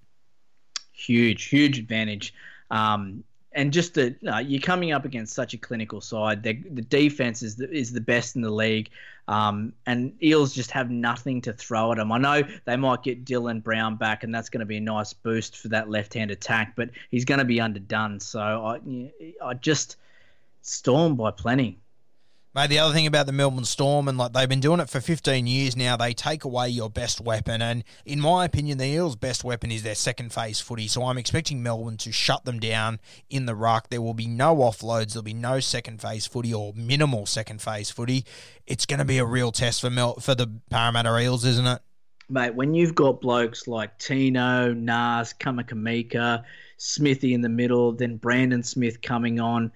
Huge, 0.91 1.45
huge 1.45 1.79
advantage. 1.79 2.33
Um, 2.69 3.23
and 3.53 3.73
just 3.73 3.93
the 3.95 4.15
uh, 4.31 4.37
you're 4.39 4.61
coming 4.61 4.91
up 4.91 5.05
against 5.05 5.33
such 5.33 5.53
a 5.53 5.57
clinical 5.57 6.01
side. 6.01 6.43
the 6.43 6.53
defense 6.53 7.41
is 7.41 7.55
the, 7.55 7.69
is 7.69 7.91
the 7.91 8.01
best 8.01 8.35
in 8.35 8.41
the 8.41 8.49
league, 8.49 8.89
um, 9.27 9.73
and 9.85 10.13
Eels 10.23 10.53
just 10.53 10.71
have 10.71 10.89
nothing 10.89 11.41
to 11.41 11.53
throw 11.53 11.91
at 11.91 11.97
them. 11.97 12.11
I 12.11 12.17
know 12.17 12.43
they 12.65 12.75
might 12.75 13.03
get 13.03 13.25
Dylan 13.25 13.61
Brown 13.61 13.95
back, 13.95 14.23
and 14.23 14.33
that's 14.33 14.49
going 14.49 14.59
to 14.59 14.65
be 14.65 14.77
a 14.77 14.81
nice 14.81 15.13
boost 15.13 15.57
for 15.57 15.67
that 15.69 15.89
left-hand 15.89 16.31
attack, 16.31 16.73
but 16.75 16.89
he's 17.09 17.25
going 17.25 17.39
to 17.39 17.45
be 17.45 17.59
underdone. 17.59 18.19
So 18.19 18.39
I, 18.39 18.79
I 19.43 19.53
just 19.55 19.97
storm 20.61 21.15
by 21.15 21.31
plenty. 21.31 21.77
Mate, 22.53 22.69
the 22.69 22.79
other 22.79 22.93
thing 22.93 23.07
about 23.07 23.27
the 23.27 23.31
Melbourne 23.31 23.63
Storm, 23.63 24.09
and 24.09 24.17
like 24.17 24.33
they've 24.33 24.49
been 24.49 24.59
doing 24.59 24.81
it 24.81 24.89
for 24.89 24.99
15 24.99 25.47
years 25.47 25.77
now, 25.77 25.95
they 25.95 26.13
take 26.13 26.43
away 26.43 26.67
your 26.67 26.89
best 26.89 27.21
weapon. 27.21 27.61
And 27.61 27.85
in 28.05 28.19
my 28.19 28.43
opinion, 28.43 28.77
the 28.77 28.87
Eels' 28.87 29.15
best 29.15 29.45
weapon 29.45 29.71
is 29.71 29.83
their 29.83 29.95
second 29.95 30.33
phase 30.33 30.59
footy. 30.59 30.89
So 30.89 31.05
I'm 31.05 31.17
expecting 31.17 31.63
Melbourne 31.63 31.95
to 31.97 32.11
shut 32.11 32.43
them 32.43 32.59
down 32.59 32.99
in 33.29 33.45
the 33.45 33.55
ruck. 33.55 33.87
There 33.89 34.01
will 34.01 34.13
be 34.13 34.27
no 34.27 34.57
offloads. 34.57 35.13
There'll 35.13 35.23
be 35.23 35.33
no 35.33 35.61
second 35.61 36.01
phase 36.01 36.27
footy 36.27 36.53
or 36.53 36.73
minimal 36.75 37.25
second 37.25 37.61
phase 37.61 37.89
footy. 37.89 38.25
It's 38.67 38.85
going 38.85 38.99
to 38.99 39.05
be 39.05 39.19
a 39.19 39.25
real 39.25 39.53
test 39.53 39.79
for 39.79 39.89
Mel- 39.89 40.19
for 40.19 40.35
the 40.35 40.47
Parramatta 40.69 41.17
Eels, 41.19 41.45
isn't 41.45 41.67
it? 41.67 41.81
Mate, 42.27 42.55
when 42.55 42.73
you've 42.73 42.95
got 42.95 43.21
blokes 43.21 43.65
like 43.65 43.97
Tino, 43.97 44.73
Nas, 44.73 45.33
Kamikamica, 45.39 46.43
Smithy 46.75 47.33
in 47.33 47.39
the 47.39 47.49
middle, 47.49 47.93
then 47.93 48.17
Brandon 48.17 48.63
Smith 48.63 49.01
coming 49.01 49.39
on 49.39 49.71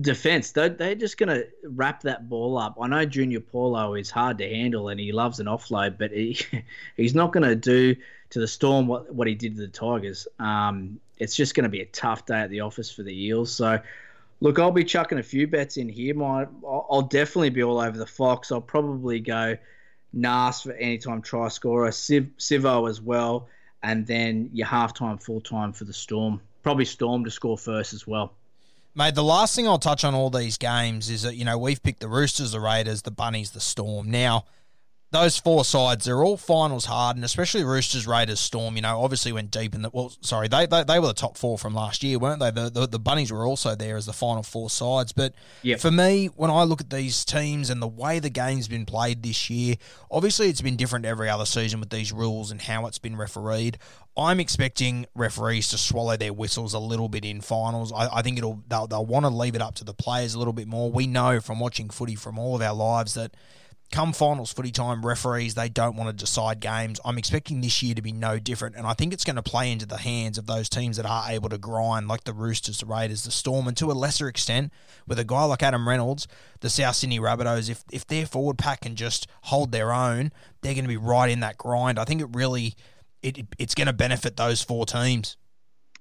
defense, 0.00 0.52
they're, 0.52 0.68
they're 0.68 0.94
just 0.94 1.16
going 1.16 1.28
to 1.28 1.46
wrap 1.64 2.02
that 2.02 2.28
ball 2.28 2.58
up. 2.58 2.76
I 2.80 2.88
know 2.88 3.04
Junior 3.04 3.40
Paulo 3.40 3.94
is 3.94 4.10
hard 4.10 4.38
to 4.38 4.48
handle 4.48 4.88
and 4.88 5.00
he 5.00 5.12
loves 5.12 5.40
an 5.40 5.46
offload, 5.46 5.98
but 5.98 6.10
he 6.12 6.38
he's 6.96 7.14
not 7.14 7.32
going 7.32 7.48
to 7.48 7.56
do 7.56 7.96
to 8.30 8.40
the 8.40 8.48
Storm 8.48 8.86
what 8.86 9.12
what 9.14 9.26
he 9.26 9.34
did 9.34 9.56
to 9.56 9.62
the 9.62 9.68
Tigers. 9.68 10.28
Um, 10.38 11.00
it's 11.18 11.34
just 11.34 11.54
going 11.54 11.64
to 11.64 11.70
be 11.70 11.80
a 11.80 11.86
tough 11.86 12.26
day 12.26 12.40
at 12.40 12.50
the 12.50 12.60
office 12.60 12.90
for 12.90 13.02
the 13.02 13.26
Eels. 13.26 13.52
So, 13.52 13.80
look, 14.40 14.58
I'll 14.58 14.70
be 14.70 14.84
chucking 14.84 15.18
a 15.18 15.22
few 15.22 15.46
bets 15.46 15.76
in 15.76 15.88
here. 15.88 16.14
My, 16.14 16.46
I'll 16.66 17.02
definitely 17.02 17.50
be 17.50 17.62
all 17.62 17.80
over 17.80 17.98
the 17.98 18.06
Fox. 18.06 18.52
I'll 18.52 18.60
probably 18.60 19.20
go 19.20 19.56
Nas 20.12 20.62
for 20.62 20.72
anytime 20.72 21.22
try 21.22 21.48
scorer, 21.48 21.90
Civ, 21.90 22.30
Sivo 22.38 22.88
as 22.88 23.00
well, 23.00 23.48
and 23.82 24.06
then 24.06 24.50
your 24.52 24.66
halftime, 24.66 25.20
full 25.22 25.40
time 25.40 25.72
for 25.72 25.84
the 25.84 25.92
Storm. 25.92 26.40
Probably 26.62 26.84
Storm 26.84 27.24
to 27.24 27.30
score 27.30 27.58
first 27.58 27.92
as 27.92 28.06
well. 28.06 28.32
Mate, 28.98 29.14
the 29.14 29.22
last 29.22 29.54
thing 29.54 29.68
I'll 29.68 29.78
touch 29.78 30.02
on 30.02 30.12
all 30.12 30.28
these 30.28 30.58
games 30.58 31.08
is 31.08 31.22
that, 31.22 31.36
you 31.36 31.44
know, 31.44 31.56
we've 31.56 31.80
picked 31.80 32.00
the 32.00 32.08
Roosters, 32.08 32.50
the 32.50 32.58
Raiders, 32.58 33.02
the 33.02 33.12
Bunnies, 33.12 33.52
the 33.52 33.60
Storm. 33.60 34.10
Now, 34.10 34.44
those 35.10 35.38
four 35.38 35.64
sides, 35.64 36.04
they're 36.04 36.22
all 36.22 36.36
finals 36.36 36.84
hard, 36.84 37.16
and 37.16 37.24
especially 37.24 37.64
Roosters, 37.64 38.06
Raiders, 38.06 38.40
Storm, 38.40 38.76
you 38.76 38.82
know, 38.82 39.00
obviously 39.02 39.32
went 39.32 39.50
deep 39.50 39.74
in 39.74 39.80
the. 39.80 39.90
Well, 39.90 40.12
sorry, 40.20 40.48
they 40.48 40.66
they, 40.66 40.84
they 40.84 40.98
were 40.98 41.06
the 41.06 41.14
top 41.14 41.38
four 41.38 41.56
from 41.56 41.74
last 41.74 42.02
year, 42.02 42.18
weren't 42.18 42.40
they? 42.40 42.50
The, 42.50 42.68
the, 42.68 42.86
the 42.86 42.98
Bunnies 42.98 43.32
were 43.32 43.46
also 43.46 43.74
there 43.74 43.96
as 43.96 44.04
the 44.04 44.12
final 44.12 44.42
four 44.42 44.68
sides. 44.68 45.12
But 45.12 45.32
Yep. 45.62 45.80
for 45.80 45.90
me, 45.90 46.26
when 46.36 46.50
I 46.50 46.64
look 46.64 46.82
at 46.82 46.90
these 46.90 47.24
teams 47.24 47.70
and 47.70 47.80
the 47.80 47.88
way 47.88 48.18
the 48.18 48.28
game's 48.28 48.68
been 48.68 48.84
played 48.84 49.22
this 49.22 49.48
year, 49.48 49.76
obviously 50.10 50.48
it's 50.50 50.60
been 50.60 50.76
different 50.76 51.06
every 51.06 51.30
other 51.30 51.46
season 51.46 51.80
with 51.80 51.88
these 51.90 52.12
rules 52.12 52.50
and 52.50 52.60
how 52.60 52.86
it's 52.86 52.98
been 52.98 53.16
refereed. 53.16 53.78
I'm 54.14 54.40
expecting 54.40 55.06
referees 55.14 55.68
to 55.68 55.78
swallow 55.78 56.16
their 56.16 56.32
whistles 56.34 56.74
a 56.74 56.78
little 56.78 57.08
bit 57.08 57.24
in 57.24 57.40
finals. 57.40 57.92
I, 57.94 58.08
I 58.18 58.22
think 58.22 58.36
it'll 58.36 58.62
they'll, 58.68 58.86
they'll 58.86 59.06
want 59.06 59.24
to 59.24 59.30
leave 59.30 59.54
it 59.54 59.62
up 59.62 59.74
to 59.76 59.84
the 59.84 59.94
players 59.94 60.34
a 60.34 60.38
little 60.38 60.52
bit 60.52 60.68
more. 60.68 60.90
We 60.90 61.06
know 61.06 61.40
from 61.40 61.60
watching 61.60 61.88
footy 61.88 62.14
from 62.14 62.38
all 62.38 62.54
of 62.56 62.60
our 62.60 62.74
lives 62.74 63.14
that 63.14 63.32
come 63.90 64.12
finals 64.12 64.52
footy 64.52 64.70
time, 64.70 65.04
referees 65.04 65.54
they 65.54 65.68
don't 65.68 65.96
want 65.96 66.10
to 66.10 66.24
decide 66.24 66.60
games. 66.60 67.00
I'm 67.04 67.18
expecting 67.18 67.60
this 67.60 67.82
year 67.82 67.94
to 67.94 68.02
be 68.02 68.12
no 68.12 68.38
different, 68.38 68.76
and 68.76 68.86
I 68.86 68.92
think 68.92 69.12
it's 69.12 69.24
going 69.24 69.36
to 69.36 69.42
play 69.42 69.72
into 69.72 69.86
the 69.86 69.96
hands 69.96 70.38
of 70.38 70.46
those 70.46 70.68
teams 70.68 70.96
that 70.96 71.06
are 71.06 71.24
able 71.28 71.48
to 71.48 71.58
grind, 71.58 72.08
like 72.08 72.24
the 72.24 72.32
Roosters, 72.32 72.80
the 72.80 72.86
Raiders, 72.86 73.24
the 73.24 73.30
Storm, 73.30 73.66
and 73.66 73.76
to 73.78 73.90
a 73.90 73.94
lesser 73.94 74.28
extent, 74.28 74.72
with 75.06 75.18
a 75.18 75.24
guy 75.24 75.44
like 75.44 75.62
Adam 75.62 75.88
Reynolds, 75.88 76.28
the 76.60 76.70
South 76.70 76.96
Sydney 76.96 77.18
Rabbitohs. 77.18 77.70
If 77.70 77.84
if 77.90 78.06
their 78.06 78.26
forward 78.26 78.58
pack 78.58 78.82
can 78.82 78.94
just 78.94 79.26
hold 79.42 79.72
their 79.72 79.92
own, 79.92 80.32
they're 80.60 80.74
going 80.74 80.84
to 80.84 80.88
be 80.88 80.96
right 80.96 81.30
in 81.30 81.40
that 81.40 81.56
grind. 81.56 81.98
I 81.98 82.04
think 82.04 82.20
it 82.20 82.28
really 82.32 82.74
it, 83.22 83.38
it 83.38 83.46
it's 83.58 83.74
going 83.74 83.86
to 83.86 83.92
benefit 83.92 84.36
those 84.36 84.62
four 84.62 84.84
teams. 84.86 85.36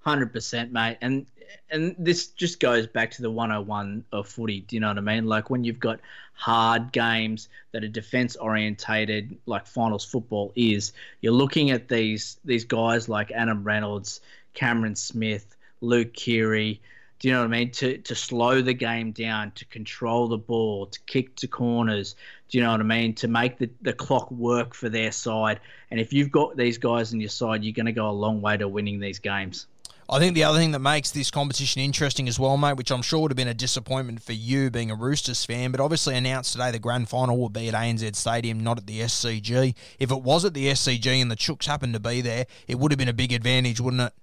Hundred 0.01 0.33
percent, 0.33 0.71
mate. 0.71 0.97
And 1.01 1.27
and 1.69 1.95
this 1.97 2.27
just 2.27 2.59
goes 2.59 2.87
back 2.87 3.11
to 3.11 3.21
the 3.21 3.31
101 3.31 4.05
of 4.11 4.27
footy. 4.27 4.61
Do 4.61 4.75
you 4.75 4.79
know 4.79 4.89
what 4.89 4.97
I 4.97 5.01
mean? 5.01 5.25
Like 5.25 5.49
when 5.49 5.63
you've 5.63 5.79
got 5.79 5.99
hard 6.33 6.91
games 6.91 7.49
that 7.71 7.83
are 7.83 7.87
defense 7.87 8.35
orientated, 8.35 9.37
like 9.45 9.65
finals 9.65 10.05
football 10.05 10.53
is. 10.55 10.93
You're 11.21 11.33
looking 11.33 11.71
at 11.71 11.89
these 11.89 12.37
these 12.45 12.63
guys 12.63 13.09
like 13.09 13.31
Adam 13.31 13.63
Reynolds, 13.63 14.21
Cameron 14.53 14.95
Smith, 14.95 15.55
Luke 15.81 16.13
Keary. 16.13 16.79
Do 17.19 17.27
you 17.27 17.33
know 17.33 17.39
what 17.39 17.47
I 17.47 17.59
mean? 17.59 17.71
To 17.71 17.97
to 17.97 18.15
slow 18.15 18.61
the 18.61 18.73
game 18.73 19.11
down, 19.11 19.51
to 19.51 19.65
control 19.65 20.27
the 20.27 20.37
ball, 20.37 20.85
to 20.85 20.99
kick 21.01 21.35
to 21.37 21.47
corners. 21.47 22.15
Do 22.49 22.57
you 22.57 22.63
know 22.63 22.71
what 22.71 22.79
I 22.79 22.83
mean? 22.83 23.13
To 23.15 23.27
make 23.27 23.57
the, 23.57 23.69
the 23.81 23.93
clock 23.93 24.31
work 24.31 24.73
for 24.73 24.87
their 24.89 25.11
side. 25.11 25.59
And 25.91 25.99
if 25.99 26.13
you've 26.13 26.31
got 26.31 26.55
these 26.55 26.77
guys 26.77 27.13
on 27.13 27.19
your 27.19 27.29
side, 27.29 27.63
you're 27.63 27.73
going 27.73 27.87
to 27.87 27.91
go 27.91 28.09
a 28.09 28.11
long 28.11 28.41
way 28.41 28.55
to 28.57 28.67
winning 28.67 28.99
these 28.99 29.19
games. 29.19 29.65
I 30.09 30.19
think 30.19 30.35
the 30.35 30.45
other 30.45 30.57
thing 30.57 30.71
that 30.71 30.79
makes 30.79 31.11
this 31.11 31.29
competition 31.29 31.81
interesting 31.81 32.29
as 32.29 32.39
well, 32.39 32.55
mate, 32.55 32.77
which 32.77 32.91
I'm 32.91 33.01
sure 33.01 33.19
would 33.19 33.31
have 33.31 33.35
been 33.35 33.49
a 33.49 33.53
disappointment 33.53 34.23
for 34.23 34.31
you 34.31 34.69
being 34.69 34.89
a 34.89 34.95
Roosters 34.95 35.43
fan, 35.43 35.71
but 35.71 35.81
obviously 35.81 36.15
announced 36.15 36.53
today 36.53 36.71
the 36.71 36.79
grand 36.79 37.09
final 37.09 37.37
will 37.37 37.49
be 37.49 37.67
at 37.67 37.73
ANZ 37.73 38.15
Stadium, 38.15 38.61
not 38.63 38.77
at 38.77 38.87
the 38.87 39.01
SCG. 39.01 39.75
If 39.99 40.09
it 40.09 40.21
was 40.21 40.45
at 40.45 40.53
the 40.53 40.67
SCG 40.67 41.21
and 41.21 41.29
the 41.29 41.35
Chooks 41.35 41.65
happened 41.65 41.93
to 41.93 41.99
be 41.99 42.21
there, 42.21 42.45
it 42.69 42.79
would 42.79 42.93
have 42.93 42.97
been 42.97 43.09
a 43.09 43.13
big 43.13 43.33
advantage, 43.33 43.81
wouldn't 43.81 44.01
it? 44.01 44.13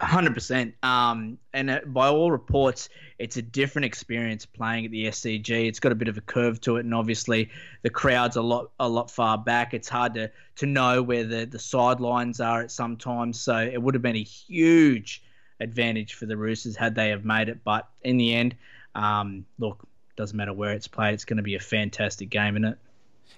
Hundred 0.00 0.34
percent. 0.34 0.74
Um, 0.84 1.38
and 1.52 1.68
uh, 1.68 1.80
by 1.86 2.08
all 2.08 2.30
reports, 2.30 2.88
it's 3.18 3.36
a 3.36 3.42
different 3.42 3.86
experience 3.86 4.46
playing 4.46 4.84
at 4.84 4.92
the 4.92 5.06
SCG. 5.06 5.66
It's 5.66 5.80
got 5.80 5.90
a 5.90 5.96
bit 5.96 6.06
of 6.06 6.16
a 6.16 6.20
curve 6.20 6.60
to 6.62 6.76
it, 6.76 6.84
and 6.84 6.94
obviously 6.94 7.50
the 7.82 7.90
crowd's 7.90 8.36
a 8.36 8.42
lot 8.42 8.70
a 8.78 8.88
lot 8.88 9.10
far 9.10 9.36
back. 9.38 9.74
It's 9.74 9.88
hard 9.88 10.14
to 10.14 10.30
to 10.56 10.66
know 10.66 11.02
where 11.02 11.24
the 11.24 11.46
the 11.46 11.58
sidelines 11.58 12.38
are 12.40 12.62
at 12.62 12.70
sometimes. 12.70 13.40
So 13.40 13.56
it 13.56 13.82
would 13.82 13.94
have 13.94 14.02
been 14.02 14.14
a 14.14 14.22
huge 14.22 15.22
advantage 15.58 16.14
for 16.14 16.26
the 16.26 16.36
Roosters 16.36 16.76
had 16.76 16.94
they 16.94 17.08
have 17.08 17.24
made 17.24 17.48
it. 17.48 17.64
But 17.64 17.88
in 18.02 18.18
the 18.18 18.34
end, 18.34 18.54
um, 18.94 19.46
look, 19.58 19.84
doesn't 20.16 20.36
matter 20.36 20.52
where 20.52 20.72
it's 20.72 20.88
played. 20.88 21.14
It's 21.14 21.24
going 21.24 21.38
to 21.38 21.42
be 21.42 21.56
a 21.56 21.60
fantastic 21.60 22.30
game, 22.30 22.56
isn't 22.56 22.72
it? 22.72 22.78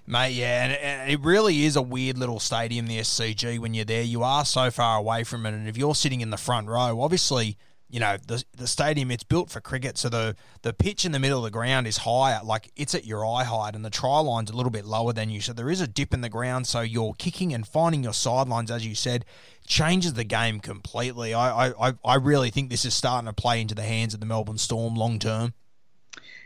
Mate, 0.07 0.33
yeah, 0.33 0.65
and, 0.65 1.11
it 1.11 1.19
really 1.21 1.65
is 1.65 1.75
a 1.75 1.81
weird 1.81 2.17
little 2.17 2.39
stadium, 2.39 2.85
the 2.87 2.99
SCG, 2.99 3.57
when 3.59 3.73
you're 3.73 3.85
there. 3.85 4.03
You 4.03 4.21
are 4.23 4.45
so 4.45 4.69
far 4.69 4.97
away 4.97 5.23
from 5.23 5.45
it, 5.45 5.53
and 5.53 5.67
if 5.67 5.77
you're 5.77 5.95
sitting 5.95 6.21
in 6.21 6.29
the 6.29 6.37
front 6.37 6.67
row, 6.67 7.01
obviously, 7.01 7.57
you 7.89 7.99
know, 7.99 8.17
the 8.27 8.43
the 8.55 8.67
stadium, 8.67 9.09
it's 9.09 9.23
built 9.23 9.49
for 9.49 9.61
cricket, 9.61 9.97
so 9.97 10.09
the, 10.09 10.35
the 10.61 10.73
pitch 10.73 11.05
in 11.05 11.11
the 11.11 11.19
middle 11.19 11.39
of 11.39 11.43
the 11.43 11.49
ground 11.51 11.87
is 11.87 11.97
higher, 11.97 12.39
like 12.43 12.71
it's 12.75 12.93
at 12.93 13.05
your 13.05 13.25
eye 13.25 13.43
height, 13.43 13.73
and 13.75 13.83
the 13.83 13.89
try 13.89 14.19
line's 14.19 14.51
a 14.51 14.55
little 14.55 14.71
bit 14.71 14.85
lower 14.85 15.11
than 15.13 15.29
you, 15.29 15.41
so 15.41 15.53
there 15.53 15.69
is 15.71 15.81
a 15.81 15.87
dip 15.87 16.13
in 16.13 16.21
the 16.21 16.29
ground, 16.29 16.67
so 16.67 16.81
you're 16.81 17.13
kicking 17.13 17.53
and 17.53 17.67
finding 17.67 18.03
your 18.03 18.13
sidelines, 18.13 18.69
as 18.69 18.85
you 18.85 18.93
said, 18.93 19.25
changes 19.65 20.13
the 20.13 20.23
game 20.23 20.59
completely. 20.59 21.33
I, 21.33 21.69
I- 21.69 21.93
I 22.03 22.15
really 22.15 22.51
think 22.51 22.69
this 22.69 22.85
is 22.85 22.93
starting 22.93 23.25
to 23.27 23.33
play 23.33 23.59
into 23.61 23.73
the 23.75 23.83
hands 23.83 24.13
of 24.13 24.19
the 24.19 24.25
Melbourne 24.27 24.57
Storm 24.59 24.95
long 24.95 25.17
term. 25.17 25.53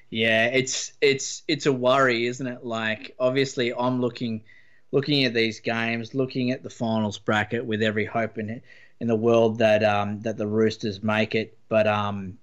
Yeah, 0.10 0.46
it's 0.48 0.94
it's 1.02 1.44
it's 1.48 1.66
a 1.66 1.74
worry, 1.74 2.26
isn't 2.26 2.48
it? 2.48 2.66
Like 2.66 3.16
obviously 3.20 3.74
I'm 3.74 4.02
looking 4.02 4.44
looking 4.92 5.26
at 5.26 5.34
these 5.34 5.60
games, 5.60 6.16
looking 6.16 6.52
at 6.52 6.64
the 6.64 6.70
finals 6.70 7.20
bracket 7.20 7.66
with 7.66 7.84
every 7.84 8.06
hope 8.06 8.38
in 8.38 8.62
in 9.00 9.08
the 9.08 9.16
world 9.16 9.60
that 9.60 9.84
um 9.84 10.22
that 10.22 10.38
the 10.38 10.48
Roosters 10.48 11.04
make 11.04 11.36
it, 11.36 11.58
but 11.70 11.88
um 11.88 12.38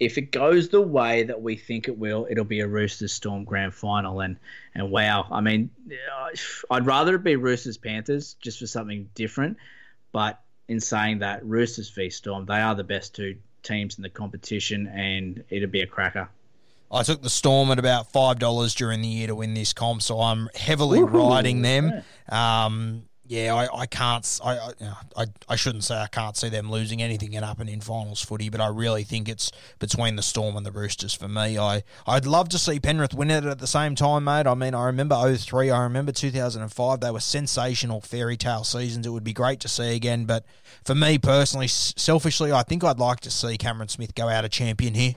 if 0.00 0.16
it 0.16 0.30
goes 0.30 0.68
the 0.68 0.80
way 0.80 1.24
that 1.24 1.42
we 1.42 1.56
think 1.56 1.88
it 1.88 1.98
will, 1.98 2.26
it'll 2.30 2.44
be 2.44 2.60
a 2.60 2.68
Roosters 2.68 3.12
Storm 3.12 3.44
grand 3.44 3.74
final 3.74 4.20
and 4.20 4.38
and 4.74 4.90
wow, 4.90 5.26
I 5.30 5.40
mean 5.42 5.70
I'd 6.70 6.86
rather 6.86 7.16
it 7.16 7.24
be 7.24 7.36
Roosters 7.36 7.76
Panthers 7.76 8.34
just 8.40 8.60
for 8.60 8.66
something 8.66 9.10
different, 9.14 9.58
but 10.12 10.40
in 10.68 10.80
saying 10.80 11.18
that 11.18 11.44
Roosters 11.44 11.90
v 11.90 12.08
Storm, 12.10 12.46
they 12.46 12.60
are 12.60 12.74
the 12.74 12.84
best 12.84 13.14
two 13.14 13.36
teams 13.62 13.98
in 13.98 14.02
the 14.02 14.10
competition 14.10 14.86
and 14.86 15.44
it'll 15.50 15.68
be 15.68 15.80
a 15.82 15.86
cracker. 15.86 16.28
I 16.90 17.02
took 17.02 17.22
the 17.22 17.30
Storm 17.30 17.70
at 17.70 17.78
about 17.78 18.10
five 18.12 18.38
dollars 18.38 18.74
during 18.74 19.02
the 19.02 19.08
year 19.08 19.26
to 19.26 19.34
win 19.34 19.54
this 19.54 19.72
comp, 19.72 20.02
so 20.02 20.20
I'm 20.20 20.48
heavily 20.54 21.02
riding 21.02 21.62
them. 21.62 22.02
Um, 22.28 23.04
yeah, 23.28 23.54
I, 23.54 23.80
I 23.80 23.86
can't. 23.86 24.40
I 24.42 25.26
I 25.50 25.56
shouldn't 25.56 25.84
say 25.84 25.96
I 25.96 26.06
can't 26.06 26.34
see 26.34 26.48
them 26.48 26.70
losing 26.70 27.02
anything 27.02 27.36
and 27.36 27.44
up 27.44 27.60
and 27.60 27.68
in 27.68 27.82
finals 27.82 28.22
footy, 28.22 28.48
but 28.48 28.62
I 28.62 28.68
really 28.68 29.04
think 29.04 29.28
it's 29.28 29.52
between 29.78 30.16
the 30.16 30.22
Storm 30.22 30.56
and 30.56 30.64
the 30.64 30.72
Roosters 30.72 31.12
for 31.12 31.28
me. 31.28 31.58
I 31.58 31.82
I'd 32.06 32.24
love 32.24 32.48
to 32.50 32.58
see 32.58 32.80
Penrith 32.80 33.12
win 33.12 33.30
it 33.30 33.44
at 33.44 33.58
the 33.58 33.66
same 33.66 33.94
time, 33.94 34.24
mate. 34.24 34.46
I 34.46 34.54
mean, 34.54 34.74
I 34.74 34.86
remember 34.86 35.36
03, 35.36 35.70
I 35.70 35.82
remember 35.82 36.10
2005. 36.10 37.00
They 37.00 37.10
were 37.10 37.20
sensational 37.20 38.00
fairy 38.00 38.38
tale 38.38 38.64
seasons. 38.64 39.06
It 39.06 39.10
would 39.10 39.24
be 39.24 39.34
great 39.34 39.60
to 39.60 39.68
see 39.68 39.94
again, 39.94 40.24
but 40.24 40.46
for 40.86 40.94
me 40.94 41.18
personally, 41.18 41.68
selfishly, 41.68 42.50
I 42.50 42.62
think 42.62 42.82
I'd 42.82 42.98
like 42.98 43.20
to 43.20 43.30
see 43.30 43.58
Cameron 43.58 43.88
Smith 43.88 44.14
go 44.14 44.28
out 44.30 44.46
a 44.46 44.48
champion 44.48 44.94
here. 44.94 45.16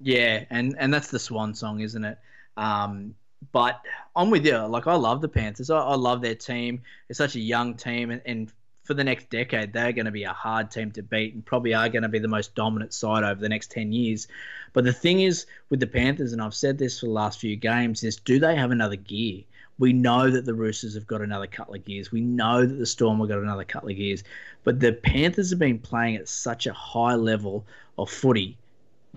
Yeah, 0.00 0.44
and 0.50 0.74
and 0.78 0.92
that's 0.92 1.10
the 1.10 1.18
swan 1.18 1.54
song, 1.54 1.80
isn't 1.80 2.04
it? 2.04 2.18
Um, 2.56 3.14
but 3.52 3.80
I'm 4.16 4.30
with 4.30 4.44
you. 4.44 4.58
Like 4.58 4.86
I 4.86 4.94
love 4.94 5.20
the 5.20 5.28
Panthers. 5.28 5.70
I, 5.70 5.78
I 5.78 5.94
love 5.94 6.20
their 6.20 6.34
team. 6.34 6.82
It's 7.08 7.18
such 7.18 7.36
a 7.36 7.40
young 7.40 7.74
team, 7.74 8.10
and, 8.10 8.22
and 8.26 8.52
for 8.84 8.94
the 8.94 9.04
next 9.04 9.30
decade, 9.30 9.72
they're 9.72 9.92
going 9.92 10.04
to 10.04 10.12
be 10.12 10.24
a 10.24 10.32
hard 10.32 10.70
team 10.70 10.90
to 10.92 11.02
beat, 11.02 11.34
and 11.34 11.44
probably 11.44 11.74
are 11.74 11.88
going 11.88 12.02
to 12.02 12.08
be 12.08 12.18
the 12.18 12.28
most 12.28 12.54
dominant 12.54 12.92
side 12.92 13.24
over 13.24 13.40
the 13.40 13.48
next 13.48 13.70
ten 13.70 13.92
years. 13.92 14.28
But 14.72 14.84
the 14.84 14.92
thing 14.92 15.20
is 15.20 15.46
with 15.70 15.80
the 15.80 15.86
Panthers, 15.86 16.32
and 16.32 16.42
I've 16.42 16.54
said 16.54 16.78
this 16.78 17.00
for 17.00 17.06
the 17.06 17.12
last 17.12 17.38
few 17.38 17.56
games, 17.56 18.02
is 18.04 18.16
do 18.16 18.38
they 18.38 18.56
have 18.56 18.70
another 18.72 18.96
gear? 18.96 19.44
We 19.78 19.92
know 19.92 20.30
that 20.30 20.44
the 20.44 20.54
Roosters 20.54 20.94
have 20.94 21.06
got 21.06 21.20
another 21.20 21.48
couple 21.48 21.74
of 21.74 21.84
gears. 21.84 22.12
We 22.12 22.20
know 22.20 22.64
that 22.64 22.74
the 22.74 22.86
Storm 22.86 23.18
have 23.18 23.28
got 23.28 23.38
another 23.38 23.64
couple 23.64 23.88
of 23.88 23.96
gears. 23.96 24.22
But 24.62 24.78
the 24.78 24.92
Panthers 24.92 25.50
have 25.50 25.58
been 25.58 25.80
playing 25.80 26.14
at 26.16 26.28
such 26.28 26.66
a 26.66 26.72
high 26.72 27.14
level 27.14 27.66
of 27.98 28.08
footy 28.08 28.56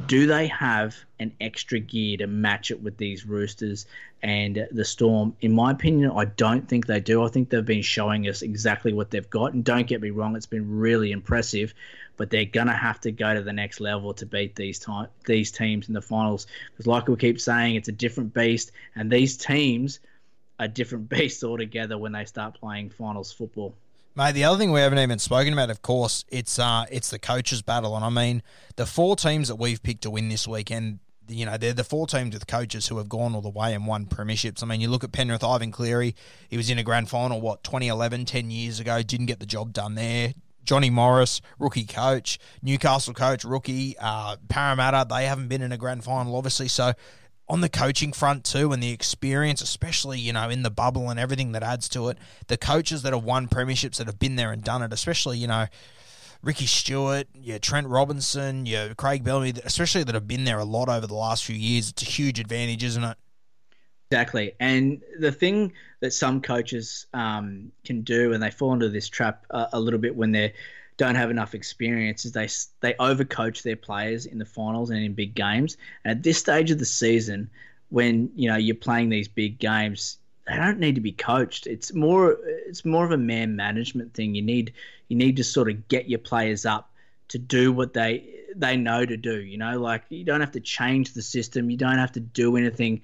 do 0.05 0.27
they 0.27 0.47
have 0.47 0.95
an 1.19 1.33
extra 1.41 1.79
gear 1.79 2.17
to 2.17 2.27
match 2.27 2.69
it 2.69 2.81
with 2.81 2.97
these 2.97 3.25
Roosters 3.25 3.88
and 4.21 4.67
the 4.71 4.86
Storm? 4.86 5.36
In 5.41 5.53
my 5.53 5.71
opinion, 5.71 6.12
I 6.12 6.25
don't 6.25 6.67
think 6.67 6.86
they 6.86 6.99
do. 6.99 7.23
I 7.23 7.29
think 7.29 7.49
they've 7.49 7.65
been 7.65 7.81
showing 7.81 8.27
us 8.27 8.43
exactly 8.43 8.93
what 8.93 9.10
they've 9.10 9.29
got. 9.29 9.53
And 9.53 9.63
don't 9.63 9.88
get 9.88 10.01
me 10.01 10.12
wrong, 10.12 10.36
it's 10.36 10.45
been 10.45 10.77
really 10.77 11.12
impressive, 11.12 11.73
but 12.15 12.29
they're 12.29 12.45
going 12.45 12.67
to 12.67 12.73
have 12.73 12.99
to 13.01 13.12
go 13.12 13.33
to 13.33 13.41
the 13.41 13.53
next 13.53 13.79
level 13.79 14.13
to 14.15 14.25
beat 14.25 14.55
these 14.55 14.77
time, 14.77 15.07
these 15.25 15.51
teams 15.51 15.88
in 15.88 15.95
the 15.95 16.01
finals. 16.01 16.45
Because, 16.71 16.86
like 16.86 17.07
we 17.07 17.15
keep 17.15 17.41
saying, 17.41 17.75
it's 17.75 17.89
a 17.89 17.93
different 17.93 18.33
beast, 18.33 18.71
and 18.95 19.12
these 19.12 19.36
teams 19.36 20.00
are 20.60 20.67
different 20.67 21.10
beasts 21.10 21.43
altogether 21.43 21.98
when 21.98 22.12
they 22.12 22.25
start 22.25 22.60
playing 22.60 22.91
finals 22.91 23.31
football. 23.31 23.73
Mate, 24.18 24.32
the 24.32 24.46
other 24.46 24.58
thing 24.58 24.72
we 24.72 24.80
haven't 24.80 24.98
even 24.98 25.20
spoken 25.20 25.54
about, 25.54 25.70
of 25.70 25.84
course, 25.84 26.26
it's 26.30 26.58
uh, 26.58 26.86
it's 26.90 27.12
the 27.12 27.20
coaches' 27.20 27.62
battle, 27.62 27.96
and 27.96 28.04
I 28.04 28.10
mean 28.10 28.42
the 28.76 28.88
four 28.88 29.15
teams 29.15 29.48
that 29.48 29.58
we've 29.58 29.82
picked 29.84 30.02
to 30.02 30.10
win 30.10 30.28
this 30.28 30.48
weekend. 30.48 30.98
you 31.28 31.46
know, 31.46 31.56
they're 31.56 31.72
the 31.72 31.84
four 31.84 32.08
teams 32.08 32.34
with 32.34 32.48
coaches 32.48 32.88
who 32.88 32.98
have 32.98 33.10
gone 33.10 33.36
all 33.36 33.42
the 33.42 33.50
way 33.50 33.76
and 33.76 33.86
won 33.86 34.08
premierships. 34.08 34.63
I 34.63 34.65
mean, 34.65 34.82
you 34.82 34.90
look 34.90 35.04
at 35.04 35.12
Penrith, 35.12 35.44
Ivan 35.44 35.72
Cleary, 35.72 36.15
he 36.50 36.58
was 36.58 36.68
in 36.72 36.80
a 36.80 36.84
grand 36.84 37.10
final, 37.10 37.40
what, 37.40 37.63
2011, 37.63 38.26
10 38.26 38.50
years 38.50 38.80
ago, 38.80 39.04
didn't 39.04 39.28
get 39.28 39.40
the 39.40 39.46
job 39.46 39.72
done 39.72 39.94
there. 39.94 40.34
Johnny 40.63 40.90
Morris, 40.90 41.40
rookie 41.60 41.86
coach, 41.86 42.40
Newcastle 42.63 43.13
coach, 43.13 43.44
rookie, 43.44 43.96
uh, 44.00 44.38
Parramatta, 44.50 45.06
they 45.08 45.26
haven't 45.28 45.48
been 45.48 45.62
in 45.62 45.72
a 45.72 45.78
grand 45.78 46.04
final, 46.04 46.36
obviously. 46.36 46.70
So 46.70 46.94
on 47.50 47.62
the 47.62 47.69
coaching 47.69 48.12
front 48.12 48.43
too 48.43 48.73
and 48.73 48.83
the 48.83 48.91
experience, 48.91 49.62
especially, 49.62 50.19
you 50.19 50.33
know, 50.33 50.50
in 50.50 50.63
the 50.63 50.69
bubble 50.69 51.10
and 51.10 51.19
everything 51.19 51.54
that 51.54 51.63
adds 51.63 51.87
to 51.89 52.10
it, 52.10 52.17
the 52.48 52.58
coaches 52.58 53.04
that 53.04 53.13
have 53.13 53.23
won 53.23 53.48
premierships 53.48 53.98
that 53.98 54.08
have 54.08 54.19
been 54.19 54.35
there 54.35 54.52
and 54.52 54.63
done 54.63 54.81
it, 54.81 54.91
especially, 54.91 55.37
you 55.37 55.48
know, 55.48 55.65
Ricky 56.43 56.65
Stuart, 56.65 57.27
yeah, 57.33 57.58
Trent 57.58 57.87
Robinson, 57.87 58.65
yeah, 58.65 58.93
Craig 58.93 59.23
Bellamy, 59.23 59.54
especially 59.63 60.04
that 60.04 60.13
have 60.13 60.27
been 60.27 60.43
there 60.43 60.60
a 60.60 60.65
lot 60.65 60.89
over 60.89 61.08
the 61.08 61.15
last 61.15 61.45
few 61.45 61.56
years. 61.56 61.89
It's 61.89 62.04
a 62.04 62.06
huge 62.06 62.39
advantage, 62.39 62.83
isn't 62.83 63.04
it? 63.04 63.17
Exactly. 64.12 64.54
And 64.60 65.02
the 65.19 65.31
thing 65.31 65.73
that 66.00 66.13
some 66.13 66.41
coaches 66.41 67.08
um, 67.13 67.71
can 67.83 68.02
do, 68.02 68.33
and 68.33 68.41
they 68.41 68.52
fall 68.52 68.73
into 68.73 68.89
this 68.89 69.10
trap 69.10 69.45
a, 69.50 69.67
a 69.73 69.79
little 69.79 70.00
bit 70.00 70.15
when 70.15 70.31
they 70.31 70.54
don't 70.98 71.15
have 71.15 71.29
enough 71.29 71.54
experience, 71.56 72.25
is 72.25 72.31
they 72.31 72.50
they 72.81 72.93
overcoach 72.95 73.63
their 73.63 73.75
players 73.75 74.25
in 74.25 74.39
the 74.39 74.45
finals 74.45 74.89
and 74.89 75.04
in 75.04 75.13
big 75.13 75.35
games. 75.35 75.77
And 76.04 76.12
at 76.12 76.23
this 76.23 76.37
stage 76.37 76.71
of 76.71 76.79
the 76.79 76.85
season, 76.85 77.50
when 77.89 78.31
you 78.35 78.50
know 78.50 78.58
you're 78.58 78.75
playing 78.75 79.10
these 79.10 79.27
big 79.27 79.60
games, 79.60 80.17
they 80.48 80.56
don't 80.56 80.79
need 80.79 80.95
to 80.95 81.02
be 81.02 81.12
coached. 81.12 81.67
It's 81.67 81.93
more 81.93 82.37
it's 82.43 82.83
more 82.85 83.06
of 83.06 83.12
a 83.12 83.17
man 83.17 83.56
management 83.56 84.13
thing. 84.13 84.35
You 84.35 84.41
need 84.41 84.73
you 85.08 85.17
need 85.17 85.37
to 85.37 85.43
sort 85.43 85.69
of 85.69 85.87
get 85.87 86.10
your 86.10 86.19
players 86.19 86.65
up 86.65 86.89
to 87.29 87.37
do 87.37 87.71
what 87.71 87.93
they 87.93 88.23
they 88.56 88.77
know 88.77 89.06
to 89.06 89.17
do. 89.17 89.39
You 89.39 89.58
know, 89.58 89.79
like 89.79 90.04
you 90.10 90.23
don't 90.23 90.41
have 90.41 90.54
to 90.54 90.60
change 90.60 91.13
the 91.13 91.21
system. 91.21 91.69
You 91.69 91.77
don't 91.77 91.98
have 91.98 92.13
to 92.13 92.19
do 92.19 92.58
anything 92.58 93.02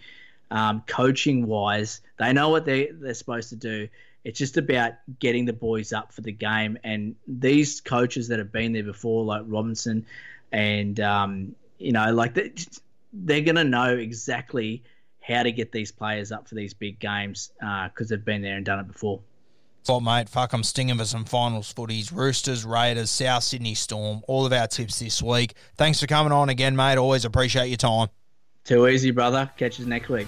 um, 0.52 0.84
coaching 0.88 1.48
wise. 1.48 2.02
They 2.18 2.34
know 2.34 2.50
what 2.50 2.66
they 2.66 2.88
they're 2.88 3.14
supposed 3.14 3.50
to 3.50 3.56
do. 3.56 3.90
It's 4.24 4.40
just 4.40 4.58
about 4.58 4.94
getting 5.20 5.46
the 5.46 5.54
boys 5.54 5.92
up 5.92 6.14
for 6.14 6.22
the 6.22 6.32
game. 6.32 6.78
And 6.84 7.16
these 7.28 7.82
coaches 7.82 8.28
that 8.30 8.40
have 8.40 8.52
been 8.52 8.74
there 8.74 8.84
before, 8.84 9.26
like 9.26 9.44
Robinson, 9.46 10.06
and 10.52 11.00
um, 11.00 11.56
you 11.78 11.92
know, 11.92 12.12
like 12.14 12.34
they, 12.34 12.54
they're 13.12 13.42
gonna 13.42 13.64
know 13.64 13.96
exactly 13.96 14.84
how 15.22 15.44
to 15.44 15.52
get 15.52 15.72
these 15.72 15.92
players 15.92 16.32
up 16.32 16.48
for 16.48 16.56
these 16.56 16.74
big 16.74 17.00
games 17.00 17.52
because 17.60 18.12
uh, 18.12 18.16
they've 18.16 18.26
been 18.26 18.42
there 18.42 18.58
and 18.58 18.66
done 18.66 18.80
it 18.80 18.88
before. 18.88 19.22
Well, 19.88 20.00
mate, 20.00 20.30
fuck, 20.30 20.54
I'm 20.54 20.64
stinging 20.64 20.98
for 20.98 21.06
some 21.06 21.26
finals 21.26 21.74
footies. 21.74 22.14
Roosters, 22.14 22.64
Raiders, 22.64 23.12
South 23.12 23.44
Sydney 23.44 23.76
Storm, 23.76 24.22
all 24.28 24.46
of 24.46 24.54
our 24.54 24.68
tips 24.68 25.00
this 25.00 25.22
week. 25.22 25.56
Thanks 25.76 26.00
for 26.00 26.08
coming 26.08 26.32
on 26.32 26.48
again, 26.48 26.76
mate. 26.76 26.98
Always 26.98 27.26
appreciate 27.26 27.68
your 27.68 27.78
time. 27.78 28.08
Too 28.64 28.88
easy, 28.88 29.12
brother. 29.12 29.50
Catch 29.58 29.80
you 29.80 29.86
next 29.86 30.08
week. 30.08 30.28